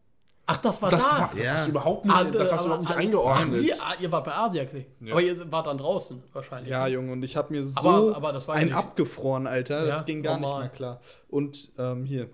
Ach, 0.47 0.57
das 0.57 0.83
war 0.83 0.91
Das, 0.91 1.09
das. 1.09 1.13
war, 1.19 1.31
das 1.31 1.39
Ja. 1.49 1.55
hast 1.55 1.67
du 1.67 1.71
überhaupt 1.71 2.05
nicht, 2.05 2.15
Ah, 2.15 2.25
das 2.25 2.53
hast 2.53 2.63
du 2.63 2.67
überhaupt 2.67 2.89
nicht 2.89 2.97
eingeordnet. 2.97 3.49
Ach, 3.49 3.55
sie, 3.55 3.73
ah, 3.75 3.95
ihr 4.01 4.11
wart 4.13 4.25
bei 4.25 4.35
Asia 4.35 4.65
Click. 4.65 4.87
Aber 5.11 5.23
ihr 5.23 5.53
wart 5.53 5.67
dann 5.69 5.79
draußen 5.79 6.23
wahrscheinlich. 6.33 6.71
Ja, 6.71 6.87
Junge, 6.89 7.13
und 7.13 7.23
ich 7.23 7.37
habe 7.37 7.53
mir 7.53 7.63
so 7.65 7.89
Aber- 7.89 8.17
aber 8.17 8.33
das 8.33 8.49
war 8.49 8.57
ja 8.57 8.61
ein 8.63 8.67
nicht- 8.69 8.77
abgefroren, 8.77 9.47
Alter. 9.47 9.87
Das 9.87 9.99
Ja, 9.99 10.03
ging 10.03 10.23
gar 10.23 10.39
normal. 10.39 10.63
nicht 10.65 10.73
mehr 10.73 10.77
klar. 10.77 11.01
Und 11.29 11.71
ähm, 11.79 12.05
hier. 12.05 12.29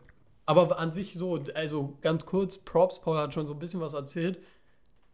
Aber 0.46 0.78
an 0.78 0.92
sich 0.92 1.14
so, 1.14 1.38
also 1.54 1.98
ganz 2.00 2.24
kurz, 2.24 2.56
Props, 2.56 2.98
Paul 3.00 3.18
hat 3.18 3.34
schon 3.34 3.46
so 3.46 3.52
ein 3.52 3.58
bisschen 3.58 3.80
was 3.82 3.92
erzählt. 3.92 4.38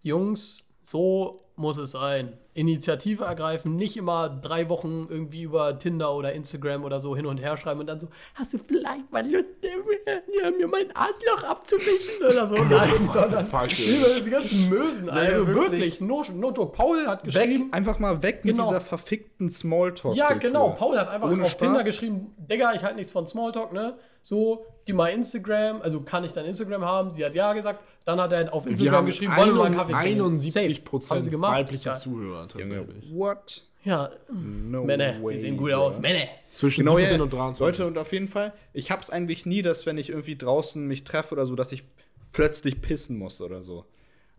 Jungs, 0.02 0.68
so 0.84 1.44
muss 1.56 1.78
es 1.78 1.90
sein. 1.92 2.34
Initiative 2.54 3.24
ergreifen, 3.24 3.74
nicht 3.74 3.96
immer 3.96 4.28
drei 4.28 4.68
Wochen 4.68 5.06
irgendwie 5.10 5.42
über 5.42 5.76
Tinder 5.78 6.14
oder 6.14 6.32
Instagram 6.32 6.84
oder 6.84 7.00
so 7.00 7.16
hin 7.16 7.26
und 7.26 7.38
her 7.38 7.56
schreiben 7.56 7.80
und 7.80 7.86
dann 7.88 7.98
so, 7.98 8.08
hast 8.34 8.54
du 8.54 8.58
vielleicht 8.58 9.10
mal 9.10 9.28
Lust, 9.28 9.46
ja, 9.62 10.50
mir 10.52 10.68
mein 10.68 10.94
Arschloch 10.94 11.42
abzuwischen 11.48 12.24
oder 12.24 12.46
so? 12.46 12.54
Nein, 12.64 13.08
sondern 13.08 13.46
die 14.24 14.30
ganzen 14.30 14.68
Mösen. 14.68 15.10
Also 15.10 15.46
wirklich. 15.48 15.70
wirklich, 15.72 16.00
no, 16.00 16.22
no 16.32 16.52
joke. 16.52 16.72
Paul 16.76 17.06
hat 17.08 17.24
Weg, 17.24 17.32
geschrieben, 17.32 17.72
einfach 17.72 17.98
mal 17.98 18.22
weg 18.22 18.44
mit 18.44 18.54
Genau. 18.54 18.68
dieser 18.68 18.80
verfickten 18.80 19.50
Smalltalk. 19.50 20.14
Ja, 20.14 20.32
genau. 20.34 20.70
Paul 20.70 20.96
hat 20.96 21.08
einfach 21.08 21.30
Ohne 21.30 21.42
auf 21.42 21.50
Spaß. 21.50 21.58
Tinder 21.68 21.82
geschrieben, 21.82 22.34
Digga, 22.38 22.72
ich 22.74 22.82
halte 22.84 22.96
nichts 22.96 23.12
von 23.12 23.26
Smalltalk, 23.26 23.72
ne? 23.72 23.96
So, 24.22 24.64
gib 24.86 24.94
mal 24.96 25.08
Instagram, 25.08 25.82
also 25.82 26.00
kann 26.02 26.22
ich 26.24 26.32
dein 26.32 26.46
Instagram 26.46 26.84
haben? 26.84 27.10
Sie 27.10 27.24
hat 27.24 27.34
ja 27.34 27.52
gesagt. 27.52 27.80
Dann 28.06 28.20
hat 28.20 28.32
er 28.32 28.52
auf 28.52 28.66
Instagram 28.66 29.06
geschrieben, 29.06 29.34
wollen 29.34 29.48
wir 29.48 29.54
mal 29.54 29.64
einen 29.64 29.76
Kaffee 29.76 29.92
trinken? 29.92 30.20
71 30.24 30.52
Safe. 30.52 30.74
Haben 30.74 30.84
Prozent 30.84 31.24
sie 31.24 31.30
gemacht. 31.30 31.54
Ja. 32.52 32.58
Tatsächlich. 32.58 33.12
What? 33.12 33.64
Ja, 33.84 34.10
No 34.32 34.84
Männer, 34.84 35.22
way, 35.22 35.34
die 35.34 35.40
sehen 35.40 35.56
gut 35.58 35.70
bro. 35.70 35.76
aus. 35.76 35.98
Männer. 36.00 36.26
Zwischen 36.50 36.84
Genau, 36.86 36.96
17 36.96 37.16
ja. 37.18 37.22
und 37.22 37.32
23. 37.32 37.60
Leute, 37.60 37.86
und 37.86 37.98
auf 37.98 38.12
jeden 38.12 38.28
Fall, 38.28 38.54
ich 38.72 38.90
hab's 38.90 39.10
eigentlich 39.10 39.44
nie, 39.44 39.60
dass 39.60 39.84
wenn 39.84 39.98
ich 39.98 40.08
irgendwie 40.08 40.36
draußen 40.36 40.86
mich 40.86 41.04
treffe 41.04 41.34
oder 41.34 41.46
so, 41.46 41.54
dass 41.54 41.70
ich 41.72 41.84
plötzlich 42.32 42.80
pissen 42.80 43.18
muss 43.18 43.40
oder 43.42 43.62
so. 43.62 43.84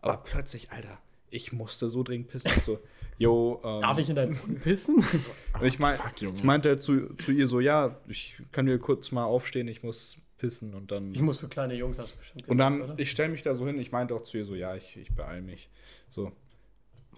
Aber 0.00 0.16
plötzlich, 0.18 0.72
Alter, 0.72 0.98
ich 1.30 1.52
musste 1.52 1.88
so 1.88 2.02
dringend 2.02 2.28
pissen. 2.28 2.50
Ich 2.56 2.62
so, 2.64 2.80
yo, 3.18 3.60
ähm, 3.64 3.82
Darf 3.82 3.98
ich 3.98 4.08
in 4.08 4.16
deinen 4.16 4.36
Mund 4.36 4.62
pissen? 4.64 4.96
Und 4.96 5.62
ich, 5.66 5.78
mein, 5.78 5.96
Fuck, 5.96 6.20
Junge. 6.22 6.36
ich 6.38 6.42
meinte 6.44 6.70
halt 6.70 6.82
zu, 6.82 7.14
zu 7.14 7.30
ihr 7.30 7.46
so, 7.46 7.60
ja, 7.60 8.00
ich 8.08 8.34
kann 8.50 8.66
dir 8.66 8.78
kurz 8.78 9.12
mal 9.12 9.24
aufstehen, 9.24 9.68
ich 9.68 9.84
muss 9.84 10.16
pissen 10.38 10.74
und 10.74 10.90
dann. 10.90 11.12
Ich 11.12 11.20
muss 11.22 11.38
für 11.38 11.48
kleine 11.48 11.74
Jungs, 11.74 11.98
hast 12.00 12.14
du 12.14 12.18
bestimmt 12.18 12.48
und 12.48 12.58
dann, 12.58 12.82
oder? 12.82 12.94
ich 12.98 13.10
stelle 13.12 13.28
mich 13.30 13.42
da 13.42 13.54
so 13.54 13.64
hin, 13.66 13.78
ich 13.78 13.92
meinte 13.92 14.12
auch 14.14 14.20
zu 14.22 14.36
ihr 14.38 14.44
so, 14.44 14.54
ja, 14.56 14.74
ich, 14.74 14.96
ich 14.96 15.14
beeil 15.14 15.40
mich. 15.40 15.70
So. 16.10 16.32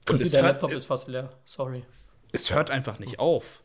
Chrissy, 0.09 0.25
es 0.25 0.31
der 0.33 0.42
hört- 0.42 0.53
Laptop 0.55 0.73
ist 0.73 0.85
fast 0.87 1.09
leer. 1.09 1.31
Sorry. 1.44 1.85
Es 2.33 2.53
hört 2.55 2.71
einfach 2.71 2.99
nicht 2.99 3.18
auf. 3.18 3.62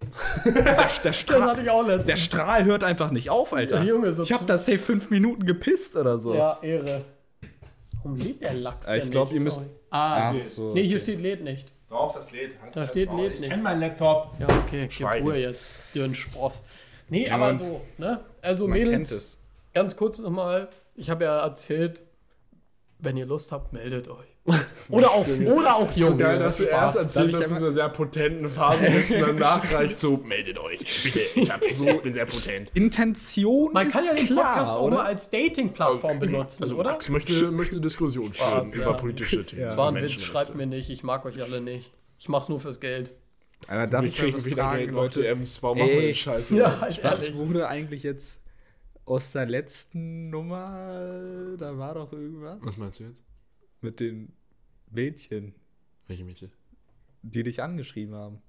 der, 0.44 0.52
der, 0.52 0.74
Das 1.02 1.16
Strahl, 1.18 1.42
hatte 1.44 1.62
ich 1.62 1.70
auch 1.70 1.82
letztens. 1.86 2.06
der 2.06 2.16
Strahl 2.16 2.64
hört 2.66 2.84
einfach 2.84 3.10
nicht 3.10 3.30
auf, 3.30 3.52
Alter. 3.54 3.78
Ja, 3.78 3.84
Junge, 3.84 4.12
so 4.12 4.22
ich 4.22 4.32
habe 4.32 4.40
zu- 4.40 4.46
da 4.46 4.58
safe 4.58 4.78
fünf 4.78 5.08
Minuten 5.10 5.46
gepisst 5.46 5.96
oder 5.96 6.18
so. 6.18 6.34
Ja, 6.34 6.58
Ehre. 6.62 7.04
Warum 8.02 8.16
lädt 8.16 8.42
der 8.42 8.52
Lachs 8.54 8.86
Ja, 8.86 8.96
ich 8.96 9.02
denn 9.02 9.10
glaub, 9.10 9.28
nicht? 9.28 9.38
ihr 9.38 9.44
müsst-. 9.44 9.62
Ah, 9.90 10.26
Ach 10.26 10.32
nee. 10.32 10.40
so, 10.40 10.72
nee, 10.74 10.82
hier 10.82 10.96
okay. 10.96 11.02
steht 11.04 11.20
lädt 11.20 11.42
nicht. 11.44 11.72
Doch, 11.88 12.12
das 12.12 12.32
lädt. 12.32 12.60
Halt 12.60 12.76
Da 12.76 12.86
steht 12.86 13.12
lädt 13.14 13.40
nicht. 13.40 13.56
meinen 13.62 13.80
Laptop. 13.80 14.32
Ja, 14.40 14.46
okay, 14.48 14.82
gib 14.82 14.92
Schweigen. 14.92 15.24
Ruhe 15.26 15.38
jetzt, 15.38 15.76
dürren 15.94 16.14
Spross. 16.14 16.64
Nee, 17.08 17.28
Ja, 17.28 17.34
aber 17.36 17.46
man- 17.48 17.58
so, 17.58 17.80
ne? 17.96 18.20
Also 18.42 18.66
Man 18.66 18.76
kennt 18.78 18.90
Mädels, 18.90 19.10
es. 19.12 19.38
ganz 19.72 19.96
kurz 19.96 20.18
nochmal, 20.18 20.68
ich 20.96 21.08
habe 21.08 21.24
ja 21.24 21.38
erzählt, 21.38 22.02
wenn 22.98 23.16
ihr 23.16 23.26
Lust 23.26 23.52
habt, 23.52 23.72
meldet 23.72 24.08
euch. 24.08 24.33
Oder 24.90 25.10
auch, 25.10 25.26
oder 25.26 25.76
auch 25.76 25.96
Jungs. 25.96 26.22
Geil, 26.22 26.38
dass 26.38 26.58
du 26.58 26.64
erst 26.64 27.16
ich 27.16 27.32
dass 27.32 27.48
du 27.48 27.56
einer 27.56 27.72
sehr 27.72 27.88
potenten 27.88 28.48
Phase 28.50 28.84
bist 28.84 29.12
und 29.12 29.20
danach 29.20 29.72
reicht 29.72 29.98
so, 29.98 30.18
meldet 30.18 30.58
euch, 30.58 31.02
bitte, 31.02 31.20
ich, 31.34 31.50
hab, 31.50 31.64
so, 31.72 31.86
bin 31.86 32.12
sehr 32.12 32.26
potent. 32.26 32.70
Intention 32.74 33.72
Man 33.72 33.88
kann 33.88 34.04
ja 34.04 34.14
den 34.14 34.26
klar, 34.26 34.52
Podcast 34.52 34.76
auch 34.76 34.82
oder? 34.82 34.96
mal 34.96 35.06
als 35.06 35.30
Dating-Plattform 35.30 36.20
benutzen, 36.20 36.64
Also 36.64 36.76
oder? 36.76 36.90
Max 36.90 37.08
möchte, 37.08 37.50
möchte 37.50 37.80
Diskussion 37.80 38.32
führen 38.34 38.70
über 38.72 38.84
ja. 38.84 38.92
politische 38.92 39.46
Themen. 39.46 39.62
Das 39.62 39.76
war 39.78 39.88
ein 39.90 39.94
Witz, 40.02 40.20
schreibt 40.20 40.54
mir 40.54 40.66
nicht, 40.66 40.90
ich 40.90 41.02
mag 41.02 41.24
euch 41.24 41.42
alle 41.42 41.62
nicht. 41.62 41.90
Ich 42.18 42.28
mach's 42.28 42.50
nur 42.50 42.60
fürs 42.60 42.80
Geld. 42.80 43.14
Alter, 43.66 43.86
darf 43.86 44.02
Wir 44.02 44.08
ich 44.10 44.16
kriegen 44.18 44.36
was 44.36 44.44
wieder 44.44 44.64
fragen, 44.64 44.78
Geld, 44.78 44.90
Leute? 44.90 45.26
Ems, 45.26 45.62
warum 45.62 45.78
machen 45.78 45.88
wir 45.90 46.00
Ey. 46.00 46.06
den 46.08 46.14
Scheiße? 46.14 46.54
Ja, 46.54 46.80
halt 46.80 47.02
Was 47.02 47.24
ehrlich. 47.24 47.38
wurde 47.38 47.66
eigentlich 47.66 48.02
jetzt 48.02 48.42
aus 49.06 49.32
der 49.32 49.46
letzten 49.46 50.28
Nummer? 50.28 51.56
Da 51.56 51.78
war 51.78 51.94
doch 51.94 52.12
irgendwas 52.12 52.58
Was 52.60 52.76
meinst 52.76 53.00
du 53.00 53.04
jetzt? 53.04 53.22
Mit 53.84 54.00
den 54.00 54.32
Mädchen, 54.90 55.54
Welche 56.08 56.24
Mädchen? 56.24 56.50
die 57.22 57.42
dich 57.42 57.62
angeschrieben 57.62 58.14
haben. 58.14 58.42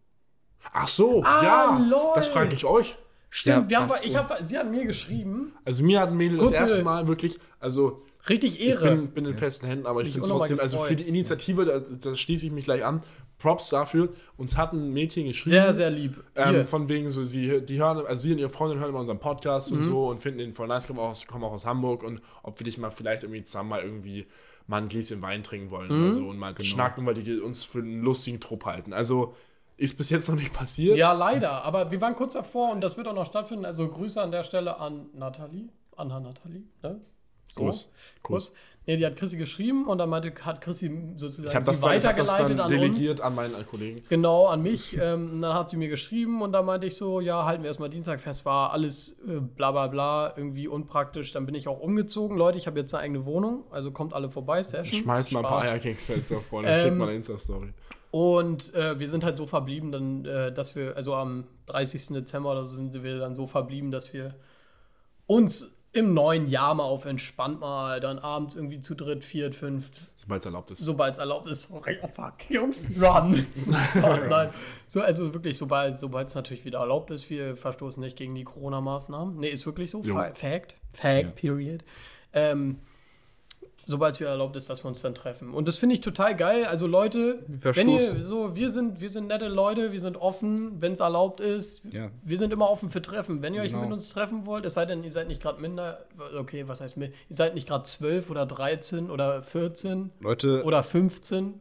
Ach 0.74 0.88
so, 0.88 1.22
Ah, 1.24 1.44
ja, 1.44 1.88
lol. 1.90 2.12
das 2.16 2.28
frage 2.30 2.54
ich 2.56 2.66
euch. 2.66 2.98
Stimmt, 3.30 3.70
wir 3.70 3.80
haben, 3.82 3.92
ich 4.04 4.16
hab, 4.16 4.36
sie 4.42 4.58
hat 4.58 4.70
mir 4.72 4.86
geschrieben, 4.86 5.54
Also 5.66 5.84
mir 5.84 6.00
hat 6.00 6.10
ein 6.10 6.16
Mädel 6.18 6.38
das 6.38 6.48
Kurze- 6.48 6.62
erste 6.64 6.84
Mal 6.84 7.08
wirklich, 7.08 7.38
also 7.60 8.06
richtig 8.30 8.60
ich 8.60 8.68
Ehre. 8.68 8.96
bin, 8.96 9.08
bin 9.12 9.26
in 9.26 9.36
festen 9.36 9.68
Händen, 9.68 9.86
aber 9.86 10.02
ich 10.02 10.08
finde 10.12 10.22
es 10.26 10.28
trotzdem, 10.32 10.60
also 10.60 10.80
für 10.80 10.96
die 10.96 11.04
Initiative, 11.08 11.66
da, 11.66 11.80
da 11.80 12.16
schließe 12.16 12.46
ich 12.46 12.52
mich 12.52 12.64
gleich 12.66 12.84
an, 12.86 13.04
Props 13.38 13.68
dafür. 13.70 14.14
Uns 14.38 14.56
hat 14.56 14.72
ein 14.72 14.94
Mädchen 14.94 15.26
geschrieben. 15.28 15.50
sehr, 15.50 15.74
sehr 15.74 15.90
lieb. 15.90 16.24
Ähm, 16.36 16.64
von 16.66 16.88
wegen 16.88 17.10
so, 17.10 17.26
sie, 17.26 17.62
die 17.66 17.78
hören, 17.78 18.06
also 18.06 18.24
sie 18.24 18.32
und 18.32 18.40
ihre 18.40 18.50
Freundin 18.50 18.80
hören 18.80 18.90
immer 18.90 19.00
unseren 19.02 19.20
Podcast 19.20 19.72
Mhm. 19.72 19.78
und 19.80 19.84
so 19.84 20.08
und 20.08 20.20
finden 20.22 20.40
ihn 20.40 20.54
voll 20.54 20.68
nice, 20.68 20.88
kommen 20.88 21.00
auch, 21.00 21.10
aus- 21.12 21.28
kommen 21.28 21.44
auch 21.44 21.52
aus 21.52 21.66
Hamburg 21.66 22.04
und 22.04 22.22
ob 22.44 22.58
wir 22.60 22.64
dich 22.64 22.78
mal 22.78 22.90
vielleicht 22.92 23.24
irgendwie 23.24 23.44
zusammen 23.44 23.70
mal 23.70 23.82
irgendwie 23.84 24.26
mal 24.68 24.78
ein 24.82 24.88
Gläschen 24.90 25.22
Wein 25.22 25.44
trinken 25.44 25.70
wollen 25.72 25.92
Mhm. 25.96 26.04
oder 26.06 26.14
so 26.14 26.28
und 26.28 26.38
mal 26.38 26.54
Genau. 26.54 26.68
schnacken, 26.68 27.06
weil 27.06 27.14
die 27.16 27.40
uns 27.40 27.64
für 27.66 27.80
einen 27.80 28.02
lustigen 28.02 28.40
Trupp 28.40 28.66
halten. 28.66 28.94
Also 28.94 29.36
ist 29.78 29.98
bis 29.98 30.10
jetzt 30.10 30.30
noch 30.30 30.36
nicht 30.36 30.54
passiert. 30.54 30.96
Ja, 30.98 31.12
leider. 31.12 31.64
Aber 31.64 31.92
wir 31.92 32.00
waren 32.02 32.16
kurz 32.16 32.34
davor 32.34 32.72
und 32.72 32.82
das 32.82 32.96
wird 32.98 33.08
auch 33.08 33.14
noch 33.14 33.26
stattfinden. 33.26 33.66
Also 33.66 33.88
Grüße 33.90 34.22
an 34.22 34.32
der 34.32 34.44
Stelle 34.44 34.80
an 34.80 35.08
Nathalie. 35.14 35.70
Anna 35.98 36.20
Nathalie. 36.20 36.64
Ne? 36.82 37.00
So. 37.50 37.66
Kuss. 37.66 37.92
Kuss. 38.22 38.54
Nee, 38.88 38.98
die 38.98 39.06
hat 39.06 39.16
Chrissy 39.16 39.38
geschrieben 39.38 39.88
und 39.88 39.98
dann 39.98 40.10
meinte, 40.10 40.32
hat 40.42 40.62
Chrissy 40.62 41.14
sozusagen 41.18 41.38
sie 41.38 41.44
das, 41.44 41.54
dann- 41.66 41.74
ich 41.74 41.80
das 41.80 41.82
weitergeleitet 41.84 42.60
dann 42.60 42.60
an 42.60 42.72
uns. 42.72 42.82
delegiert 42.82 43.22
an 43.22 43.34
meinen 43.34 43.66
Kollegen. 43.66 44.04
Genau, 44.10 44.46
an 44.46 44.62
mich. 44.62 44.96
Ähm, 45.02 45.32
und 45.34 45.42
dann 45.42 45.54
hat 45.56 45.70
sie 45.72 45.78
mir 45.78 45.90
geschrieben 45.90 46.42
und 46.42 46.52
dann 46.54 46.66
meinte 46.66 46.86
ich 46.88 46.96
so, 46.96 47.20
ja, 47.20 47.46
halten 47.46 47.64
wir 47.64 47.68
erstmal 47.68 47.90
Dienstag 47.90 48.20
fest, 48.22 48.46
war 48.46 48.72
alles 48.72 49.18
äh, 49.28 49.40
bla 49.40 49.72
bla 49.72 49.88
bla, 49.88 50.34
irgendwie 50.38 50.68
unpraktisch. 50.68 51.32
Dann 51.34 51.46
bin 51.48 51.56
ich 51.56 51.68
auch 51.68 51.80
umgezogen. 51.80 52.38
Leute, 52.38 52.58
ich 52.60 52.68
habe 52.68 52.80
jetzt 52.80 52.94
eine 52.94 53.04
eigene 53.04 53.26
Wohnung, 53.26 53.64
also 53.72 53.92
kommt 53.92 54.14
alle 54.14 54.30
vorbei, 54.30 54.62
Session. 54.62 55.02
Schmeiß 55.04 55.32
mal 55.32 55.40
ein 55.40 55.46
paar 55.46 55.60
Spaß. 55.62 55.72
Eierkeksfenster 55.74 56.40
vor, 56.42 56.62
dann 56.64 56.80
schick 56.80 56.92
Ähm, 56.92 56.98
mal 57.00 57.06
eine 57.08 57.16
Insta-Story. 57.16 57.74
Und 58.12 58.74
äh, 58.76 58.98
wir 59.00 59.10
sind 59.10 59.24
halt 59.26 59.36
so 59.36 59.46
verblieben, 59.48 59.92
dann, 59.92 60.24
äh, 60.26 60.54
dass 60.54 60.76
wir, 60.76 60.96
also 60.96 61.16
am 61.16 61.46
30. 61.66 62.08
Dezember 62.14 62.52
oder 62.52 62.66
so 62.66 62.76
sind 62.78 63.04
wir 63.04 63.18
dann 63.20 63.36
so 63.36 63.46
verblieben, 63.48 63.92
dass 63.92 64.14
wir 64.14 64.36
uns 65.28 65.75
im 65.96 66.14
neuen 66.14 66.48
Jahr 66.48 66.74
mal 66.76 66.84
auf 66.84 67.06
entspannt 67.06 67.60
mal 67.62 68.00
dann 68.00 68.20
abends 68.20 68.56
irgendwie 68.56 68.80
zu 68.80 68.96
dritt, 68.96 69.24
viert, 69.24 69.56
fünft, 69.56 70.02
Sobald 70.18 70.42
es 70.42 70.46
erlaubt 70.46 70.72
ist. 70.72 70.80
sobald 70.80 71.14
es 71.14 71.20
erlaubt 71.20 71.48
ist. 71.48 71.72
Oh 71.72 71.82
fuck, 72.14 72.50
Jungs, 72.50 72.90
run. 73.00 73.46
Was, 74.02 74.28
nein. 74.28 74.50
So, 74.88 75.02
also 75.02 75.34
wirklich, 75.34 75.58
sobald 75.58 75.94
es 75.96 76.36
natürlich 76.36 76.66
wieder 76.66 76.80
erlaubt 76.80 77.12
ist, 77.12 77.30
wir 77.30 77.56
verstoßen 77.56 78.02
nicht 78.04 78.18
gegen 78.18 78.34
die 78.36 78.44
Corona-Maßnahmen. 78.44 79.38
Nee, 79.38 79.50
ist 79.50 79.66
wirklich 79.66 79.92
so. 79.92 80.02
Jo. 80.02 80.16
Fa 80.16 80.34
Fact. 80.34 80.76
Fact, 80.94 81.24
Ja. 81.24 81.30
period. 81.36 81.84
Ähm, 82.34 82.80
sobald 83.86 84.14
es 84.16 84.20
wieder 84.20 84.32
erlaubt 84.32 84.56
ist, 84.56 84.70
dass 84.70 84.84
wir 84.84 84.88
uns 84.88 85.02
dann 85.02 85.14
treffen. 85.16 85.52
Und 85.52 85.68
das 85.68 85.78
finde 85.78 85.96
ich 85.96 86.02
total 86.02 86.36
geil. 86.36 86.66
Also 86.66 86.88
Leute, 86.88 87.44
wenn 87.48 87.90
ihr 87.90 88.22
so, 88.22 88.56
wir 88.56 88.70
sind, 88.70 89.00
wir 89.00 89.10
sind 89.10 89.28
nette 89.28 89.48
Leute, 89.48 89.92
wir 89.92 90.00
sind 90.00 90.18
offen, 90.18 90.82
wenn 90.82 90.94
es 90.94 91.00
erlaubt 91.00 91.40
ist. 91.40 91.82
Ja. 91.92 92.10
Wir 92.24 92.38
sind 92.38 92.52
immer 92.52 92.70
offen 92.70 92.90
für 92.90 93.02
Treffen. 93.02 93.42
Wenn 93.42 93.54
ihr 93.54 93.62
euch 93.62 93.70
Genau. 93.72 93.84
mit 93.84 93.92
uns 93.94 94.10
treffen 94.10 94.46
wollt, 94.46 94.66
es 94.66 94.74
sei 94.74 94.86
denn, 94.86 95.04
ihr 95.04 95.12
seid 95.12 95.28
nicht 95.28 95.42
gerade 95.42 95.62
minder, 95.62 96.06
okay, 96.38 96.68
was 96.68 96.82
heißt 96.82 96.98
mit, 96.98 97.12
ihr 97.30 97.36
seid 97.36 97.54
nicht 97.56 97.68
gerade 97.68 97.84
12 97.84 98.30
oder 98.30 98.46
13 98.46 99.10
oder 99.12 99.44
14 99.44 100.12
Leute, 100.20 100.64
oder 100.64 100.82
15. 100.84 101.60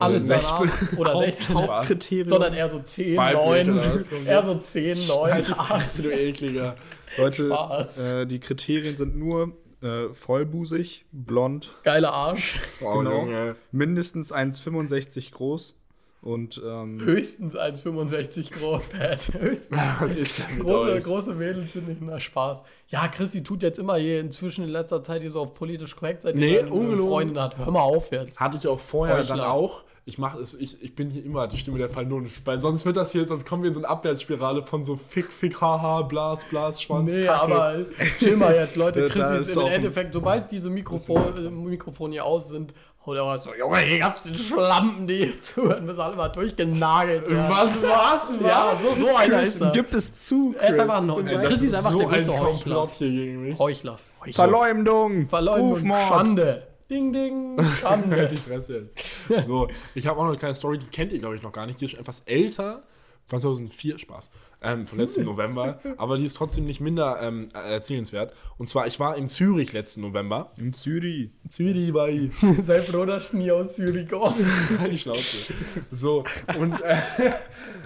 Alles 0.00 0.26
16. 0.28 0.46
danach. 0.48 0.98
Oder 0.98 1.16
16. 1.18 1.54
Hauptkriterium. 1.56 2.28
Sondern 2.28 2.54
eher 2.54 2.68
so 2.68 2.78
10, 2.78 3.16
Weiblich 3.16 3.66
9. 3.66 3.70
oder 3.78 3.94
was? 3.94 4.08
Eher 4.26 4.46
so 4.46 4.54
10, 4.54 4.98
9, 5.08 5.32
Halt 5.32 5.48
die 5.48 5.52
8. 5.52 5.66
Fresse, 5.66 6.02
du 6.02 6.12
ekliger. 6.12 6.76
Leute, 7.16 7.50
äh, 7.98 8.26
die 8.26 8.38
Kriterien 8.38 8.96
sind 8.96 9.16
nur 9.16 9.54
äh, 9.82 10.08
vollbusig, 10.12 11.04
blond, 11.12 11.74
Geiler 11.84 12.12
Arsch. 12.12 12.58
Wow, 12.80 12.98
Genau. 12.98 13.20
Junge. 13.20 13.56
mindestens 13.72 14.32
1,65 14.32 15.32
groß 15.32 15.76
und 16.20 16.60
ähm, 16.66 17.00
Höchstens 17.00 17.54
1,65 17.54 18.52
groß, 18.58 18.88
Pat. 18.88 19.32
Höchstens. 19.38 19.78
Was 20.00 20.16
ist 20.16 20.46
Große, 20.58 21.00
große 21.00 21.34
Mädels 21.34 21.72
sind 21.74 21.86
nicht 21.88 22.00
mehr 22.00 22.18
Spaß. 22.18 22.64
Ja, 22.88 23.06
Chrissy 23.06 23.42
tut 23.44 23.62
jetzt 23.62 23.78
immer 23.78 23.96
hier 23.96 24.18
inzwischen 24.20 24.64
in 24.64 24.70
letzter 24.70 25.00
Zeit 25.00 25.22
hier 25.22 25.30
so 25.30 25.40
auf 25.42 25.54
politisch 25.54 25.94
korrekt, 25.94 26.22
seitdem 26.22 26.40
Nee, 26.40 26.54
er 26.56 26.62
eine 26.66 26.72
ungelogen. 26.72 27.08
Freundin 27.08 27.40
hat. 27.40 27.56
Hör 27.56 27.70
mal 27.70 27.82
auf 27.82 28.10
jetzt. 28.10 28.40
Hatte 28.40 28.56
ich 28.56 28.66
auch 28.66 28.80
vorher 28.80 29.18
Heuchler. 29.18 29.36
dann 29.36 29.44
auch. 29.46 29.84
Ich 30.08 30.16
mache 30.16 30.38
es, 30.40 30.54
ich, 30.54 30.82
ich 30.82 30.94
bin 30.96 31.10
hier 31.10 31.22
immer 31.22 31.46
die 31.48 31.58
Stimme 31.58 31.76
der 31.76 31.90
Vernunft, 31.90 32.46
weil 32.46 32.58
sonst 32.58 32.86
wird 32.86 32.96
das 32.96 33.12
hier, 33.12 33.26
sonst 33.26 33.44
kommen 33.44 33.62
wir 33.62 33.68
in 33.68 33.74
so 33.74 33.80
eine 33.80 33.90
Abwärtsspirale 33.90 34.62
von 34.62 34.82
so 34.82 34.96
Fick, 34.96 35.30
Fick, 35.30 35.60
Haha, 35.60 36.00
Blas, 36.00 36.44
Blas, 36.44 36.80
Schwanz, 36.80 37.14
Nee, 37.14 37.24
Kacke. 37.26 37.42
aber 37.42 37.76
chill 38.18 38.38
mal 38.38 38.54
jetzt, 38.54 38.76
Leute. 38.76 39.06
Da 39.06 39.34
ist 39.36 39.54
im 39.54 39.66
Endeffekt, 39.66 40.14
sobald 40.14 40.50
diese 40.50 40.70
Mikrofon, 40.70 41.36
äh, 41.36 41.50
Mikrofone 41.50 42.14
hier 42.14 42.24
aus 42.24 42.48
sind, 42.48 42.72
haut 43.04 43.18
er 43.18 43.26
was 43.26 43.44
so, 43.44 43.50
Junge, 43.54 43.84
ihr 43.86 44.02
habt 44.02 44.24
den 44.26 44.34
Schlampen, 44.34 45.06
die 45.06 45.26
hier 45.26 45.40
zuhören, 45.42 45.84
müssen 45.84 46.00
alle 46.00 46.16
mal 46.16 46.28
durchgenagelt 46.30 47.28
werden. 47.28 47.50
Was, 47.50 47.76
was, 47.82 48.32
was? 48.40 48.40
Ja, 48.46 48.78
so, 48.80 48.94
so 48.94 49.14
einer 49.14 49.42
ist 49.42 49.60
er. 49.60 49.72
Gib 49.72 49.92
es 49.92 50.14
zu. 50.14 50.54
Er 50.58 50.68
ist 50.70 50.76
Chris. 50.76 50.80
einfach 50.80 51.02
ein 51.02 51.08
weißt 51.26 51.48
Chrissy 51.50 51.66
ist 51.66 51.74
einfach 51.74 51.92
so 51.92 51.98
der 51.98 52.08
größte 52.08 52.32
ein 52.32 52.40
Heuchler. 52.40 52.52
Komplott 52.52 52.90
hier 52.92 53.10
gegen 53.10 53.42
mich. 53.42 53.58
Heuchler. 53.58 53.96
Verleumdung. 54.32 55.28
Verleumdung, 55.28 55.70
Rufmord. 55.70 56.08
Schande. 56.08 56.67
Ding, 56.90 57.12
ding, 57.12 57.56
Halt 57.60 57.78
Schande. 57.78 58.28
die 58.28 58.36
Fresse 58.36 58.88
jetzt. 58.94 59.46
So, 59.46 59.68
ich 59.94 60.06
habe 60.06 60.18
auch 60.18 60.22
noch 60.22 60.30
eine 60.30 60.38
kleine 60.38 60.54
Story, 60.54 60.78
die 60.78 60.86
kennt 60.86 61.12
ihr, 61.12 61.18
glaube 61.18 61.36
ich, 61.36 61.42
noch 61.42 61.52
gar 61.52 61.66
nicht. 61.66 61.80
Die 61.80 61.84
ist 61.84 61.94
etwas 61.94 62.20
älter. 62.20 62.82
Von 63.26 63.42
2004, 63.42 63.98
Spaß. 63.98 64.30
Ähm, 64.62 64.86
von 64.86 64.98
letzten 64.98 65.24
November. 65.26 65.80
Aber 65.98 66.16
die 66.16 66.24
ist 66.24 66.32
trotzdem 66.32 66.64
nicht 66.64 66.80
minder 66.80 67.18
ähm, 67.20 67.50
erzählenswert. 67.52 68.32
Und 68.56 68.70
zwar, 68.70 68.86
ich 68.86 68.98
war 69.00 69.18
in 69.18 69.28
Zürich 69.28 69.74
letzten 69.74 70.00
November. 70.00 70.50
In 70.56 70.72
Zürich. 70.72 71.28
Zürich 71.50 71.92
war 71.92 72.08
ich. 72.08 72.32
Sei 72.62 72.80
froh, 72.80 73.04
dass 73.04 73.26
ich 73.26 73.32
nie 73.34 73.50
aus 73.52 73.74
Zürich 73.76 74.08
komme. 74.08 74.34
Halt 74.78 74.92
die 74.92 74.98
Schnauze. 74.98 75.52
So, 75.90 76.24
und 76.58 76.80
äh, 76.80 76.96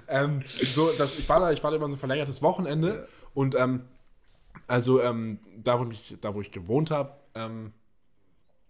ähm, 0.06 0.42
so, 0.46 0.90
das, 0.96 1.18
ich 1.18 1.28
war 1.28 1.40
da, 1.40 1.50
ich 1.50 1.64
war 1.64 1.72
da 1.72 1.76
immer 1.76 1.88
so 1.88 1.94
ein 1.96 1.98
verlängertes 1.98 2.40
Wochenende 2.40 3.08
und 3.34 3.56
ähm, 3.56 3.80
also 4.68 5.00
ähm, 5.00 5.40
da, 5.56 5.80
wo 5.80 5.90
ich, 5.90 6.16
da, 6.20 6.36
wo 6.36 6.40
ich 6.40 6.52
gewohnt 6.52 6.92
habe, 6.92 7.14
ähm, 7.34 7.72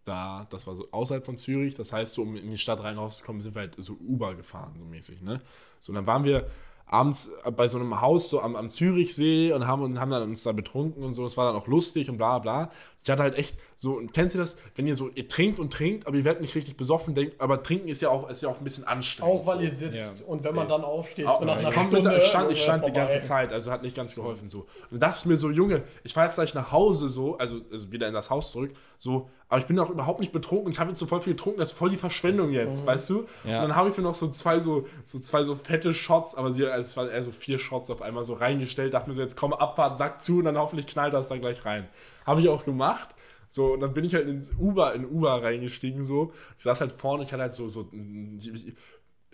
da, 0.05 0.47
das 0.51 0.67
war 0.67 0.75
so 0.75 0.89
außerhalb 0.91 1.25
von 1.25 1.37
Zürich, 1.37 1.75
das 1.75 1.93
heißt, 1.93 2.15
so, 2.15 2.23
um 2.23 2.37
in 2.37 2.51
die 2.51 2.59
Stadt 2.59 2.83
rein 2.83 2.99
rauszukommen, 2.99 3.41
sind 3.43 3.55
wir 3.55 3.63
halt 3.63 3.75
so 3.79 3.95
Uber 3.95 4.35
gefahren, 4.35 4.75
so 4.79 4.85
mäßig, 4.85 5.23
ne? 5.23 5.41
So, 5.81 5.91
und 5.91 5.97
dann 5.97 6.07
waren 6.07 6.25
wir 6.25 6.47
abends 6.87 7.31
bei 7.57 7.69
so 7.69 7.79
einem 7.79 8.01
Haus 8.01 8.29
so 8.29 8.41
am, 8.41 8.55
am 8.55 8.69
Zürichsee 8.69 9.53
und 9.53 9.67
haben, 9.67 9.83
und 9.83 9.99
haben 9.99 10.11
dann 10.11 10.23
uns 10.25 10.43
da 10.43 10.53
betrunken 10.53 11.03
und 11.03 11.15
so, 11.15 11.25
es 11.25 11.37
war 11.37 11.47
dann 11.47 11.61
auch 11.61 11.67
lustig 11.67 12.11
und 12.11 12.19
bla 12.19 12.39
bla. 12.39 12.71
Ich 13.03 13.11
hatte 13.11 13.23
halt 13.23 13.37
echt 13.37 13.57
so, 13.77 14.01
kennt 14.13 14.35
ihr 14.35 14.41
das, 14.41 14.57
wenn 14.77 14.87
ihr 14.87 14.95
so, 14.95 15.09
ihr 15.09 15.27
trinkt 15.27 15.59
und 15.59 15.73
trinkt, 15.73 16.07
aber 16.07 16.17
ihr 16.17 16.25
werdet 16.25 16.41
nicht 16.41 16.55
richtig 16.55 16.77
besoffen, 16.77 17.15
denkt, 17.15 17.41
aber 17.41 17.63
trinken 17.63 17.89
ist 17.89 18.03
ja 18.03 18.11
auch, 18.11 18.29
ist 18.29 18.43
ja 18.43 18.49
auch 18.49 18.59
ein 18.59 18.65
bisschen 18.65 18.85
anstrengend. 18.85 19.41
Auch 19.41 19.47
weil 19.47 19.57
so. 19.57 19.63
ihr 19.63 19.75
sitzt 19.75 20.21
Ja, 20.21 20.27
und 20.27 20.45
wenn 20.45 20.55
man 20.55 20.69
dann 20.69 20.85
aufsteht, 20.85 21.27
Auch, 21.27 21.41
so 21.41 21.45
nach 21.45 21.59
ich, 21.59 21.67
einer 21.67 21.77
mit, 21.85 22.01
Stunde. 22.01 22.17
ich 22.19 22.25
stand, 22.25 22.53
ich 22.53 22.61
äh, 22.61 22.63
stand 22.63 22.87
die 22.87 22.93
ganze 22.93 23.21
Zeit, 23.23 23.53
also 23.53 23.73
hat 23.73 23.83
nicht 23.83 23.97
ganz 23.97 24.15
geholfen 24.15 24.49
so. 24.49 24.67
Und 24.91 25.01
dachte 25.01 25.17
ich 25.21 25.25
mir 25.25 25.37
so, 25.37 25.51
Junge, 25.51 25.83
ich 26.05 26.13
fahre 26.13 26.27
jetzt 26.27 26.37
gleich 26.37 26.55
nach 26.55 26.71
Hause 26.71 27.09
so, 27.09 27.39
also, 27.39 27.61
also 27.73 27.91
wieder 27.91 28.07
in 28.07 28.15
das 28.15 28.31
Haus 28.31 28.53
zurück, 28.53 28.73
so, 28.99 29.31
aber 29.53 29.61
ich 29.61 29.67
bin 29.67 29.79
auch 29.79 29.91
überhaupt 29.91 30.21
nicht 30.21 30.33
betrunken, 30.33 30.73
ich 30.73 30.81
habe 30.81 30.89
jetzt 30.89 30.99
so 30.99 31.05
voll 31.05 31.21
viel 31.21 31.35
getrunken, 31.35 31.61
das 31.61 31.73
ist 31.73 31.79
voll 31.79 31.91
die 31.91 31.99
Verschwendung 31.99 32.53
jetzt, 32.53 32.87
weißt 32.87 33.11
du? 33.11 33.27
Ja. 33.45 33.61
Und 33.61 33.69
dann 33.69 33.77
habe 33.77 33.91
ich 33.91 33.97
mir 33.99 34.03
noch 34.03 34.15
so 34.15 34.29
zwei 34.29 34.61
so, 34.61 34.87
so 35.05 35.19
zwei 35.19 35.45
so 35.45 35.57
fette 35.57 35.93
Shots, 35.93 36.35
aber 36.35 36.53
sie, 36.53 36.67
also 36.67 36.87
es 36.89 36.97
waren 36.97 37.11
eher 37.11 37.23
so 37.23 37.33
vier 37.33 37.59
Shots 37.59 37.91
auf 37.91 38.01
einmal 38.01 38.25
so 38.25 38.33
reingestellt, 38.33 38.95
dachte 38.95 39.11
mir 39.11 39.15
so, 39.15 39.21
jetzt 39.21 39.37
komm, 39.37 39.53
Abfahrt, 39.53 39.99
Sack 39.99 40.23
zu 40.23 40.39
und 40.39 40.47
dann 40.47 40.57
hoffentlich 40.57 40.87
knallt 40.87 41.13
das 41.13 41.29
dann 41.29 41.43
gleich 41.43 41.67
rein. 41.67 41.87
Habe 42.25 42.41
ich 42.41 42.49
auch 42.49 42.65
gemacht. 42.65 43.11
So, 43.51 43.75
und 43.75 43.81
dann 43.81 43.93
bin 43.93 44.07
ich 44.07 44.15
halt 44.15 44.27
ins 44.27 44.55
Uber, 44.59 44.95
in 44.95 45.05
Uber 45.05 45.43
reingestiegen, 45.43 46.03
so. 46.03 46.33
Ich 46.57 46.65
saß 46.65 46.81
halt 46.81 46.93
vorne, 46.93 47.25
ich 47.25 47.33
hatte 47.35 47.43
halt 47.43 47.53
so, 47.53 47.69
so 47.69 47.83
ein 47.93 48.39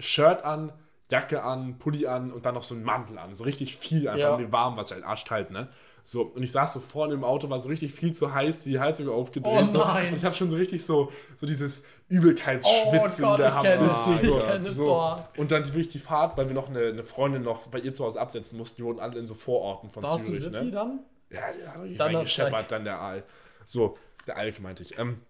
Shirt 0.01 0.45
an, 0.45 0.73
Jacke 1.13 1.45
an, 1.45 1.79
Pulli 1.79 2.09
an 2.09 2.33
und 2.33 2.45
dann 2.45 2.55
noch 2.55 2.65
so 2.65 2.75
einen 2.75 2.83
Mantel 2.83 3.19
an. 3.19 3.35
So 3.35 3.45
richtig 3.45 3.77
viel, 3.77 4.09
einfach 4.09 4.19
Ja. 4.21 4.35
um 4.35 4.51
warm, 4.51 4.77
was 4.77 4.91
halt 4.91 5.05
arschteilt, 5.05 5.53
ne? 5.53 5.69
So, 6.11 6.23
und 6.23 6.43
ich 6.43 6.53
saß 6.53 6.73
so 6.73 6.81
vorne 6.81 7.13
im 7.13 7.23
Auto, 7.23 7.51
war 7.51 7.61
so 7.61 7.69
richtig 7.69 7.93
viel 7.93 8.15
zu 8.15 8.33
heiß, 8.33 8.65
die 8.65 8.81
Heizung 8.81 9.11
aufgedreht. 9.11 9.65
Oh 9.67 9.69
so. 9.69 9.85
Und 9.85 10.15
ich 10.17 10.25
habe 10.25 10.35
schon 10.35 10.49
so 10.49 10.57
richtig 10.57 10.83
so, 10.83 11.13
so 11.37 11.45
dieses 11.45 11.85
Übelkeitsschwitzen 12.09 13.25
Oh 13.27 13.29
Gott, 13.29 13.37
gehabt. 13.37 13.65
ich 13.67 13.71
kenn 13.71 13.85
es, 13.85 14.05
so, 14.07 14.15
ich 14.63 14.69
so. 14.75 15.15
Und 15.37 15.51
dann 15.51 15.67
wirklich 15.67 15.89
die 15.89 15.99
Fahrt, 15.99 16.39
weil 16.39 16.49
wir 16.49 16.55
noch 16.55 16.71
eine, 16.71 16.87
eine 16.87 17.03
Freundin 17.05 17.43
noch 17.43 17.67
bei 17.67 17.81
ihr 17.81 17.93
zu 17.93 18.07
Hause 18.07 18.19
absetzen 18.19 18.57
mussten. 18.57 18.77
Die 18.81 18.85
wohnen 18.85 19.01
alle 19.01 19.19
in 19.19 19.27
so 19.27 19.35
Vororten 19.35 19.91
von 19.91 20.03
Warst 20.03 20.23
du 20.25 20.29
Zürich. 20.29 20.41
Sippi 20.45 20.65
Ne? 20.65 20.71
dann? 20.71 21.01
Ja, 21.29 21.41
der 21.53 21.75
hat 21.75 21.81
Dann 21.99 22.15
reingescheppert, 22.17 22.73
dann 22.73 22.85
der 22.85 22.99
Aal. 22.99 23.23
So, 23.67 23.99
der 24.27 24.39
Alk 24.39 24.61
meinte 24.61 24.83
ich. 24.83 24.99
Ähm, 24.99 25.21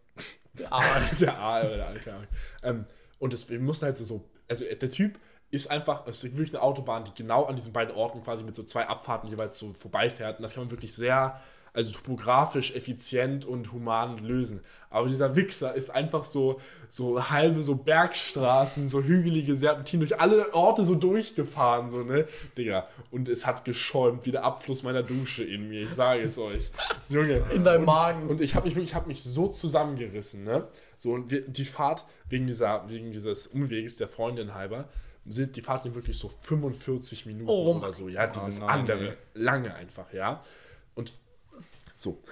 Ah, 0.71 0.83
der 1.21 1.37
Aal 1.41 1.67
oder 1.67 1.77
der 1.77 1.87
Aal, 1.89 1.95
keine 1.99 2.17
Ahnung. 2.19 2.29
Ähm, 2.63 2.85
und 3.19 3.33
das, 3.33 3.51
wir 3.51 3.59
mussten 3.59 3.87
halt 3.87 3.97
so, 3.97 4.05
so, 4.05 4.25
also 4.49 4.65
der 4.65 4.91
Typ 4.93 5.19
ist 5.51 5.71
einfach, 5.71 6.07
es 6.07 6.23
ist 6.23 6.33
wirklich 6.37 6.55
eine 6.55 6.63
Autobahn, 6.63 7.05
die 7.05 7.15
genau 7.15 7.45
an 7.45 7.57
diesen 7.57 7.73
beiden 7.73 7.95
Orten 7.95 8.23
quasi 8.23 8.45
mit 8.45 8.55
so 8.55 8.63
zwei 8.65 8.87
Abfahrten 8.87 9.31
jeweils 9.31 9.59
so 9.59 9.73
vorbeifährt. 9.73 10.39
Und 10.39 10.43
das 10.43 10.55
kann 10.55 10.65
man 10.65 10.71
wirklich 10.71 10.93
sehr, 10.93 11.41
also 11.73 11.93
topografisch 11.93 12.75
effizient 12.75 13.47
und 13.47 13.73
human 13.73 14.19
lösen. 14.19 14.61
Aber 14.91 15.09
dieser 15.09 15.37
Wichser 15.37 15.75
ist 15.75 15.89
einfach 15.89 16.25
so, 16.25 16.61
so 16.91 17.31
halbe 17.31 17.63
so 17.63 17.77
Bergstraßen, 17.77 18.91
so 18.91 19.03
hügelige 19.03 19.57
Serpentinen 19.57 20.07
durch 20.07 20.21
alle 20.21 20.53
Orte 20.53 20.85
so 20.85 20.95
durchgefahren, 20.95 21.89
so, 21.89 22.03
ne? 22.03 22.27
Digga. 22.59 22.87
Und 23.11 23.31
es 23.31 23.47
hat 23.47 23.65
geschäumt 23.65 24.27
wie 24.27 24.33
der 24.33 24.45
Abfluss 24.45 24.83
meiner 24.83 25.03
Dusche 25.03 25.45
in 25.45 25.71
mir, 25.71 25.81
ich 25.83 25.95
sage 25.95 26.25
es 26.25 26.37
euch. 26.37 26.71
Junge. 27.09 27.43
in 27.55 27.65
deinem 27.65 27.87
Magen. 27.87 28.29
Und 28.29 28.43
ich 28.43 28.55
habe 28.55 28.67
mich 28.67 28.75
wirklich, 28.75 28.91
ich 28.91 28.95
habe 28.95 29.09
mich 29.09 29.23
so 29.23 29.49
zusammengerissen, 29.49 30.45
ne? 30.45 30.67
So 30.99 31.13
und 31.13 31.31
wir, 31.31 31.41
die 31.49 31.65
Fahrt 31.65 32.05
wegen 32.29 32.47
dieser, 32.47 32.87
wegen 32.91 33.13
dieses 33.13 33.47
Umweges 33.47 33.97
der 33.97 34.09
Freundin 34.09 34.55
halber 34.55 34.89
sind 35.31 35.57
die 35.57 35.63
Fahrt 35.63 35.83
ging 35.85 35.95
wirklich 35.95 36.19
so 36.19 36.29
45 36.43 37.27
Minuten 37.27 37.51
Oh 37.51 37.77
oder 37.77 37.93
so. 37.93 38.09
Ja, 38.09 38.27
dieses 38.27 38.61
nein, 38.61 38.69
andere, 38.69 39.17
lange 39.35 39.75
einfach, 39.75 40.13
ja. 40.13 40.45
Und 40.95 41.13
so. 41.97 42.23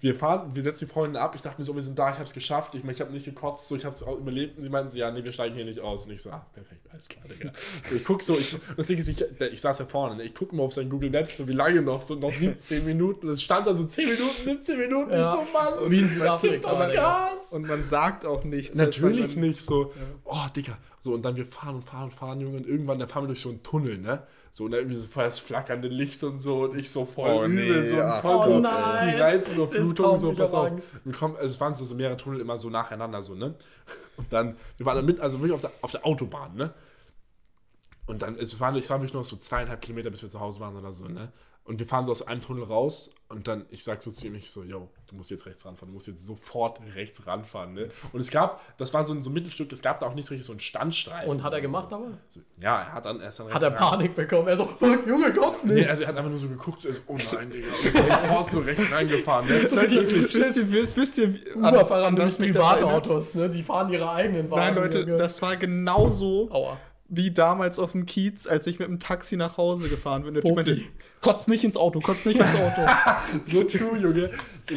Wir 0.00 0.14
fahren, 0.14 0.54
wir 0.54 0.62
setzen 0.62 0.86
die 0.86 0.90
Freunde 0.92 1.20
ab. 1.20 1.34
Ich 1.34 1.42
dachte 1.42 1.60
mir 1.60 1.64
so, 1.64 1.74
wir 1.74 1.82
sind 1.82 1.98
da, 1.98 2.08
ich 2.08 2.14
habe 2.14 2.24
es 2.24 2.32
geschafft. 2.32 2.74
Ich, 2.74 2.84
mein, 2.84 2.94
ich 2.94 3.00
habe 3.00 3.12
nicht 3.12 3.24
gekotzt, 3.26 3.68
so, 3.68 3.76
ich 3.76 3.84
habe 3.84 3.94
es 3.94 4.02
überlebt. 4.02 4.56
Und 4.56 4.62
sie 4.64 4.70
meinten 4.70 4.88
so, 4.90 4.96
ja, 4.98 5.10
nee, 5.10 5.22
wir 5.22 5.32
steigen 5.32 5.54
hier 5.54 5.64
nicht 5.64 5.80
aus. 5.80 6.06
Und 6.06 6.12
ich 6.12 6.22
so, 6.22 6.30
ah, 6.30 6.46
perfekt, 6.54 6.86
alles 6.90 7.08
klar, 7.08 7.24
Digga. 7.28 7.52
So, 7.88 7.94
ich 7.96 8.04
guck 8.04 8.22
so, 8.22 8.38
ich, 8.38 8.56
das 8.76 8.86
Ding 8.86 8.98
ist, 8.98 9.08
ich, 9.08 9.20
ich 9.52 9.60
saß 9.60 9.78
ja 9.80 9.86
vorne, 9.86 10.16
ne? 10.16 10.22
ich 10.22 10.34
gucke 10.34 10.54
mal 10.56 10.62
auf 10.62 10.72
sein 10.72 10.88
Google 10.88 11.10
Maps, 11.10 11.36
so 11.36 11.46
wie 11.48 11.52
lange 11.52 11.82
noch, 11.82 12.00
so 12.02 12.14
noch 12.14 12.32
17 12.32 12.84
Minuten. 12.84 13.26
Und 13.26 13.32
es 13.34 13.42
stand 13.42 13.66
da 13.66 13.74
so 13.74 13.84
10 13.84 14.04
Minuten, 14.04 14.42
17 14.44 14.78
Minuten. 14.78 15.10
Ich 15.10 15.16
Ja. 15.16 15.22
so, 15.30 15.38
Mann, 15.52 15.90
Wie 15.90 16.00
in 16.00 16.08
Südafrika. 16.08 16.86
Gas. 16.90 17.52
Und 17.52 17.66
man 17.66 17.84
sagt 17.84 18.24
auch 18.24 18.44
nichts. 18.44 18.76
Natürlich 18.76 19.36
man- 19.36 19.48
nicht 19.48 19.60
so, 19.60 19.92
oh, 20.24 20.46
Digga. 20.56 20.74
So, 20.98 21.12
und 21.12 21.22
dann 21.22 21.36
wir 21.36 21.44
fahren 21.46 21.76
und 21.76 21.82
fahren 21.84 22.04
und 22.04 22.14
fahren, 22.14 22.40
Junge. 22.40 22.56
Und 22.56 22.66
irgendwann, 22.66 22.98
dann 22.98 23.08
fahren 23.08 23.24
wir 23.24 23.28
durch 23.28 23.40
so 23.42 23.50
einen 23.50 23.62
Tunnel, 23.62 23.98
ne? 23.98 24.22
So, 24.56 24.66
und 24.66 24.70
dann 24.70 24.82
irgendwie 24.82 24.98
so 24.98 25.08
voll 25.08 25.24
das 25.24 25.40
flackernde 25.40 25.88
Licht 25.88 26.22
und 26.22 26.38
so. 26.38 26.62
Und 26.62 26.78
ich 26.78 26.88
so 26.88 27.04
voll 27.04 27.28
Oh, 27.28 27.44
übel, 27.44 27.80
nee, 27.82 27.88
so, 27.88 28.00
ach, 28.00 28.20
voll 28.20 28.36
oh 28.36 28.44
so 28.44 28.58
nein, 28.60 29.12
die 29.12 29.20
Reizüberflutung, 29.20 30.16
so, 30.16 30.32
pass 30.32 30.54
auf. 30.54 30.70
Wir 31.04 31.12
kommen, 31.12 31.34
also 31.34 31.46
es 31.46 31.60
waren 31.60 31.74
so, 31.74 31.84
so 31.84 31.96
mehrere 31.96 32.16
Tunnel 32.16 32.40
immer 32.40 32.56
so 32.56 32.70
nacheinander, 32.70 33.20
so, 33.20 33.34
ne? 33.34 33.56
Und 34.16 34.32
dann, 34.32 34.56
wir 34.76 34.86
waren 34.86 34.94
dann 34.94 35.06
mit, 35.06 35.18
also 35.18 35.40
wirklich 35.40 35.54
auf 35.54 35.60
der, 35.60 35.72
auf 35.80 35.90
der 35.90 36.06
Autobahn, 36.06 36.54
ne? 36.54 36.72
Und 38.06 38.22
dann, 38.22 38.36
es 38.36 38.60
waren, 38.60 38.76
es 38.76 38.90
waren 38.90 39.00
wirklich 39.00 39.14
noch 39.14 39.24
so 39.24 39.36
zweieinhalb 39.36 39.80
Kilometer, 39.80 40.10
bis 40.10 40.22
wir 40.22 40.28
zu 40.28 40.40
Hause 40.40 40.60
waren 40.60 40.76
oder 40.76 40.92
so, 40.92 41.06
ne? 41.06 41.32
Und 41.66 41.78
wir 41.78 41.86
fahren 41.86 42.04
so 42.04 42.12
aus 42.12 42.20
einem 42.20 42.42
Tunnel 42.42 42.64
raus 42.64 43.10
und 43.30 43.48
dann, 43.48 43.64
ich 43.70 43.82
sag 43.84 44.02
so 44.02 44.10
zu 44.10 44.26
ihm, 44.26 44.34
ich 44.34 44.50
so, 44.50 44.62
yo, 44.64 44.90
du 45.06 45.14
musst 45.14 45.30
jetzt 45.30 45.46
rechts 45.46 45.64
ranfahren, 45.64 45.88
du 45.88 45.94
musst 45.94 46.08
jetzt 46.08 46.20
sofort 46.26 46.78
rechts 46.94 47.26
ranfahren, 47.26 47.72
ne? 47.72 47.88
Und 48.12 48.20
es 48.20 48.30
gab, 48.30 48.60
das 48.76 48.92
war 48.92 49.02
so 49.02 49.14
ein, 49.14 49.22
so 49.22 49.30
ein 49.30 49.32
Mittelstück, 49.32 49.72
es 49.72 49.80
gab 49.80 49.98
da 50.00 50.06
auch 50.06 50.14
nicht 50.14 50.26
so 50.26 50.34
richtig 50.34 50.46
so 50.46 50.52
einen 50.52 50.60
Standstreifen. 50.60 51.30
Und 51.30 51.42
hat 51.42 51.54
er 51.54 51.62
gemacht 51.62 51.88
so. 51.88 51.96
aber? 51.96 52.18
So, 52.28 52.40
ja, 52.60 52.80
er 52.82 52.92
hat 52.92 53.06
dann 53.06 53.18
erst 53.22 53.40
dann 53.40 53.46
Hat 53.54 53.62
er 53.62 53.70
rechts 53.70 53.82
ran- 53.82 53.90
Panik 53.92 54.14
bekommen? 54.14 54.48
Er 54.48 54.58
so, 54.58 54.68
Junge, 55.06 55.32
kommt's 55.32 55.64
Nee, 55.64 55.72
nicht. 55.76 55.88
also 55.88 56.02
er 56.02 56.10
hat 56.10 56.16
einfach 56.18 56.28
nur 56.30 56.38
so 56.38 56.48
geguckt, 56.50 56.82
so, 56.82 56.90
oh 57.06 57.16
nein, 57.32 57.50
Digga. 57.50 57.68
Und 57.68 57.86
ist 57.86 57.96
sofort 57.96 58.50
so 58.50 58.58
rechts 58.60 58.92
reingefahren, 58.92 59.48
ne? 59.48 59.58
Leute, 59.62 60.34
wisst 60.34 60.56
ihr, 60.58 60.70
wisst, 60.70 60.96
wisst 60.98 61.16
ihr, 61.16 61.28
Uber-Fahrer 61.56 62.12
das 62.12 62.38
erinnert? 62.38 62.56
Privatautos, 62.60 63.36
ne? 63.36 63.48
Die 63.48 63.62
fahren 63.62 63.90
ihre 63.90 64.10
eigenen 64.10 64.50
Wagen. 64.50 64.60
Nein, 64.60 64.74
Leute, 64.74 64.98
Junge. 65.00 65.16
das 65.16 65.40
war 65.40 65.56
genauso 65.56 66.50
Aua. 66.50 66.76
Wie 67.16 67.30
damals 67.30 67.78
auf 67.78 67.92
dem 67.92 68.06
Kiez, 68.06 68.46
als 68.46 68.66
ich 68.66 68.78
mit 68.78 68.88
dem 68.88 69.00
Taxi 69.00 69.36
nach 69.36 69.56
Hause 69.56 69.88
gefahren 69.88 70.24
bin. 70.24 70.34
Der 70.34 70.42
Typ 70.42 70.56
meinte, 70.56 70.80
kotz 71.20 71.46
nicht 71.48 71.64
ins 71.64 71.76
Auto, 71.76 72.00
kotz 72.00 72.24
nicht 72.26 72.40
ins 72.40 72.54
Auto. 72.54 72.80
So 73.46 73.64
true, 73.64 73.98
Junge. 73.98 74.30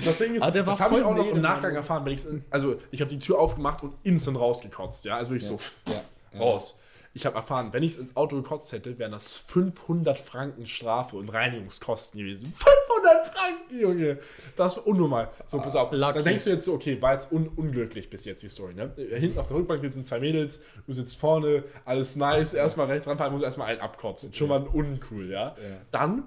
Das 0.06 0.18
Ding 0.18 0.36
ist, 0.36 0.42
Ah, 0.42 0.52
der 0.52 0.66
war 0.66 0.74
das 0.74 0.82
habe 0.82 0.98
ich 1.00 1.04
auch 1.04 1.16
noch 1.16 1.28
im 1.30 1.42
Nachgang 1.42 1.76
erfahren, 1.76 2.06
wenn 2.06 2.14
ich 2.14 2.22
also 2.50 2.80
ich 2.92 3.02
habe 3.02 3.10
die 3.10 3.20
Tür 3.20 3.40
aufgemacht 3.40 3.84
und 3.84 3.94
instant 4.04 4.38
rausgekotzt, 4.38 5.06
ja, 5.06 5.18
also 5.18 5.34
ich 5.34 5.46
so 5.46 5.60
ja, 5.88 6.02
raus. 6.40 6.80
Ich 7.18 7.26
habe 7.26 7.36
erfahren, 7.36 7.70
wenn 7.72 7.82
ich 7.82 7.94
es 7.94 7.98
ins 7.98 8.16
Auto 8.16 8.36
gekotzt 8.36 8.72
hätte, 8.74 9.00
wären 9.00 9.12
das 9.12 9.40
500 9.40 10.20
Franken 10.20 10.68
Strafe 10.68 11.16
und 11.16 11.30
Reinigungskosten 11.30 12.20
gewesen. 12.20 12.54
500 12.56 13.26
Franken, 13.26 13.80
Junge! 13.80 14.20
Das 14.56 14.78
ist 14.78 14.86
unnormal. 14.86 15.32
So, 15.48 15.58
pass 15.58 15.76
auf. 15.76 15.92
lucky. 15.92 16.14
Dann 16.14 16.26
denkst 16.26 16.44
du 16.44 16.52
jetzt 16.52 16.66
so, 16.66 16.74
okay, 16.76 17.02
war 17.02 17.14
jetzt 17.14 17.32
un 17.32 17.48
unglücklich 17.48 18.12
bis 18.12 18.24
jetzt 18.26 18.44
die 18.44 18.50
Story, 18.50 18.76
ne? 18.76 18.94
Hinten 18.96 19.40
auf 19.40 19.48
der 19.48 19.58
Rückbank 19.58 19.82
sitzen 19.82 20.06
zwei 20.06 20.20
Mädels, 20.20 20.62
du 20.86 20.94
sitzt 20.94 21.18
vorne, 21.18 21.64
alles 21.86 22.18
nice, 22.18 22.54
erstmal 22.54 22.86
rechts 22.86 23.08
ranfahren, 23.08 23.34
muss 23.34 23.42
erstmal 23.42 23.70
einen 23.70 23.82
abkotzen. 23.82 24.32
Schon 24.36 24.50
mal 24.50 24.62
uncool, 24.62 25.32
ja? 25.32 25.56
Dann, 25.90 26.26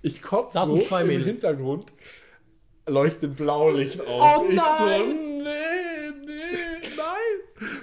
ich 0.00 0.22
kotze 0.22 0.58
so 0.58 0.76
sind 0.76 0.84
zwei 0.86 1.02
im 1.02 1.08
Mädels. 1.08 1.26
Hintergrund, 1.26 1.92
leuchtet 2.86 3.36
Blaulicht 3.36 4.00
auf. 4.00 4.38
Oh 4.38 4.46
ich 4.48 4.58
so, 4.62 4.84
nein! 4.86 5.42
nee, 5.42 5.52
nee, 6.24 6.42
nein. 6.52 6.65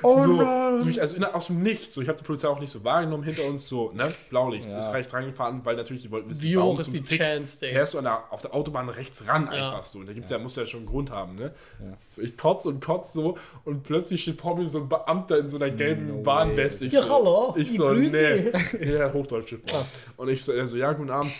Oh 0.04 0.22
so, 0.24 0.34
nein. 0.34 1.00
also 1.00 1.16
in, 1.16 1.24
aus 1.24 1.48
dem 1.48 1.64
Nichts. 1.64 1.96
So, 1.96 2.02
ich 2.02 2.08
habe 2.10 2.18
die 2.18 2.24
Polizei 2.24 2.48
auch 2.48 2.60
nicht 2.60 2.70
so 2.72 2.84
wahrgenommen 2.84 3.24
hinter 3.24 3.46
uns. 3.46 3.68
So, 3.68 3.92
ne? 3.94 4.14
Blaulicht 4.30 4.70
Ja. 4.70 4.78
ist 4.78 4.92
rechts 4.94 5.14
reingefahren, 5.14 5.62
weil 5.64 5.76
natürlich 5.76 6.04
die 6.04 6.12
wollten 6.12 6.30
wissen, 6.30 6.44
Wie 6.44 6.56
warum 6.58 6.76
hoch 6.76 6.80
ist 6.80 6.94
die 6.94 7.00
Fick 7.00 7.20
Chance, 7.20 7.60
Digga? 7.62 7.74
Fährst 7.74 7.94
du 7.94 7.98
an 8.00 8.04
der, 8.04 8.24
auf 8.32 8.42
der 8.42 8.54
Autobahn 8.54 8.90
rechts 8.90 9.28
ran 9.28 9.46
Ja. 9.52 9.68
einfach 9.68 9.86
so. 9.86 10.00
Und 10.00 10.08
da 10.08 10.14
gibt's 10.14 10.30
ja. 10.30 10.38
muss 10.40 10.56
ja 10.56 10.66
schon 10.66 10.82
einen 10.82 10.88
Grund 10.88 11.10
haben, 11.12 11.36
ne? 11.36 11.54
So, 12.08 12.22
ich 12.22 12.38
kotze 12.38 12.70
und 12.70 12.84
kotze 12.84 13.14
so 13.14 13.38
und 13.66 13.84
plötzlich 13.84 14.22
steht 14.22 14.40
vor 14.42 14.58
mir 14.58 14.66
so 14.66 14.80
ein 14.80 14.90
Beamter 14.90 15.38
in 15.40 15.50
so 15.50 15.58
einer 15.58 15.70
gelben 15.70 16.08
No 16.08 16.26
Warnweste. 16.26 16.86
Ich 16.86 16.94
Ja, 16.94 17.04
so, 17.04 17.10
hallo, 17.14 17.54
Ich 17.58 17.74
so, 17.74 17.88
grüße 17.88 18.52
nee. 18.80 18.92
Ja, 18.94 19.12
Hochdeutsch. 19.14 19.56
drauf. 19.66 19.86
Und 20.18 20.30
ich 20.30 20.44
so, 20.44 20.52
er 20.52 20.68
so, 20.68 20.76
ja, 20.76 20.92
guten 20.94 21.10
Abend 21.12 21.32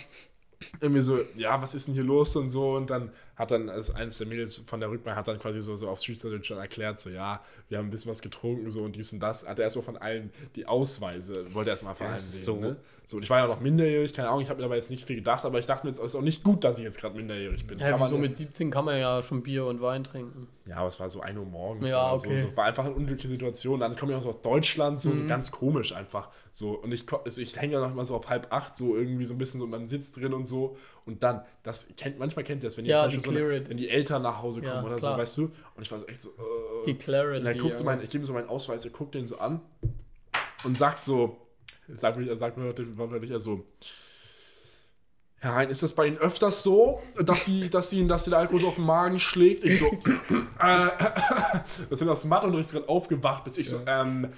irgendwie 0.80 1.02
so, 1.02 1.18
ja, 1.36 1.60
was 1.60 1.74
ist 1.74 1.88
denn 1.88 1.94
hier 1.94 2.04
los 2.04 2.34
und 2.36 2.48
so. 2.48 2.72
Und 2.76 2.88
dann 2.88 3.10
hat 3.36 3.50
dann, 3.50 3.68
als 3.68 3.94
eines 3.94 4.18
der 4.18 4.26
Mädels 4.26 4.62
von 4.66 4.80
der 4.80 4.90
Rückbank 4.90 5.16
hat 5.16 5.26
dann 5.28 5.38
quasi 5.38 5.60
so, 5.60 5.74
so 5.76 5.88
auf 5.88 5.98
Street 6.00 6.44
schon 6.46 6.58
erklärt, 6.58 7.00
so, 7.00 7.10
ja, 7.10 7.40
wir 7.68 7.78
haben 7.78 7.86
ein 7.86 7.90
bisschen 7.90 8.10
was 8.10 8.22
getrunken, 8.22 8.70
so 8.70 8.82
und 8.82 8.94
dies 8.96 9.12
und 9.12 9.20
das. 9.20 9.46
Hat 9.46 9.58
er 9.58 9.64
erstmal 9.64 9.84
von 9.84 9.96
allen 9.96 10.30
die 10.54 10.66
Ausweise, 10.66 11.32
wollte 11.54 11.70
er 11.70 11.74
erstmal 11.74 11.94
von 11.94 12.06
Ja, 12.06 12.18
so- 12.18 12.56
Ne? 12.56 12.76
So, 13.06 13.18
und 13.18 13.22
ich 13.22 13.28
war 13.28 13.38
ja 13.40 13.46
noch 13.46 13.60
minderjährig, 13.60 14.14
keine 14.14 14.28
Ahnung, 14.28 14.40
ich 14.40 14.48
habe 14.48 14.56
mir 14.56 14.62
dabei 14.62 14.76
jetzt 14.76 14.90
nicht 14.90 15.04
viel 15.04 15.16
gedacht, 15.16 15.44
aber 15.44 15.58
ich 15.58 15.66
dachte 15.66 15.84
mir 15.84 15.90
jetzt, 15.90 15.98
es 15.98 16.06
ist 16.06 16.14
auch 16.14 16.22
nicht 16.22 16.42
gut, 16.42 16.64
dass 16.64 16.78
ich 16.78 16.84
jetzt 16.84 16.98
gerade 16.98 17.14
minderjährig 17.14 17.66
bin. 17.66 17.78
Ja, 17.78 17.90
Kann 17.90 18.00
man 18.00 18.10
ja- 18.10 18.16
mit 18.16 18.34
17 18.34 18.70
kann 18.70 18.86
man 18.86 18.98
ja 18.98 19.22
schon 19.22 19.42
Bier 19.42 19.66
und 19.66 19.82
Wein 19.82 20.04
trinken. 20.04 20.48
ja, 20.64 20.76
aber 20.76 20.88
es 20.88 20.98
war 21.00 21.10
so 21.10 21.20
1 21.20 21.36
Uhr 21.38 21.44
morgens. 21.44 21.90
Ja, 21.90 22.14
okay. 22.14 22.40
So, 22.40 22.48
so. 22.48 22.56
War 22.56 22.64
einfach 22.64 22.86
eine 22.86 22.94
unglückliche 22.94 23.28
Situation. 23.28 23.80
Dann 23.80 23.94
komme 23.96 24.12
ich 24.12 24.18
auch 24.18 24.22
so 24.22 24.30
aus 24.30 24.40
Deutschland, 24.40 24.98
so, 24.98 25.10
Mhm. 25.10 25.14
so 25.16 25.26
ganz 25.26 25.50
komisch 25.50 25.92
einfach. 25.94 26.30
So, 26.50 26.80
und 26.80 26.92
ich, 26.92 27.04
also 27.12 27.42
ich 27.42 27.60
hänge 27.60 27.74
ja 27.74 27.80
noch 27.80 27.90
immer 27.90 28.06
so 28.06 28.14
auf 28.16 28.30
halb 28.30 28.46
acht, 28.50 28.74
so 28.74 28.96
irgendwie 28.96 29.26
so 29.26 29.34
ein 29.34 29.38
bisschen 29.38 29.60
so, 29.60 29.66
man 29.66 29.86
sitzt 29.86 30.16
drin 30.16 30.32
und 30.32 30.46
so. 30.46 30.78
Und 31.04 31.22
dann, 31.22 31.42
das 31.62 31.88
kennt, 31.98 32.18
manchmal 32.18 32.42
kennt 32.46 32.62
ihr 32.62 32.68
das, 32.68 32.78
wenn, 32.78 32.86
ihr 32.86 32.92
Ja, 32.92 33.00
zum 33.02 33.04
Beispiel 33.18 33.22
so 33.24 33.30
eine, 33.30 33.68
wenn 33.68 33.76
die 33.76 33.88
Eltern 33.88 34.22
nach 34.22 34.42
Hause 34.42 34.60
kommen 34.60 34.74
Ja, 34.74 34.82
oder 34.84 34.96
klar. 34.96 35.14
so, 35.14 35.18
weißt 35.20 35.38
du? 35.38 35.42
Und 35.74 35.82
ich 35.82 35.90
war 35.90 36.00
so 36.00 36.06
echt 36.06 36.20
so, 36.20 36.30
äh, 36.30 36.86
Die 36.86 36.94
Clarity. 36.94 37.40
und 37.40 37.46
er 37.46 37.54
guckt 37.54 37.78
so 37.78 37.84
mein, 37.84 38.00
ich 38.00 38.10
gebe 38.10 38.24
ihm 38.24 38.26
so 38.26 38.32
meinen 38.32 38.48
Ausweis, 38.48 38.84
er 38.84 38.90
guckt 38.90 39.14
den 39.14 39.26
so 39.26 39.38
an 39.38 39.60
und 40.64 40.76
sagt 40.78 41.04
so, 41.04 41.36
sagt 41.88 42.16
mir, 42.18 42.28
er 42.28 42.36
sagt 42.36 42.56
mir 42.56 42.64
wörtlich, 42.66 43.30
er 43.30 43.40
so, 43.40 43.64
Herr 45.44 45.54
Hein, 45.56 45.68
ist 45.68 45.82
das 45.82 45.92
bei 45.92 46.06
Ihnen 46.06 46.16
öfters 46.16 46.62
so, 46.62 47.00
dass 47.22 47.44
Sie, 47.44 47.68
dass 47.68 47.90
Sie, 47.90 48.06
dass 48.06 48.24
Sie 48.24 48.30
der 48.30 48.38
Alkohol 48.38 48.60
so 48.60 48.68
auf 48.68 48.76
den 48.76 48.86
Magen 48.86 49.18
schlägt? 49.20 49.62
Ich 49.62 49.78
so, 49.78 49.86
äh, 49.86 49.90
das 51.90 51.98
sind 51.98 52.08
aus 52.08 52.22
dem 52.22 52.30
Matheunterricht 52.30 52.72
gerade 52.72 52.88
aufgewacht, 52.88 53.44
bis 53.44 53.58
ich 53.58 53.68
so, 53.68 53.80
ähm, 53.86 54.28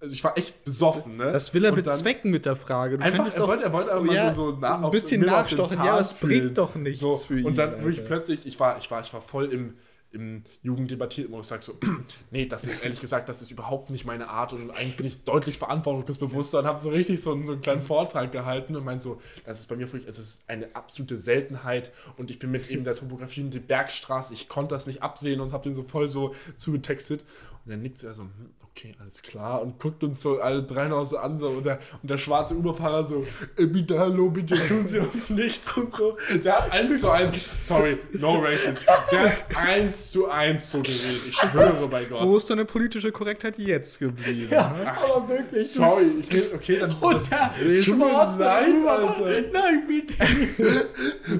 also 0.00 0.14
ich 0.14 0.22
war 0.22 0.38
echt 0.38 0.64
besoffen, 0.64 1.16
ne? 1.16 1.32
Das 1.32 1.52
will 1.52 1.64
er 1.64 1.72
Und 1.72 1.82
bezwecken 1.82 2.30
mit 2.30 2.46
der 2.46 2.54
Frage. 2.54 2.96
Du 2.98 3.04
Einfach, 3.04 3.26
er 3.26 3.38
doch- 3.40 3.48
wollte, 3.48 3.64
er 3.64 3.72
wollte 3.72 3.90
einfach 3.92 4.04
mal 4.04 4.14
Ja, 4.14 4.32
so, 4.32 4.52
so 4.52 4.56
nach, 4.58 4.82
ein 4.84 4.90
bisschen 4.92 5.20
nachstochen. 5.22 5.78
Ja, 5.84 5.96
das 5.96 6.14
bringt 6.14 6.56
doch 6.56 6.76
nichts 6.76 7.00
so, 7.00 7.16
für 7.16 7.40
ihn, 7.40 7.44
Und 7.46 7.58
dann 7.58 7.72
wirklich 7.82 8.04
plötzlich, 8.06 8.46
ich 8.46 8.58
war, 8.60 8.78
ich 8.78 8.88
war, 8.90 9.00
ich 9.00 9.12
war 9.12 9.20
voll 9.20 9.46
im, 9.52 9.74
im 10.12 10.44
Jugenddebattiermodus, 10.62 11.48
sag 11.48 11.62
so, 11.62 11.74
nee, 12.30 12.46
das 12.46 12.64
ist 12.64 12.82
ehrlich 12.82 13.00
gesagt, 13.00 13.28
das 13.28 13.42
ist 13.42 13.50
überhaupt 13.50 13.90
nicht 13.90 14.06
meine 14.06 14.28
Art 14.28 14.52
und 14.52 14.70
eigentlich 14.70 14.96
bin 14.96 15.06
ich 15.06 15.24
deutlich 15.24 15.58
verantwortungsbewusster 15.58 16.60
und 16.60 16.66
habe 16.66 16.78
so 16.78 16.90
richtig 16.90 17.20
so 17.20 17.32
einen, 17.32 17.44
so 17.44 17.52
einen 17.52 17.60
kleinen 17.60 17.80
Vortrag 17.80 18.32
gehalten 18.32 18.74
und 18.74 18.84
meinte 18.84 19.04
so, 19.04 19.20
das 19.44 19.60
ist 19.60 19.66
bei 19.66 19.76
mir 19.76 19.86
wirklich, 19.86 20.08
es 20.08 20.18
ist 20.18 20.48
eine 20.48 20.74
absolute 20.74 21.18
Seltenheit 21.18 21.92
und 22.16 22.30
ich 22.30 22.38
bin 22.38 22.50
mit 22.50 22.70
eben 22.70 22.84
der 22.84 22.96
Topografie 22.96 23.42
und 23.42 23.52
der 23.52 23.60
Bergstraße, 23.60 24.32
ich 24.32 24.48
konnte 24.48 24.74
das 24.74 24.86
nicht 24.86 25.02
absehen 25.02 25.40
und 25.40 25.52
habe 25.52 25.64
den 25.64 25.74
so 25.74 25.82
voll 25.82 26.08
so 26.08 26.34
zugetextet 26.56 27.22
und 27.68 27.72
dann 27.72 27.82
nickt 27.82 28.02
er 28.02 28.14
so, 28.14 28.22
hm, 28.22 28.30
okay, 28.62 28.94
alles 28.98 29.20
klar 29.20 29.60
und 29.60 29.78
guckt 29.78 30.02
uns 30.02 30.22
so 30.22 30.40
alle 30.40 30.62
drei 30.62 30.88
noch 30.88 31.04
so 31.04 31.18
an 31.18 31.36
so 31.36 31.48
und 31.48 31.66
der, 31.66 31.80
und 32.02 32.10
der 32.10 32.16
schwarze 32.16 32.54
Uberfahrer 32.54 33.04
so, 33.04 33.26
äh, 33.58 33.66
bitte 33.66 33.98
hallo, 33.98 34.30
bitte 34.30 34.54
tun 34.54 34.86
Sie 34.86 34.98
uns 34.98 35.28
nichts 35.42 35.76
und 35.76 35.92
so. 35.92 36.16
Der 36.42 36.56
hat 36.56 36.72
eins 36.72 37.00
zu 37.00 37.10
eins, 37.10 37.36
sorry, 37.60 37.98
no 38.12 38.38
racist, 38.38 38.86
der 39.12 39.32
hat 39.32 39.54
eins 39.54 40.12
zu 40.12 40.30
eins 40.30 40.70
so 40.70 40.80
geredet, 40.80 41.20
ich 41.28 41.36
schwöre 41.36 41.88
bei 41.88 42.08
Wo 42.08 42.20
Gott. 42.20 42.36
ist 42.36 42.48
deine 42.48 42.64
politische 42.64 43.12
Korrektheit 43.12 43.58
jetzt 43.58 43.98
geblieben? 43.98 44.48
Ja, 44.50 44.70
ne? 44.70 44.90
aber 44.90 45.28
wirklich. 45.28 45.70
Sorry, 45.70 46.06
ich 46.20 46.32
rede, 46.32 46.54
okay, 46.54 46.78
dann 46.78 46.92
Und 46.92 47.30
der 47.30 47.82
schwarze 47.82 48.42
leid. 48.42 49.52
Nein, 49.52 49.82
bitte. 49.86 50.14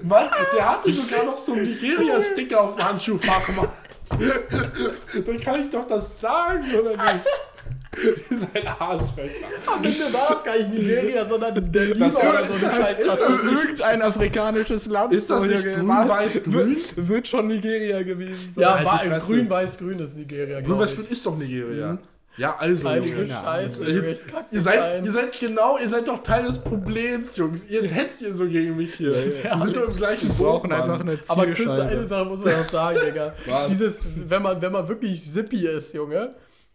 Mann, 0.02 0.28
der 0.54 0.68
hatte 0.68 0.92
sogar 0.92 1.24
noch 1.24 1.38
so 1.38 1.54
einen 1.54 1.70
Nigeria-Sticker 1.70 2.60
auf 2.60 2.76
dem 2.76 2.84
Handschuhfach, 2.84 3.48
Mann. 3.56 3.68
Dann 5.26 5.40
kann 5.40 5.60
ich 5.64 5.70
doch 5.70 5.86
das 5.86 6.20
sagen, 6.20 6.64
oder 6.78 6.90
nicht? 6.90 7.24
Ihr 8.30 8.36
seid 8.38 8.66
Arschlöcher. 8.80 9.46
Am 9.66 9.82
Ende 9.82 9.98
war 10.12 10.28
das 10.30 10.44
gar 10.44 10.56
nicht 10.56 10.68
Nigeria, 10.72 11.26
sondern 11.26 11.72
der 11.72 11.84
Liga 11.86 12.06
Das 12.06 12.16
oder 12.22 12.40
ist 12.40 12.52
so 12.60 12.66
eine 12.66 12.74
halt- 12.74 12.86
Scheiß. 12.88 13.00
ist 13.00 13.06
Das 13.08 13.20
ist 13.30 13.44
nicht- 13.44 13.62
irgendein 13.64 14.02
afrikanisches 14.02 14.86
Land. 14.86 15.12
Ist 15.12 15.30
das 15.30 15.44
nicht 15.44 15.64
Junge. 15.64 15.74
grün, 15.76 15.88
War- 15.88 16.08
weiß, 16.08 16.44
grün? 16.44 16.54
Wird, 16.76 17.08
wird 17.08 17.28
schon 17.28 17.46
Nigeria 17.48 18.02
gewesen 18.02 18.52
sein. 18.52 18.62
Ja, 18.62 18.70
Halt 18.74 18.80
die 18.82 18.86
war, 18.86 18.98
Fresse. 19.00 19.26
grün, 19.34 19.50
weiß, 19.50 19.78
grün 19.78 19.98
ist 19.98 20.16
Nigeria, 20.16 20.60
Grün-Weiß-Grün 20.60 21.04
ich. 21.06 21.10
ist 21.12 21.26
doch 21.26 21.36
Nigeria. 21.36 21.98
Ja, 22.38 22.56
also, 22.56 22.88
Heilige 22.88 23.16
Junge. 23.16 23.28
Scheiße, 23.28 23.90
Jetzt, 23.90 24.22
ihr, 24.50 24.60
seid, 24.60 25.04
ihr 25.04 25.10
seid 25.10 25.40
genau, 25.40 25.76
ihr 25.76 25.88
seid 25.88 26.06
doch 26.06 26.22
Teil 26.22 26.44
des 26.44 26.58
Problems, 26.58 27.36
Jungs. 27.36 27.68
Jetzt 27.68 27.92
hetzt 27.94 28.22
ihr 28.22 28.32
so 28.34 28.46
gegen 28.46 28.76
mich 28.76 28.94
hier. 28.94 29.08
Wir 29.14 29.30
sind 29.30 29.76
doch 29.76 29.88
im 29.88 29.96
gleichen 29.96 30.28
Wir 30.28 30.34
Boot, 30.36 30.46
brauchen 30.46 30.70
Mann. 30.70 30.82
einfach 30.82 31.00
eine 31.00 31.18
Aber 31.28 31.46
Chris, 31.48 31.68
eine. 31.68 32.06
Sache 32.06 32.24
muss 32.24 32.44
man 32.44 32.54
auch 32.54 32.68
sagen, 32.68 33.00
Digga. 33.04 33.34
Dieses, 33.68 34.06
wenn 34.14 34.42
man, 34.42 34.62
wenn 34.62 34.72
man 34.72 34.88
wirklich 34.88 35.20
zippy 35.20 35.66
ist, 35.66 35.92
Junge. 35.94 36.34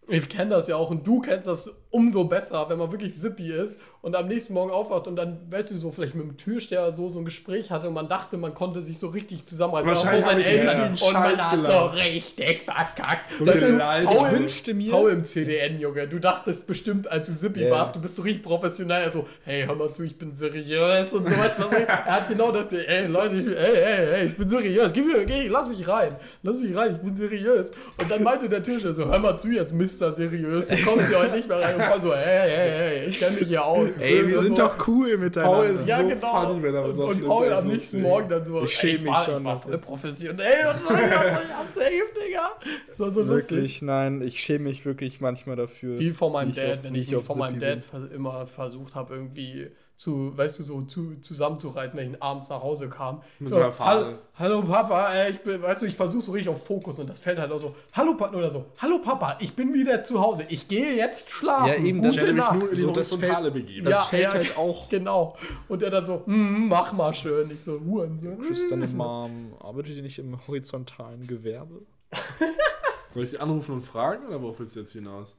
Ich 0.09 0.27
kenne 0.27 0.51
das 0.51 0.67
ja 0.67 0.75
auch 0.75 0.89
und 0.89 1.07
du 1.07 1.21
kennst 1.21 1.47
das 1.47 1.73
umso 1.93 2.23
besser, 2.23 2.65
wenn 2.69 2.79
man 2.79 2.91
wirklich 2.91 3.13
zippy 3.13 3.51
ist 3.53 3.79
und 4.01 4.15
am 4.15 4.27
nächsten 4.27 4.55
Morgen 4.55 4.71
aufwacht 4.71 5.05
und 5.07 5.15
dann, 5.15 5.39
weißt 5.51 5.69
du, 5.71 5.77
so 5.77 5.91
vielleicht 5.91 6.15
mit 6.15 6.25
dem 6.27 6.37
Türsteher 6.37 6.91
so, 6.91 7.07
so 7.07 7.19
ein 7.19 7.25
Gespräch 7.25 7.69
hatte 7.69 7.87
und 7.87 7.93
man 7.93 8.09
dachte, 8.09 8.35
man 8.35 8.55
konnte 8.55 8.81
sich 8.81 8.97
so 8.97 9.09
richtig 9.09 9.45
zusammenreißen 9.45 9.89
Wahrscheinlich 9.91 10.47
ich 10.47 10.51
Eltern 10.53 10.93
und 10.93 11.13
man 11.13 11.37
hat 11.37 11.65
so 11.65 11.85
richtig 11.85 12.63
verkackt. 12.65 13.31
So 13.37 13.45
Das 13.45 13.59
geleid. 13.59 14.05
Paul, 14.05 14.31
wünschte 14.31 14.73
mir- 14.73 14.89
Paul 14.91 15.11
im 15.11 15.23
CDN, 15.23 15.79
Junge. 15.79 16.07
Du 16.07 16.17
dachtest 16.17 16.65
bestimmt, 16.65 17.07
als 17.11 17.27
du 17.27 17.33
zippy 17.33 17.61
Ja. 17.65 17.69
warst, 17.69 17.95
du 17.95 18.01
bist 18.01 18.15
so 18.15 18.23
richtig 18.23 18.41
professionell, 18.41 19.03
also, 19.03 19.27
hey, 19.43 19.63
hör 19.67 19.75
mal 19.75 19.91
zu, 19.93 20.03
ich 20.03 20.17
bin 20.17 20.33
seriös 20.33 21.13
und 21.13 21.29
so 21.29 21.35
was. 21.37 21.59
Er 21.59 22.05
hat 22.05 22.27
genau 22.27 22.51
das, 22.51 22.73
ey, 22.73 23.05
Leute, 23.05 23.37
ich, 23.37 23.45
ey, 23.47 23.53
ey, 23.55 24.13
ey, 24.15 24.25
ich 24.25 24.35
bin 24.35 24.49
seriös, 24.49 24.91
gib 24.91 25.05
mir, 25.05 25.23
geh, 25.25 25.47
lass 25.47 25.67
mich 25.69 25.87
rein, 25.87 26.15
lass 26.41 26.57
mich 26.57 26.75
rein, 26.75 26.95
ich 26.95 27.01
bin 27.01 27.15
seriös. 27.15 27.69
Und 27.99 28.09
dann 28.09 28.23
meinte 28.23 28.49
der 28.49 28.63
Tischler 28.63 28.95
so, 28.95 29.05
hör 29.11 29.19
mal 29.19 29.37
zu 29.37 29.51
jetzt, 29.51 29.73
Mr. 29.73 30.11
Seriös, 30.11 30.67
du 30.69 30.77
kommst 30.83 31.07
hier 31.09 31.19
heute 31.19 31.35
nicht 31.35 31.47
mehr 31.47 31.59
rein. 31.59 31.82
Paul 31.89 31.99
so, 32.01 32.13
hey, 32.13 32.49
hey, 32.49 32.71
hey, 32.71 33.05
ich 33.07 33.19
kenne 33.19 33.37
mich 33.39 33.47
hier 33.47 33.63
aus. 33.63 33.97
Ey, 33.97 34.27
wir 34.27 34.35
So, 34.35 34.41
sind 34.41 34.57
so, 34.57 34.63
doch 34.63 34.87
cool 34.87 35.17
miteinander. 35.17 35.55
Paul 35.55 35.65
ist 35.67 35.87
ja, 35.87 36.01
so 36.01 36.07
genau. 36.07 36.45
funny, 36.45 36.63
wenn 36.63 36.75
er 36.75 36.87
was 36.87 36.97
und, 36.97 37.21
und 37.21 37.27
Paul 37.27 37.45
ey, 37.45 37.53
am 37.53 37.67
nächsten. 37.67 38.01
Morgen 38.01 38.29
dann 38.29 38.45
so, 38.45 38.63
Ich 38.63 38.73
schäme 38.73 38.97
ey, 38.97 39.01
mich 39.03 39.17
schon 39.25 39.37
Ich 39.37 39.43
war 39.43 39.61
voll 39.61 39.77
professionell 39.77 40.67
und 40.67 40.81
so. 40.81 40.93
ja, 40.93 41.63
safe, 41.63 41.89
Digga. 42.27 42.51
Das 42.87 42.99
war 42.99 43.11
so 43.11 43.23
lustig. 43.23 43.57
Wirklich, 43.57 43.81
nein, 43.81 44.21
ich 44.21 44.39
schäme 44.39 44.65
mich 44.65 44.85
wirklich 44.85 45.21
manchmal 45.21 45.55
dafür. 45.55 45.99
Wie 45.99 46.11
von 46.11 46.31
meinem 46.31 46.53
Dad, 46.53 46.83
wenn 46.83 46.95
ich 46.95 47.11
mich 47.11 47.23
von 47.23 47.37
meinem 47.37 47.59
Dad 47.59 47.81
immer 48.13 48.47
versucht 48.47 48.95
habe, 48.95 49.15
irgendwie 49.15 49.69
zu, 49.95 50.35
weißt 50.35 50.57
du, 50.59 50.63
so 50.63 50.81
zu, 50.81 51.15
zusammenzureißen, 51.21 51.97
wenn 51.97 52.13
ich 52.15 52.21
abends 52.23 52.49
nach 52.49 52.61
Hause 52.61 52.89
kam. 52.89 53.21
Mit 53.39 53.47
so, 53.49 53.55
so 53.55 53.61
einer 53.61 53.71
Fahne. 53.71 54.05
hallo, 54.35 54.59
hallo 54.59 54.67
Papa, 54.67 55.13
äh, 55.13 55.29
ich 55.31 55.39
bin, 55.41 55.61
weißt 55.61 55.83
du, 55.83 55.85
ich 55.85 55.95
versuche 55.95 56.21
so 56.23 56.31
richtig 56.31 56.49
auf 56.51 56.65
Fokus 56.65 56.99
und 56.99 57.09
das 57.09 57.19
fällt 57.19 57.37
halt 57.39 57.51
auch 57.51 57.59
so, 57.59 57.75
hallo 57.93 58.15
Papa, 58.15 58.35
oder 58.35 58.49
so, 58.51 58.65
hallo 58.79 58.97
Papa, 58.99 59.37
ich 59.39 59.53
bin 59.55 59.73
wieder 59.73 60.01
zu 60.03 60.19
Hause, 60.19 60.45
ich 60.49 60.67
gehe 60.67 60.95
jetzt 60.95 61.29
schlafen. 61.29 61.67
Ja, 61.67 61.75
eben, 61.75 61.99
Gute 61.99 62.07
das- 62.07 62.15
Ich 62.15 62.21
hätte 62.23 62.33
mich 62.33 62.43
Nacht. 62.43 62.59
nur 62.59 62.69
in 62.71 62.75
So, 62.77 62.91
das 62.91 63.11
Horizontale 63.11 63.51
begeben. 63.51 63.85
Das 63.85 64.05
fällt 64.05 64.33
halt 64.33 64.57
auch- 64.57 64.89
Genau. 64.89 65.35
Und 65.67 65.83
er 65.83 65.91
dann 65.91 66.05
so, 66.05 66.23
"Hm, 66.25 66.67
mach 66.67 66.91
mal 66.93 67.13
schön. 67.13 67.49
Ich 67.51 67.63
so, 67.63 67.79
Huren. 67.79 68.37
Tschüss, 68.41 68.67
deine 68.67 68.87
Mom. 68.87 69.53
Arbeitet 69.59 69.95
ihr 69.97 70.01
nicht 70.03 70.17
im 70.19 70.37
horizontalen 70.47 71.25
Gewerbe? 71.27 71.81
Soll 73.11 73.23
ich 73.23 73.29
sie 73.31 73.39
anrufen 73.39 73.73
und 73.75 73.81
fragen 73.81 74.27
oder 74.27 74.41
worauf 74.41 74.59
willst 74.59 74.75
du 74.75 74.79
jetzt 74.81 74.93
hinaus? 74.93 75.37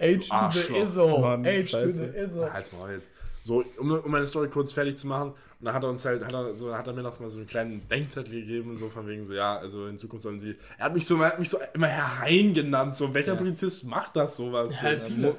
Age 0.00 0.28
to 0.28 0.36
the. 0.52 0.76
ISO. 0.82 1.24
Age 1.24 1.70
to 1.70 1.88
the 1.90 2.04
ISO. 2.04 2.50
Halt's 2.52 2.72
mal 2.72 2.92
jetzt. 2.92 3.10
So, 3.46 3.62
um, 3.78 3.92
um 3.92 4.10
meine 4.10 4.26
Story 4.26 4.48
kurz 4.48 4.72
fertig 4.72 4.98
zu 4.98 5.06
machen, 5.06 5.30
und 5.30 5.64
dann 5.64 5.72
hat 5.72 5.84
er 5.84 5.88
uns 5.88 6.04
halt, 6.04 6.24
hat 6.24 6.34
er, 6.34 6.52
so, 6.52 6.74
hat 6.74 6.86
er 6.88 6.92
mir 6.92 7.02
noch 7.02 7.20
mal 7.20 7.30
so 7.30 7.38
einen 7.38 7.46
kleinen 7.46 7.86
Denkzettel 7.88 8.32
gegeben, 8.40 8.76
so 8.76 8.88
von 8.88 9.06
wegen 9.06 9.22
so, 9.22 9.34
ja, 9.34 9.56
also 9.56 9.86
in 9.86 9.98
Zukunft 9.98 10.24
sollen 10.24 10.40
sie. 10.40 10.56
Er 10.78 10.86
hat 10.86 10.94
mich 10.94 11.06
so, 11.06 11.22
er 11.22 11.28
hat 11.28 11.38
mich 11.38 11.48
so 11.48 11.58
immer 11.72 11.86
Herr 11.86 12.20
Hein 12.22 12.54
genannt, 12.54 12.96
so, 12.96 13.14
welcher 13.14 13.36
Polizist 13.36 13.84
macht 13.84 14.16
das 14.16 14.36
sowas? 14.36 14.74
Ja, 14.76 14.82
halt 14.82 15.00
So, 15.02 15.06
viele. 15.06 15.34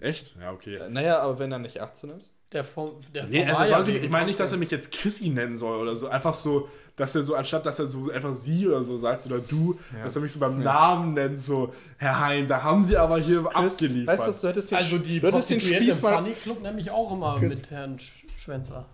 Echt? 0.00 0.34
Ja, 0.40 0.50
okay. 0.50 0.80
Naja, 0.90 1.20
aber 1.20 1.38
wenn 1.38 1.52
er 1.52 1.60
nicht 1.60 1.80
18 1.80 2.10
ist? 2.10 2.30
Der 2.52 2.64
vom, 2.64 2.90
der 3.14 3.26
Nee, 3.26 3.44
also 3.44 3.64
sollte, 3.64 3.92
ich 3.92 4.10
meine 4.10 4.26
nicht, 4.26 4.38
dass 4.38 4.52
er 4.52 4.58
mich 4.58 4.70
jetzt 4.70 4.92
Chrissy 4.92 5.30
nennen 5.30 5.54
soll 5.56 5.78
oder 5.78 5.96
so. 5.96 6.08
Einfach 6.08 6.34
so, 6.34 6.68
dass 6.96 7.14
er 7.14 7.22
so, 7.24 7.34
anstatt 7.34 7.64
dass 7.64 7.78
er 7.78 7.86
so 7.86 8.10
einfach 8.10 8.34
sie 8.34 8.66
oder 8.68 8.84
so 8.84 8.98
sagt 8.98 9.24
oder 9.26 9.38
du, 9.38 9.78
dass 10.02 10.14
er 10.16 10.22
mich 10.22 10.32
so 10.32 10.38
beim 10.38 10.62
Namen 10.62 11.14
nennt, 11.14 11.38
so, 11.40 11.72
Herr 11.96 12.20
Hein, 12.20 12.46
da 12.48 12.62
haben 12.62 12.84
sie 12.84 12.96
aber 12.98 13.18
hier 13.18 13.44
abgeliefert. 13.54 14.18
Weißt 14.18 14.42
du, 14.42 14.46
du 14.46 14.48
hättest 14.52 14.70
den, 14.70 14.78
Also 14.78 14.98
die 14.98 15.20
du 15.20 15.26
hättest 15.28 15.50
den 15.50 15.58
Prostituierten 15.58 15.88
im 15.88 15.92
Spieß 15.94 16.02
mal. 16.02 16.16
Funny 16.18 16.32
Club 16.34 16.62
nehme 16.62 16.80
ich 16.80 16.90
auch 16.90 17.12
immer 17.12 17.36
Chris. 17.38 17.56
mit 17.56 17.70
Herrn 17.70 17.96
Sch- 17.96 18.42
Schwänzer 18.42 18.86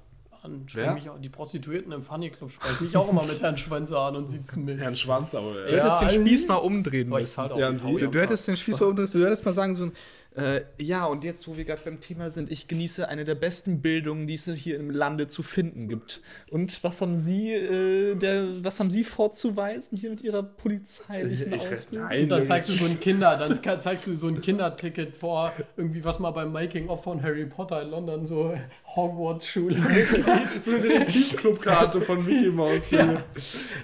an. 0.42 0.64
Mich 0.94 1.10
auch, 1.10 1.18
die 1.18 1.28
Prostituierten 1.28 1.90
im 1.90 2.02
Funny 2.04 2.30
Club 2.30 2.52
sprechen 2.52 2.84
mich 2.84 2.96
auch 2.96 3.08
immer 3.10 3.22
mit 3.24 3.42
Herrn 3.42 3.56
Schwänzer 3.58 3.98
an 3.98 4.14
und 4.14 4.30
sitzen 4.30 4.64
mich. 4.66 4.78
Herrn 4.78 4.94
Schwanz, 4.94 5.34
aber. 5.34 5.52
Du 5.54 5.60
Ja. 5.76 5.82
hättest 5.82 6.02
Ja, 6.02 6.08
den 6.08 6.20
Spieß 6.26 6.46
mal 6.46 6.54
umdrehen 6.56 7.08
müssen. 7.08 7.40
auch 7.40 7.58
Ja, 7.58 7.72
Du, 7.72 7.98
du 7.98 8.20
hättest 8.20 8.46
den 8.46 8.56
Spieß 8.56 8.78
mal 8.78 8.86
umdrehen 8.86 9.08
Du 9.12 9.24
hättest 9.26 9.44
mal 9.44 9.52
sagen 9.52 9.74
so 9.74 9.82
ein, 9.86 9.92
äh, 10.38 10.64
ja, 10.80 11.04
und 11.06 11.24
jetzt, 11.24 11.48
wo 11.48 11.56
wir 11.56 11.64
gerade 11.64 11.82
beim 11.84 12.00
Thema 12.00 12.30
sind, 12.30 12.50
ich 12.50 12.68
genieße 12.68 13.08
eine 13.08 13.24
der 13.24 13.34
besten 13.34 13.80
Bildungen, 13.82 14.26
die 14.26 14.34
es 14.34 14.44
hier 14.46 14.76
im 14.78 14.90
Lande 14.90 15.26
zu 15.26 15.42
finden 15.42 15.88
gibt. 15.88 16.20
Und 16.50 16.82
was 16.84 17.00
haben 17.00 17.16
Sie, 17.18 17.52
äh, 17.52 18.14
der, 18.14 18.64
was 18.64 18.78
haben 18.80 18.90
Sie 18.90 19.04
vorzuweisen 19.04 19.98
hier 19.98 20.10
mit 20.10 20.20
Ihrer 20.22 20.42
polizeilichen 20.42 21.52
Ich, 21.52 21.62
Ausbildung? 21.62 22.08
nein, 22.08 22.22
Und 22.22 22.28
dann 22.30 22.44
zeigst 22.44 22.68
du 22.70 22.74
so 22.74 22.84
ein 22.84 23.00
Kinder, 23.00 23.36
dann 23.36 23.80
zeigst 23.80 24.06
du 24.06 24.14
so 24.14 24.28
ein 24.28 24.40
Kinderticket 24.40 25.16
vor, 25.16 25.52
irgendwie 25.76 26.04
was 26.04 26.18
mal 26.18 26.30
beim 26.30 26.52
Making 26.52 26.88
of 26.88 27.02
von 27.02 27.22
Harry 27.22 27.46
Potter 27.46 27.82
in 27.82 27.90
London, 27.90 28.26
so 28.26 28.54
Hogwarts-Schule. 28.96 29.74
so 30.64 30.70
eine 30.72 30.80
Detektivclubkarte 30.80 32.00
von 32.00 32.24
Mickey 32.24 32.50
Mouse. 32.50 32.88
hier. 32.88 33.22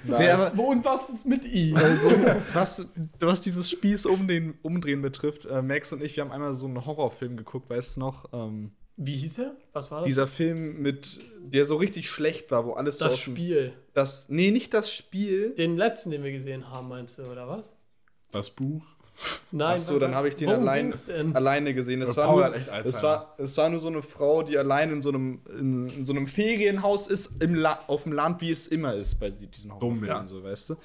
Nee, 0.07 0.29
aber- 0.29 0.53
Wo 0.57 0.65
und 0.65 0.85
was 0.85 1.09
ist 1.09 1.27
mit 1.27 1.45
ihm? 1.45 1.77
Also, 1.77 2.11
was, 2.53 2.87
was 3.21 3.41
dieses 3.41 3.71
Spieß 3.71 4.07
umdrehen, 4.07 4.55
umdrehen 4.63 5.01
betrifft, 5.03 5.47
äh, 5.47 5.63
Max 5.63 5.93
und 5.93 6.03
ich, 6.03 6.17
wir 6.17 6.25
haben 6.25 6.33
einmal 6.33 6.44
so 6.53 6.67
einen 6.67 6.85
Horrorfilm 6.85 7.37
geguckt, 7.39 7.71
weißt 7.71 7.97
du 7.97 8.01
noch? 8.01 8.29
Ähm, 8.35 8.73
Wie 8.97 9.17
hieß 9.17 9.39
er? 9.39 9.57
Was 9.73 9.91
war 9.91 10.01
das? 10.01 10.09
dieser 10.09 10.27
Film 10.29 10.83
mit, 10.83 11.21
der 11.41 11.65
so 11.65 11.77
richtig 11.77 12.11
schlecht 12.11 12.51
war, 12.51 12.67
wo 12.67 12.73
alles 12.73 12.99
so 12.99 13.05
das 13.07 13.15
aus 13.15 13.25
dem- 13.25 13.35
Spiel. 13.37 13.73
Das, 13.95 14.29
nee, 14.29 14.51
nicht 14.51 14.75
das 14.75 14.93
Spiel. 14.93 15.55
Den 15.55 15.77
letzten, 15.77 16.11
den 16.11 16.23
wir 16.25 16.33
gesehen 16.33 16.69
haben, 16.69 16.89
meinst 16.89 17.19
du, 17.19 17.23
oder 17.25 17.49
was? 17.49 17.73
Das 18.33 18.51
Buch. 18.51 18.85
Nein. 19.51 19.77
Ach 19.77 19.79
so, 19.79 19.99
dann 19.99 20.15
habe 20.15 20.29
ich 20.29 20.37
den 20.37 20.49
allein, 20.49 20.93
alleine 21.35 21.75
gesehen. 21.75 22.03
Es 22.03 22.17
war, 22.17 22.33
nur, 22.33 22.55
es, 22.55 23.03
war, 23.03 23.35
es 23.39 23.57
war 23.57 23.69
nur 23.69 23.79
so 23.79 23.87
eine 23.87 24.03
Frau, 24.03 24.43
die 24.43 24.59
allein 24.59 24.91
in 24.91 25.03
so 25.03 25.11
einem, 25.11 25.41
in, 25.57 25.89
in 25.89 26.07
so 26.07 26.12
einem 26.12 26.27
Ferienhaus 26.27 27.07
ist, 27.07 27.41
im 27.41 27.55
La 27.55 27.79
auf 27.87 28.03
dem 28.03 28.12
Land, 28.12 28.41
wie 28.41 28.51
es 28.51 28.67
immer 28.67 28.95
ist 28.95 29.21
bei 29.21 29.31
diesen 29.31 29.73
Horrorfilmen, 29.73 30.09
ja. 30.09 30.27
so, 30.27 30.43
weißt 30.43 30.71
du. 30.71 30.77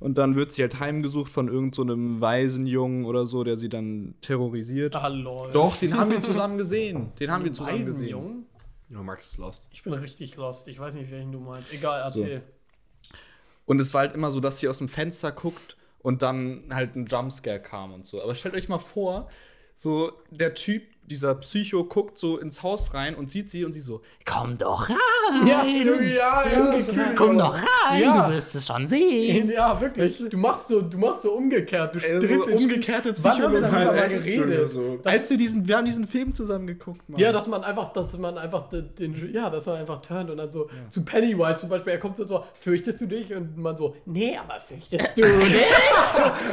Und 0.00 0.18
dann 0.18 0.34
wird 0.34 0.52
sie 0.52 0.62
halt 0.62 0.80
heimgesucht 0.80 1.30
von 1.30 1.46
irgendeinem 1.46 1.72
so 1.74 1.82
einem 1.82 2.20
Waisenjungen 2.20 3.04
oder 3.04 3.24
so, 3.24 3.44
der 3.44 3.56
sie 3.56 3.68
dann 3.68 4.14
terrorisiert. 4.20 4.96
Ah, 4.96 5.08
lol. 5.08 5.48
Doch, 5.52 5.76
den 5.76 5.96
haben 5.96 6.10
wir 6.10 6.20
zusammen 6.20 6.58
gesehen. 6.58 7.12
Den 7.20 7.30
haben 7.30 7.44
wir 7.44 7.52
zusammen 7.52 7.78
gesehen. 7.78 7.94
Waisenjungen? 7.94 8.46
Ja, 8.90 9.02
Max 9.02 9.26
ist 9.26 9.38
lost. 9.38 9.68
Ich 9.70 9.82
bin 9.82 9.92
richtig 9.92 10.36
lost. 10.36 10.66
Ich 10.66 10.78
weiß 10.78 10.94
nicht, 10.94 11.10
welchen 11.10 11.30
du 11.30 11.40
meinst. 11.40 11.72
Egal, 11.72 12.00
erzähl. 12.02 12.42
Und 13.66 13.80
es 13.80 13.92
war 13.92 14.00
halt 14.00 14.14
immer 14.14 14.30
so, 14.30 14.40
dass 14.40 14.60
sie 14.60 14.68
aus 14.68 14.78
dem 14.78 14.88
Fenster 14.88 15.30
guckt 15.30 15.77
und 16.00 16.22
dann 16.22 16.64
halt 16.72 16.96
ein 16.96 17.06
Jumpscare 17.06 17.60
kam 17.60 17.92
und 17.92 18.06
so. 18.06 18.22
Aber 18.22 18.34
stellt 18.34 18.54
euch 18.54 18.68
mal 18.68 18.78
vor, 18.78 19.28
so 19.74 20.12
der 20.30 20.54
Typ, 20.54 20.82
dieser 21.08 21.34
Psycho, 21.36 21.84
guckt 21.84 22.18
so 22.18 22.38
ins 22.38 22.62
Haus 22.62 22.94
rein 22.94 23.14
und 23.14 23.30
sieht 23.30 23.50
sie 23.50 23.64
und 23.64 23.72
sie 23.72 23.80
so, 23.80 24.02
komm 24.24 24.58
doch 24.58 24.88
rein, 24.88 25.46
Ja, 25.46 25.64
ja, 25.64 26.44
ja. 26.46 26.74
ich 26.78 26.86
komm 27.16 27.38
doch 27.38 27.54
rein, 27.54 28.02
Ja. 28.02 28.28
du 28.28 28.34
wirst 28.34 28.54
es 28.54 28.66
schon 28.66 28.86
sehen. 28.86 29.50
Ja, 29.50 29.80
wirklich. 29.80 30.24
Du 30.28 30.36
machst 30.36 30.68
so, 30.68 30.80
du 30.82 30.98
machst 30.98 31.22
so 31.22 31.32
umgekehrt. 31.32 31.94
Du 31.94 31.98
Ey, 31.98 32.20
so 32.38 32.44
umgekehrte 32.52 33.10
Spieß. 33.10 33.24
Wann 33.24 33.42
haben 33.42 33.52
wir 33.54 33.60
darüber 33.62 33.84
mal 33.86 33.98
Psychologie. 34.00 34.36
geredet? 34.36 34.68
So. 34.68 34.98
Als 35.04 35.30
wir 35.30 35.36
diesen, 35.38 35.66
wir 35.66 35.76
haben 35.76 35.84
diesen 35.86 36.06
Film 36.06 36.34
zusammen 36.34 36.66
geguckt, 36.66 37.08
Mann. 37.08 37.20
Ja, 37.20 37.32
dass 37.32 37.48
man 37.48 37.64
einfach, 37.64 37.92
dass 37.92 38.16
man 38.18 38.36
einfach 38.38 38.68
den, 38.68 38.94
den 38.96 39.32
ja, 39.32 39.50
dass 39.50 39.66
man 39.66 39.76
einfach 39.76 40.02
turnt 40.02 40.30
und 40.30 40.36
dann 40.36 40.50
so 40.50 40.68
zu 40.90 41.04
Pennywise 41.04 41.60
zum 41.60 41.70
Beispiel, 41.70 41.94
er 41.94 41.98
kommt 41.98 42.16
so, 42.16 42.24
so, 42.24 42.44
fürchtest 42.54 43.00
du 43.00 43.06
dich? 43.06 43.34
Und 43.34 43.56
man 43.56 43.76
so, 43.76 43.96
nee, 44.06 44.36
aber 44.36 44.60
fürchtest 44.60 45.10
du 45.16 45.22
dich? 45.22 45.64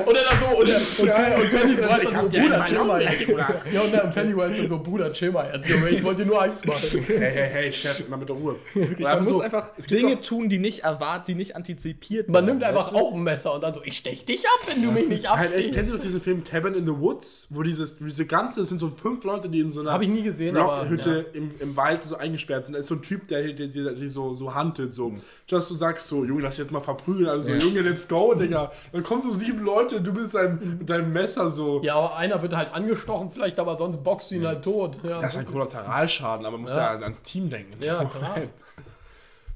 und 0.06 0.16
er 0.16 0.24
dann 0.24 0.40
so, 0.40 0.58
und, 0.58 0.70
er, 1.10 1.36
und, 1.38 1.42
und 1.44 1.52
Pennywise 1.52 2.14
dann 2.14 2.32
so, 2.32 2.40
Bruder, 2.40 2.66
chill 2.66 2.84
mal 2.84 3.02
jetzt. 3.02 3.30
Ja, 3.74 3.82
und 3.82 3.94
dann 3.94 4.12
Pennywise 4.12 4.45
dann 4.50 4.68
so, 4.68 4.80
Bruder, 4.80 5.12
chill 5.14 5.32
mal 5.32 5.50
jetzt, 5.54 5.70
Junge, 5.70 5.90
ich 5.90 6.04
wollte 6.04 6.24
dir 6.24 6.30
nur 6.30 6.42
Angst 6.42 6.66
machen. 6.66 6.82
Hey, 7.08 7.18
hey, 7.20 7.50
hey, 7.52 7.74
Chef, 7.74 8.08
mal 8.10 8.18
mit 8.18 8.30
der 8.30 8.36
Ruhe. 8.36 8.56
man 9.00 9.18
muss 9.24 9.38
so, 9.38 9.42
einfach 9.42 9.72
Dinge 9.90 10.16
doch- 10.18 10.22
tun, 10.24 10.50
die 10.50 10.60
nicht 10.60 10.80
erwartet, 10.84 11.30
die 11.30 11.36
nicht 11.36 11.56
antizipiert 11.56 12.30
Man 12.30 12.46
nimmt 12.46 12.64
einfach 12.64 12.90
du? 12.92 12.96
auch 12.98 13.14
ein 13.14 13.24
Messer 13.24 13.54
und 13.54 13.64
dann 13.64 13.74
so, 13.74 13.82
ich 13.84 13.98
stech 13.98 14.26
dich 14.26 14.46
ab, 14.46 14.68
wenn 14.68 14.82
du 14.84 14.92
mich 14.92 15.08
nicht 15.08 15.30
Halt, 15.30 15.50
abstichst. 15.52 15.74
kennst 15.74 15.90
du 15.92 15.96
doch 15.96 16.04
diesen 16.04 16.22
Film 16.22 16.44
Cabin 16.44 16.74
in 16.74 16.86
the 16.86 16.98
Woods, 16.98 17.48
wo 17.50 17.64
dieses, 17.64 17.98
diese 17.98 18.26
ganze, 18.26 18.62
es 18.62 18.70
sind 18.70 18.80
so 18.80 18.90
fünf 18.90 19.24
Leute, 19.24 19.50
die 19.50 19.60
in 19.60 19.70
so 19.70 19.82
einer 19.82 19.92
Hab 19.94 20.02
ich 20.02 20.10
nie 20.10 20.24
gesehen, 20.24 20.58
aber, 20.58 20.80
Rockhütte 20.82 21.26
im, 21.34 21.52
im 21.60 21.76
Wald 21.78 22.04
so 22.04 22.16
eingesperrt 22.18 22.66
sind. 22.66 22.74
Da 22.74 22.80
ist 22.80 22.88
so 22.88 22.96
ein 22.96 23.02
Typ, 23.02 23.28
der, 23.28 23.54
der, 23.54 23.70
so, 24.08 24.34
so 24.34 24.54
huntet, 24.56 24.94
so. 24.94 25.14
Just 25.48 25.70
du 25.72 25.76
sagst 25.76 26.08
so, 26.08 26.24
Junge, 26.26 26.42
lass 26.42 26.56
dich 26.56 26.64
jetzt 26.66 26.72
mal 26.72 26.80
verprügeln. 26.80 27.28
Also, 27.30 27.52
Ja. 27.52 27.58
Junge, 27.58 27.82
let's 27.82 28.08
go, 28.08 28.34
Digga. 28.34 28.72
Dann 28.92 29.04
kommen 29.04 29.22
so 29.22 29.34
sieben 29.34 29.64
Leute, 29.64 30.02
du 30.02 30.14
bist 30.14 30.36
ein, 30.36 30.78
mit 30.80 30.90
deinem 30.90 31.12
Messer 31.14 31.50
so. 31.50 31.82
Ja, 31.84 31.96
aber 31.96 32.16
einer 32.16 32.42
wird 32.42 32.56
halt 32.56 32.74
angestochen 32.74 33.30
vielleicht, 33.32 33.60
aber 33.60 33.76
sonst 33.76 34.04
boxt 34.04 34.32
du 34.32 34.35
ihn 34.36 34.46
halt 34.48 34.64
tot. 34.64 34.98
Ja, 35.04 35.22
Das 35.22 35.34
ist 35.36 35.40
ein 35.42 35.46
Kollateralschaden, 35.46 36.46
aber 36.46 36.58
man 36.58 36.64
muss 36.64 36.76
Ja. 36.76 36.94
ja, 36.96 37.00
ans 37.02 37.24
Team 37.24 37.50
denken. 37.50 37.82
ja 37.84 38.04
klar. 38.06 38.36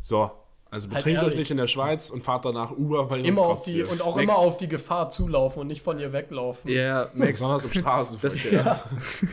So, 0.01 0.31
also 0.71 0.87
Halt 0.87 0.97
betrinkt 0.97 1.19
euch 1.19 1.23
ehrlich. 1.25 1.39
nicht 1.39 1.51
in 1.51 1.57
der 1.57 1.67
Schweiz 1.67 2.09
und 2.09 2.23
fahrt 2.23 2.45
danach 2.45 2.71
Uber, 2.71 3.09
weil 3.09 3.19
ihr 3.19 3.25
Immer 3.25 3.41
uns 3.41 3.47
auf 3.49 3.53
kotzt 3.57 3.67
die, 3.67 3.71
hier. 3.73 3.89
und 3.89 4.01
auch 4.01 4.15
Max- 4.15 4.23
immer 4.23 4.37
auf 4.37 4.57
die 4.57 4.67
Gefahr 4.67 5.09
zulaufen 5.09 5.61
und 5.61 5.67
nicht 5.67 5.81
von 5.81 5.99
ihr 5.99 6.13
weglaufen. 6.13 6.71
Ja, 6.71 7.07
Max, 7.13 7.33
Besonders 7.39 7.65
im 7.65 7.71
Straßenverkehr. 7.71 8.63
das, 8.95 9.23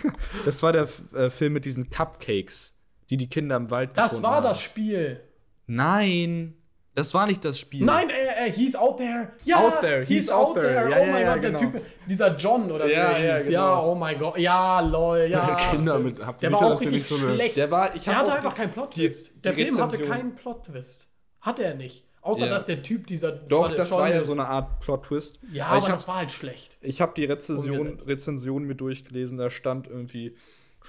das 0.45 0.63
war 0.63 0.73
der 0.73 0.89
äh, 1.15 1.31
Film 1.31 1.53
mit 1.53 1.65
diesen 1.65 1.89
Cupcakes, 1.91 2.73
die 3.11 3.17
die 3.17 3.29
Kinder 3.29 3.57
im 3.57 3.71
Wald 3.71 3.91
Das 3.95 4.05
gefunden 4.13 4.23
war 4.25 4.35
haben. 4.37 4.43
das 4.45 4.61
Spiel. 4.61 5.21
Nein, 5.67 6.56
das 6.97 7.15
war 7.15 7.27
nicht 7.27 7.45
das 7.45 7.59
Spiel. 7.61 7.85
Nein, 7.85 8.09
äh, 8.11 8.49
äh, 8.49 8.53
he's 8.53 8.75
out 8.75 8.97
there. 8.97 9.31
Ja, 9.45 9.59
Out 9.59 9.81
there, 9.81 10.05
he's 10.05 10.29
out 10.29 10.55
there. 10.55 10.73
Ja, 10.91 10.97
oh 10.97 11.05
ja, 11.07 11.13
mein 11.13 11.23
ja, 11.23 11.35
Gott, 11.35 11.45
der 11.45 11.51
genau. 11.53 11.59
Typ, 11.73 11.85
dieser 12.09 12.37
John 12.37 12.71
oder 12.73 12.87
Ja, 12.87 13.11
wie 13.11 13.21
er 13.21 13.25
ja, 13.27 13.35
hieß. 13.37 13.47
genau. 13.47 13.59
Ja, 13.61 13.81
oh 13.83 13.95
mein 13.95 14.19
Gott. 14.19 14.39
Ja, 14.39 14.81
lol, 14.81 15.19
ja. 15.31 15.55
Kinder 15.71 15.93
stimmt. 16.01 16.05
mit- 16.19 16.27
habt 16.27 16.43
ihr 16.43 16.49
der 16.49 16.59
sicher, 16.59 16.67
war 16.69 16.75
auch 16.75 16.81
richtig 16.81 16.99
nicht 16.99 17.07
so 17.07 17.17
schlecht. 17.19 17.57
Der 17.57 17.71
war, 17.71 17.95
ich 17.95 18.03
Der 18.03 18.17
hatte 18.19 18.33
auch 18.33 18.37
einfach 18.37 18.55
keinen 18.55 18.73
Plot-Twist. 18.73 19.45
Der 19.45 19.53
Film 19.53 19.69
hatte 19.79 19.93
Rezension. 19.95 20.09
keinen 20.11 20.35
Plot-Twist. 20.35 21.11
Hat 21.43 21.61
er 21.61 21.75
nicht. 21.75 22.05
Außer 22.23 22.47
Ja. 22.47 22.55
dass 22.55 22.65
der 22.65 22.83
Typ 22.83 23.07
dieser. 23.07 23.31
Doch, 23.31 23.73
das 23.73 23.91
schon- 23.91 23.99
war 23.99 24.13
ja 24.13 24.23
so 24.25 24.33
eine 24.33 24.47
Art 24.49 24.81
Plot-Twist. 24.81 25.39
Ja, 25.53 25.67
aber 25.67 25.79
ich 25.79 25.85
das 25.85 26.09
war 26.09 26.17
halt 26.17 26.33
schlecht. 26.33 26.77
Ich 26.81 27.01
habe 27.01 27.13
die 27.15 27.25
Rezension. 27.25 27.99
Rezension 28.05 28.65
mir 28.65 28.75
durchgelesen, 28.75 29.39
da 29.39 29.49
stand 29.49 29.87
irgendwie, 29.87 30.35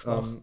ähm, 0.06 0.42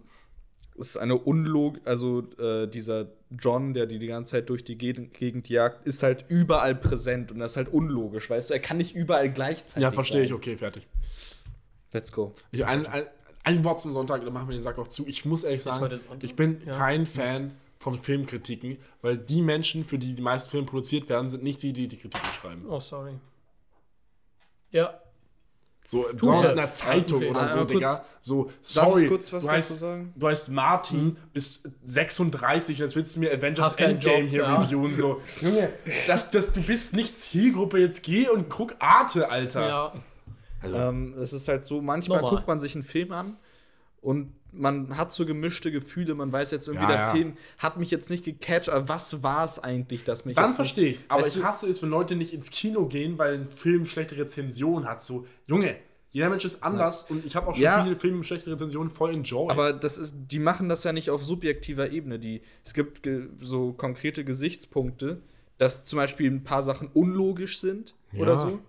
es 0.79 0.89
ist 0.89 0.97
eine 0.97 1.15
Unlog, 1.17 1.79
also 1.85 2.23
äh, 2.39 2.67
dieser 2.67 3.07
John, 3.31 3.73
der 3.73 3.85
die 3.85 3.99
die 3.99 4.07
ganze 4.07 4.31
Zeit 4.33 4.49
durch 4.49 4.63
die 4.63 4.77
Gegend, 4.77 5.13
Gegend 5.13 5.49
jagt, 5.49 5.87
ist 5.87 6.03
halt 6.03 6.25
überall 6.27 6.75
präsent 6.75 7.31
und 7.31 7.39
das 7.39 7.51
ist 7.51 7.57
halt 7.57 7.69
unlogisch, 7.69 8.29
weißt 8.29 8.49
du, 8.49 8.53
er 8.53 8.59
kann 8.59 8.77
nicht 8.77 8.95
überall 8.95 9.31
gleichzeitig 9.31 9.83
Ja, 9.83 9.91
verstehe 9.91 10.23
ich, 10.23 10.33
okay, 10.33 10.57
fertig. 10.57 10.87
Let's 11.91 12.11
go. 12.11 12.33
Ich, 12.51 12.65
ein, 12.65 12.85
ein, 12.85 13.05
ein 13.43 13.63
Wort 13.63 13.79
zum 13.79 13.93
Sonntag, 13.93 14.23
dann 14.25 14.33
machen 14.33 14.49
wir 14.49 14.55
den 14.55 14.61
Sack 14.61 14.77
auch 14.79 14.87
zu. 14.89 15.07
Ich 15.07 15.23
muss 15.23 15.43
ehrlich 15.43 15.63
sagen, 15.63 15.87
ich 16.21 16.35
bin 16.35 16.59
Ja. 16.65 16.73
kein 16.77 17.05
Fan 17.05 17.53
von 17.77 17.99
Filmkritiken, 18.01 18.77
weil 19.01 19.17
die 19.17 19.41
Menschen, 19.41 19.85
für 19.85 19.97
die 19.97 20.13
die 20.13 20.21
meisten 20.21 20.49
Filme 20.49 20.65
produziert 20.65 21.07
werden, 21.09 21.29
sind 21.29 21.43
nicht 21.43 21.61
die, 21.63 21.71
die 21.71 21.87
die 21.87 21.97
Kritiken 21.97 22.31
schreiben. 22.33 22.65
Oh, 22.67 22.79
sorry. 22.79 23.13
Ja, 24.71 24.99
So, 25.87 26.05
besonders 26.13 26.49
in 26.49 26.55
der. 26.57 26.71
Zeitung 26.71 27.23
oder 27.27 27.47
so, 27.47 27.57
Ah, 27.59 27.63
Digga. 27.65 27.87
kurz- 27.93 28.01
So, 28.21 28.43
Darf 28.45 28.53
sorry, 28.63 29.03
ich 29.03 29.09
kurz 29.09 29.31
was 29.33 29.43
du, 29.43 29.49
heißt, 29.51 29.79
sagen? 29.79 30.13
du 30.15 30.27
heißt 30.27 30.49
Martin, 30.49 31.15
bist 31.31 31.69
36 31.85 32.77
und 32.79 32.85
jetzt 32.85 32.95
willst 32.95 33.15
du 33.15 33.19
mir 33.19 33.31
Avengers 33.31 33.67
Hast 33.71 33.79
Endgame 33.79 34.21
Job, 34.21 34.29
hier 34.29 34.41
ja. 34.43 34.55
reviewen. 34.55 34.95
So, 34.95 35.21
Junge, 35.41 35.69
das, 36.07 36.31
das, 36.31 36.53
du 36.53 36.61
bist 36.63 36.95
nicht 36.95 37.19
Zielgruppe, 37.21 37.77
jetzt 37.79 38.01
geh 38.03 38.27
und 38.29 38.49
guck 38.49 38.75
Arte, 38.79 39.29
Alter. 39.29 39.67
ja. 39.67 39.93
Also, 40.61 40.75
Ähm, 40.75 41.13
es 41.21 41.33
ist 41.33 41.47
halt 41.47 41.65
so, 41.65 41.81
manchmal 41.81 42.21
Normal. 42.21 42.35
guckt 42.37 42.47
man 42.47 42.59
sich 42.59 42.73
einen 42.73 42.83
Film 42.83 43.11
an 43.11 43.37
und 44.01 44.33
man 44.57 44.97
hat 44.97 45.11
so 45.11 45.25
gemischte 45.25 45.71
Gefühle, 45.71 46.15
man 46.15 46.31
weiß 46.31 46.51
jetzt 46.51 46.67
irgendwie, 46.67 46.83
Ja, 46.85 46.89
der 46.91 46.99
ja. 46.99 47.11
Film 47.11 47.37
hat 47.57 47.77
mich 47.77 47.91
jetzt 47.91 48.09
nicht 48.09 48.23
gecatcht, 48.25 48.69
aber 48.69 48.89
was 48.89 49.21
war 49.23 49.43
es 49.43 49.59
eigentlich, 49.59 50.03
das 50.03 50.25
mich 50.25 50.35
Dann 50.35 50.51
verstehe 50.51 50.89
ich's. 50.89 51.05
Aber 51.09 51.23
Weißt 51.23 51.37
ich 51.37 51.43
hasse 51.43 51.67
es, 51.69 51.81
wenn 51.81 51.89
Leute 51.89 52.15
nicht 52.15 52.33
ins 52.33 52.49
Kino 52.51 52.85
gehen, 52.87 53.17
weil 53.17 53.35
ein 53.35 53.47
Film 53.47 53.85
schlechte 53.85 54.17
Rezension 54.17 54.87
hat. 54.87 55.01
So, 55.03 55.25
Junge, 55.47 55.75
jeder 56.11 56.29
Mensch 56.29 56.45
ist 56.45 56.63
anders 56.63 57.09
und 57.11 57.25
ich 57.25 57.35
habe 57.35 57.47
auch 57.47 57.55
schon 57.55 57.63
Ja. 57.63 57.83
viele 57.83 57.95
Filme 57.97 58.17
mit 58.17 58.25
schlechten 58.25 58.49
Rezensionen 58.49 58.89
voll 58.89 59.13
enjoyed. 59.13 59.51
Aber 59.51 59.73
das 59.73 59.97
ist, 59.97 60.15
die 60.17 60.39
machen 60.39 60.69
das 60.69 60.83
ja 60.85 60.93
nicht 60.93 61.09
auf 61.09 61.23
subjektiver 61.25 61.91
Ebene. 61.91 62.19
Die, 62.19 62.41
es 62.63 62.73
gibt 62.73 63.03
ge, 63.03 63.27
so 63.41 63.73
konkrete 63.73 64.23
Gesichtspunkte, 64.23 65.21
dass 65.57 65.83
zum 65.85 65.97
Beispiel 65.97 66.31
ein 66.31 66.43
paar 66.43 66.63
Sachen 66.63 66.87
unlogisch 66.93 67.59
sind 67.59 67.95
oder 68.17 68.31
Ja. 68.33 68.37
so. 68.37 68.59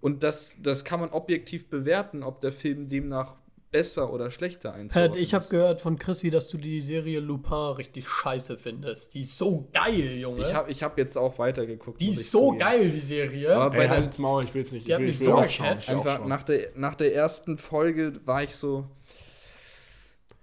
Und 0.00 0.22
das, 0.22 0.56
das 0.62 0.84
kann 0.86 1.00
man 1.00 1.10
objektiv 1.10 1.68
bewerten, 1.68 2.22
ob 2.22 2.40
der 2.40 2.52
Film 2.52 2.88
demnach 2.88 3.36
besser 3.70 4.12
oder 4.12 4.30
schlechter 4.30 4.74
einzuordnen 4.74 5.20
ich 5.22 5.32
habe 5.34 5.44
gehört 5.48 5.80
von 5.80 5.98
Chrissy, 5.98 6.30
dass 6.30 6.48
du 6.48 6.58
die 6.58 6.82
Serie 6.82 7.20
Lupin 7.20 7.74
richtig 7.76 8.08
scheiße 8.08 8.58
findest. 8.58 9.14
Die 9.14 9.20
ist 9.20 9.36
so 9.38 9.68
geil, 9.72 10.16
Junge. 10.18 10.42
Ich 10.42 10.54
habe 10.54 10.70
ich 10.70 10.82
hab 10.82 10.98
jetzt 10.98 11.16
auch 11.16 11.38
weitergeguckt. 11.38 12.00
die 12.00 12.10
ist 12.10 12.30
so 12.30 12.52
geil, 12.56 12.90
die 12.90 13.00
Serie. 13.00 13.54
Aber 13.54 13.70
bei 13.70 13.76
Ey, 13.82 13.88
der, 13.88 13.90
halt's 13.90 14.18
Maul, 14.18 14.44
ich 14.44 14.54
will's 14.54 14.72
nicht. 14.72 14.86
Die 14.86 14.90
ich 14.90 14.94
hat 14.94 15.00
will, 15.00 15.06
mich 15.06 15.14
ich 15.20 15.26
will 15.26 15.34
so 15.34 15.40
gecatcht. 15.40 15.88
einfach 15.90 16.24
nach 16.26 16.42
der, 16.42 16.68
nach 16.74 16.94
der 16.94 17.14
ersten 17.14 17.58
Folge 17.58 18.12
war 18.24 18.42
ich 18.42 18.54
so. 18.56 18.86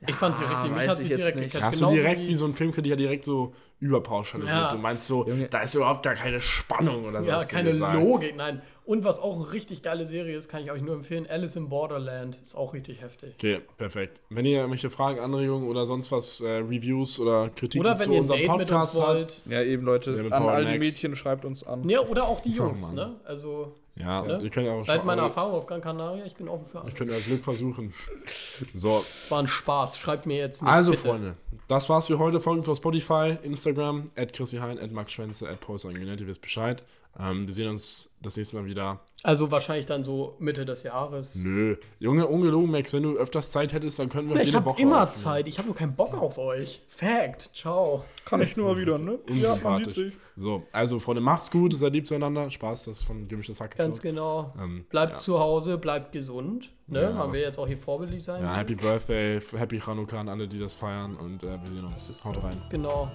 ich 0.08 0.16
fand 0.16 0.38
die 0.38 0.44
Ah, 0.44 0.50
richtig, 0.50 0.72
mich 0.72 0.80
weiß 0.80 0.88
hat 0.90 0.98
ich 1.00 1.04
sie 1.04 1.10
jetzt 1.10 1.18
direkt 1.20 1.38
nicht. 1.38 1.52
gecatcht. 1.52 1.72
Hast 1.72 1.82
du 1.82 1.90
direkt 1.90 2.22
wie 2.22 2.36
so 2.36 2.46
ein 2.46 2.54
Filmkritiker 2.54 2.96
direkt 2.96 3.26
so 3.26 3.54
überpauschalisiert. 3.80 4.56
Ja. 4.56 4.72
Du 4.72 4.78
meinst 4.80 5.06
so, 5.06 5.28
Junge. 5.28 5.50
da 5.50 5.62
ist 5.62 5.76
überhaupt 5.76 6.04
gar 6.04 6.16
keine 6.16 6.42
Spannung 6.42 7.06
oder 7.06 7.22
so. 7.22 7.30
Ja, 7.30 7.44
keine. 7.44 7.72
Logik, 7.72 8.36
nein. 8.36 8.62
Und 8.88 9.04
was 9.04 9.20
auch 9.20 9.36
eine 9.36 9.52
richtig 9.52 9.82
geile 9.84 10.06
Serie 10.06 10.38
ist, 10.38 10.48
kann 10.50 10.64
ich 10.64 10.72
euch 10.72 10.82
nur 10.82 10.96
empfehlen, 10.96 11.28
Alice 11.30 11.58
in 11.58 11.68
Borderland. 11.70 12.40
Ist 12.42 12.56
auch 12.56 12.74
richtig 12.74 13.02
heftig. 13.02 13.34
Okay, 13.36 13.60
perfekt. 13.78 14.22
Wenn 14.30 14.46
ihr 14.46 14.60
irgendwelche 14.60 14.90
Fragen, 14.90 15.20
Anregungen 15.20 15.68
oder 15.68 15.86
sonst 15.86 16.12
was, 16.12 16.40
äh, 16.40 16.48
Reviews 16.60 17.20
oder 17.20 17.50
Kritiken 17.50 17.82
Oder 17.86 18.00
wenn 18.00 18.06
zu 18.08 18.12
ihr 18.14 18.18
ein 18.18 18.22
unserem 18.22 18.40
Date 18.40 18.50
mit 18.58 18.60
uns 18.62 18.70
Podcast 18.94 18.96
wollt. 18.96 19.42
Ja, 19.46 19.62
eben, 19.62 19.84
Leute, 19.84 20.12
Ja, 20.30 20.36
an 20.38 20.44
all 20.50 20.66
die. 20.66 20.80
Mädchen 20.80 21.16
schreibt 21.18 21.44
uns 21.44 21.66
an. 21.68 21.88
Ja, 21.90 22.00
oder 22.00 22.28
auch 22.30 22.40
die 22.40 22.52
Jungs, 22.54 22.94
ne? 22.94 23.16
Also, 23.26 23.74
ja, 23.98 24.22
Ne? 24.22 24.40
ihr 24.42 24.50
könnt 24.50 24.68
ja 24.68 24.74
auch 24.74 24.80
seit 24.82 25.04
meiner 25.04 25.24
ihr- 25.24 25.26
Erfahrung 25.26 25.56
auf 25.56 25.66
Gran 25.66 25.82
Canaria, 25.82 26.24
ich 26.26 26.36
bin 26.36 26.48
offen 26.48 26.66
für 26.66 26.78
Ich 26.78 26.84
alles. 26.84 26.96
könnte 26.96 27.14
ja 27.14 27.20
Glück 27.20 27.44
versuchen. 27.44 27.94
So, 28.74 28.92
Es 29.00 29.30
war 29.30 29.40
ein 29.40 29.48
Spaß, 29.50 29.98
schreibt 29.98 30.26
mir 30.26 30.38
jetzt 30.38 30.62
nicht. 30.64 30.72
also 30.72 30.92
bitte. 30.92 31.04
Freunde, 31.04 31.34
das 31.68 31.90
war's 31.90 32.08
für 32.08 32.20
heute. 32.20 32.40
Folgt 32.40 32.60
uns 32.60 32.70
auf 32.70 32.78
Spotify, 32.78 33.38
Instagram, 33.44 34.12
at 34.16 34.32
Chrissy 34.34 34.58
Hein, 34.58 34.80
at 34.80 34.92
Max 34.94 35.12
Schwänze, 35.12 35.50
at 35.50 35.60
Paul 35.60 35.78
Sanguinetti, 35.78 36.24
ihr 36.24 36.30
wisst 36.30 36.42
Bescheid. 36.42 36.84
Ähm, 37.20 37.48
wir 37.48 37.54
sehen 37.54 37.70
uns 37.70 38.10
das 38.22 38.36
nächste 38.38 38.56
Mal 38.56 38.66
wieder. 38.66 39.00
Also 39.24 39.50
wahrscheinlich 39.52 39.86
dann 39.88 40.04
so 40.04 40.36
Mitte 40.40 40.66
des 40.66 40.84
Jahres. 40.84 41.42
Nö. 41.44 41.76
Junge, 42.00 42.28
ungelogen, 42.28 42.70
Max, 42.70 42.94
wenn 42.94 43.04
du 43.04 43.16
öfters 43.18 43.52
Zeit 43.52 43.74
hättest, 43.74 43.98
dann 44.00 44.10
können 44.10 44.30
wir 44.30 44.36
Ich 44.38 44.46
jede 44.46 44.58
habe 44.58 44.68
Woche 44.68 44.82
immer 44.82 45.04
aufnehmen. 45.04 45.16
Zeit, 45.16 45.48
ich 45.48 45.58
habe 45.58 45.68
nur 45.68 45.76
keinen 45.76 45.96
Bock 45.96 46.14
auf 46.14 46.38
euch. 46.38 46.84
Fact, 46.88 47.50
ciao. 47.56 48.04
Kann 48.26 48.42
ich 48.42 48.56
nur 48.56 48.78
wieder, 48.78 48.98
ne? 49.00 49.18
Unsympathisch. 49.28 50.14
So, 50.36 50.64
also 50.72 51.00
Freunde, 51.00 51.22
macht's 51.22 51.50
gut, 51.50 51.74
seid 51.78 51.94
lieb 51.94 52.06
zueinander. 52.08 52.52
Spaß, 52.52 52.86
das 52.86 53.00
ist 53.00 53.04
von 53.06 53.28
gemischtes 53.28 53.60
Hack. 53.60 53.76
Ganz 53.76 54.02
genau. 54.02 54.54
Ähm, 54.62 54.86
Bleibt 54.90 55.14
ja. 55.14 55.18
zu 55.18 55.40
Hause, 55.40 55.80
bleibt 55.80 56.12
gesund. 56.12 56.70
Ne? 56.86 57.02
Ja, 57.02 57.12
Man 57.12 57.34
will 57.34 57.42
jetzt 57.42 57.58
auch 57.58 57.68
hier 57.68 57.78
vorbildlich 57.78 58.24
sein. 58.24 58.44
Ja, 58.44 58.56
Happy 58.56 58.76
Birthday, 58.76 59.42
Happy 59.56 59.80
Chanukah 59.80 60.22
an 60.22 60.30
alle, 60.30 60.48
die 60.48 60.60
das 60.60 60.76
feiern 60.76 61.16
und 61.18 61.44
äh, 61.44 61.48
wir 61.48 61.72
sehen 61.72 61.86
uns. 61.86 62.24
Haut 62.24 62.44
rein. 62.44 62.62
Genau. 62.70 63.12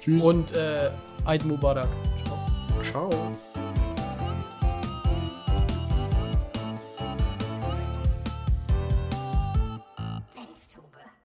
Tschüss. 0.00 0.22
Und 0.22 0.52
äh, 0.52 0.90
Eid 1.24 1.44
Mubarak. 1.46 1.88
Ciao. 2.24 2.47
Ciao. 2.82 3.67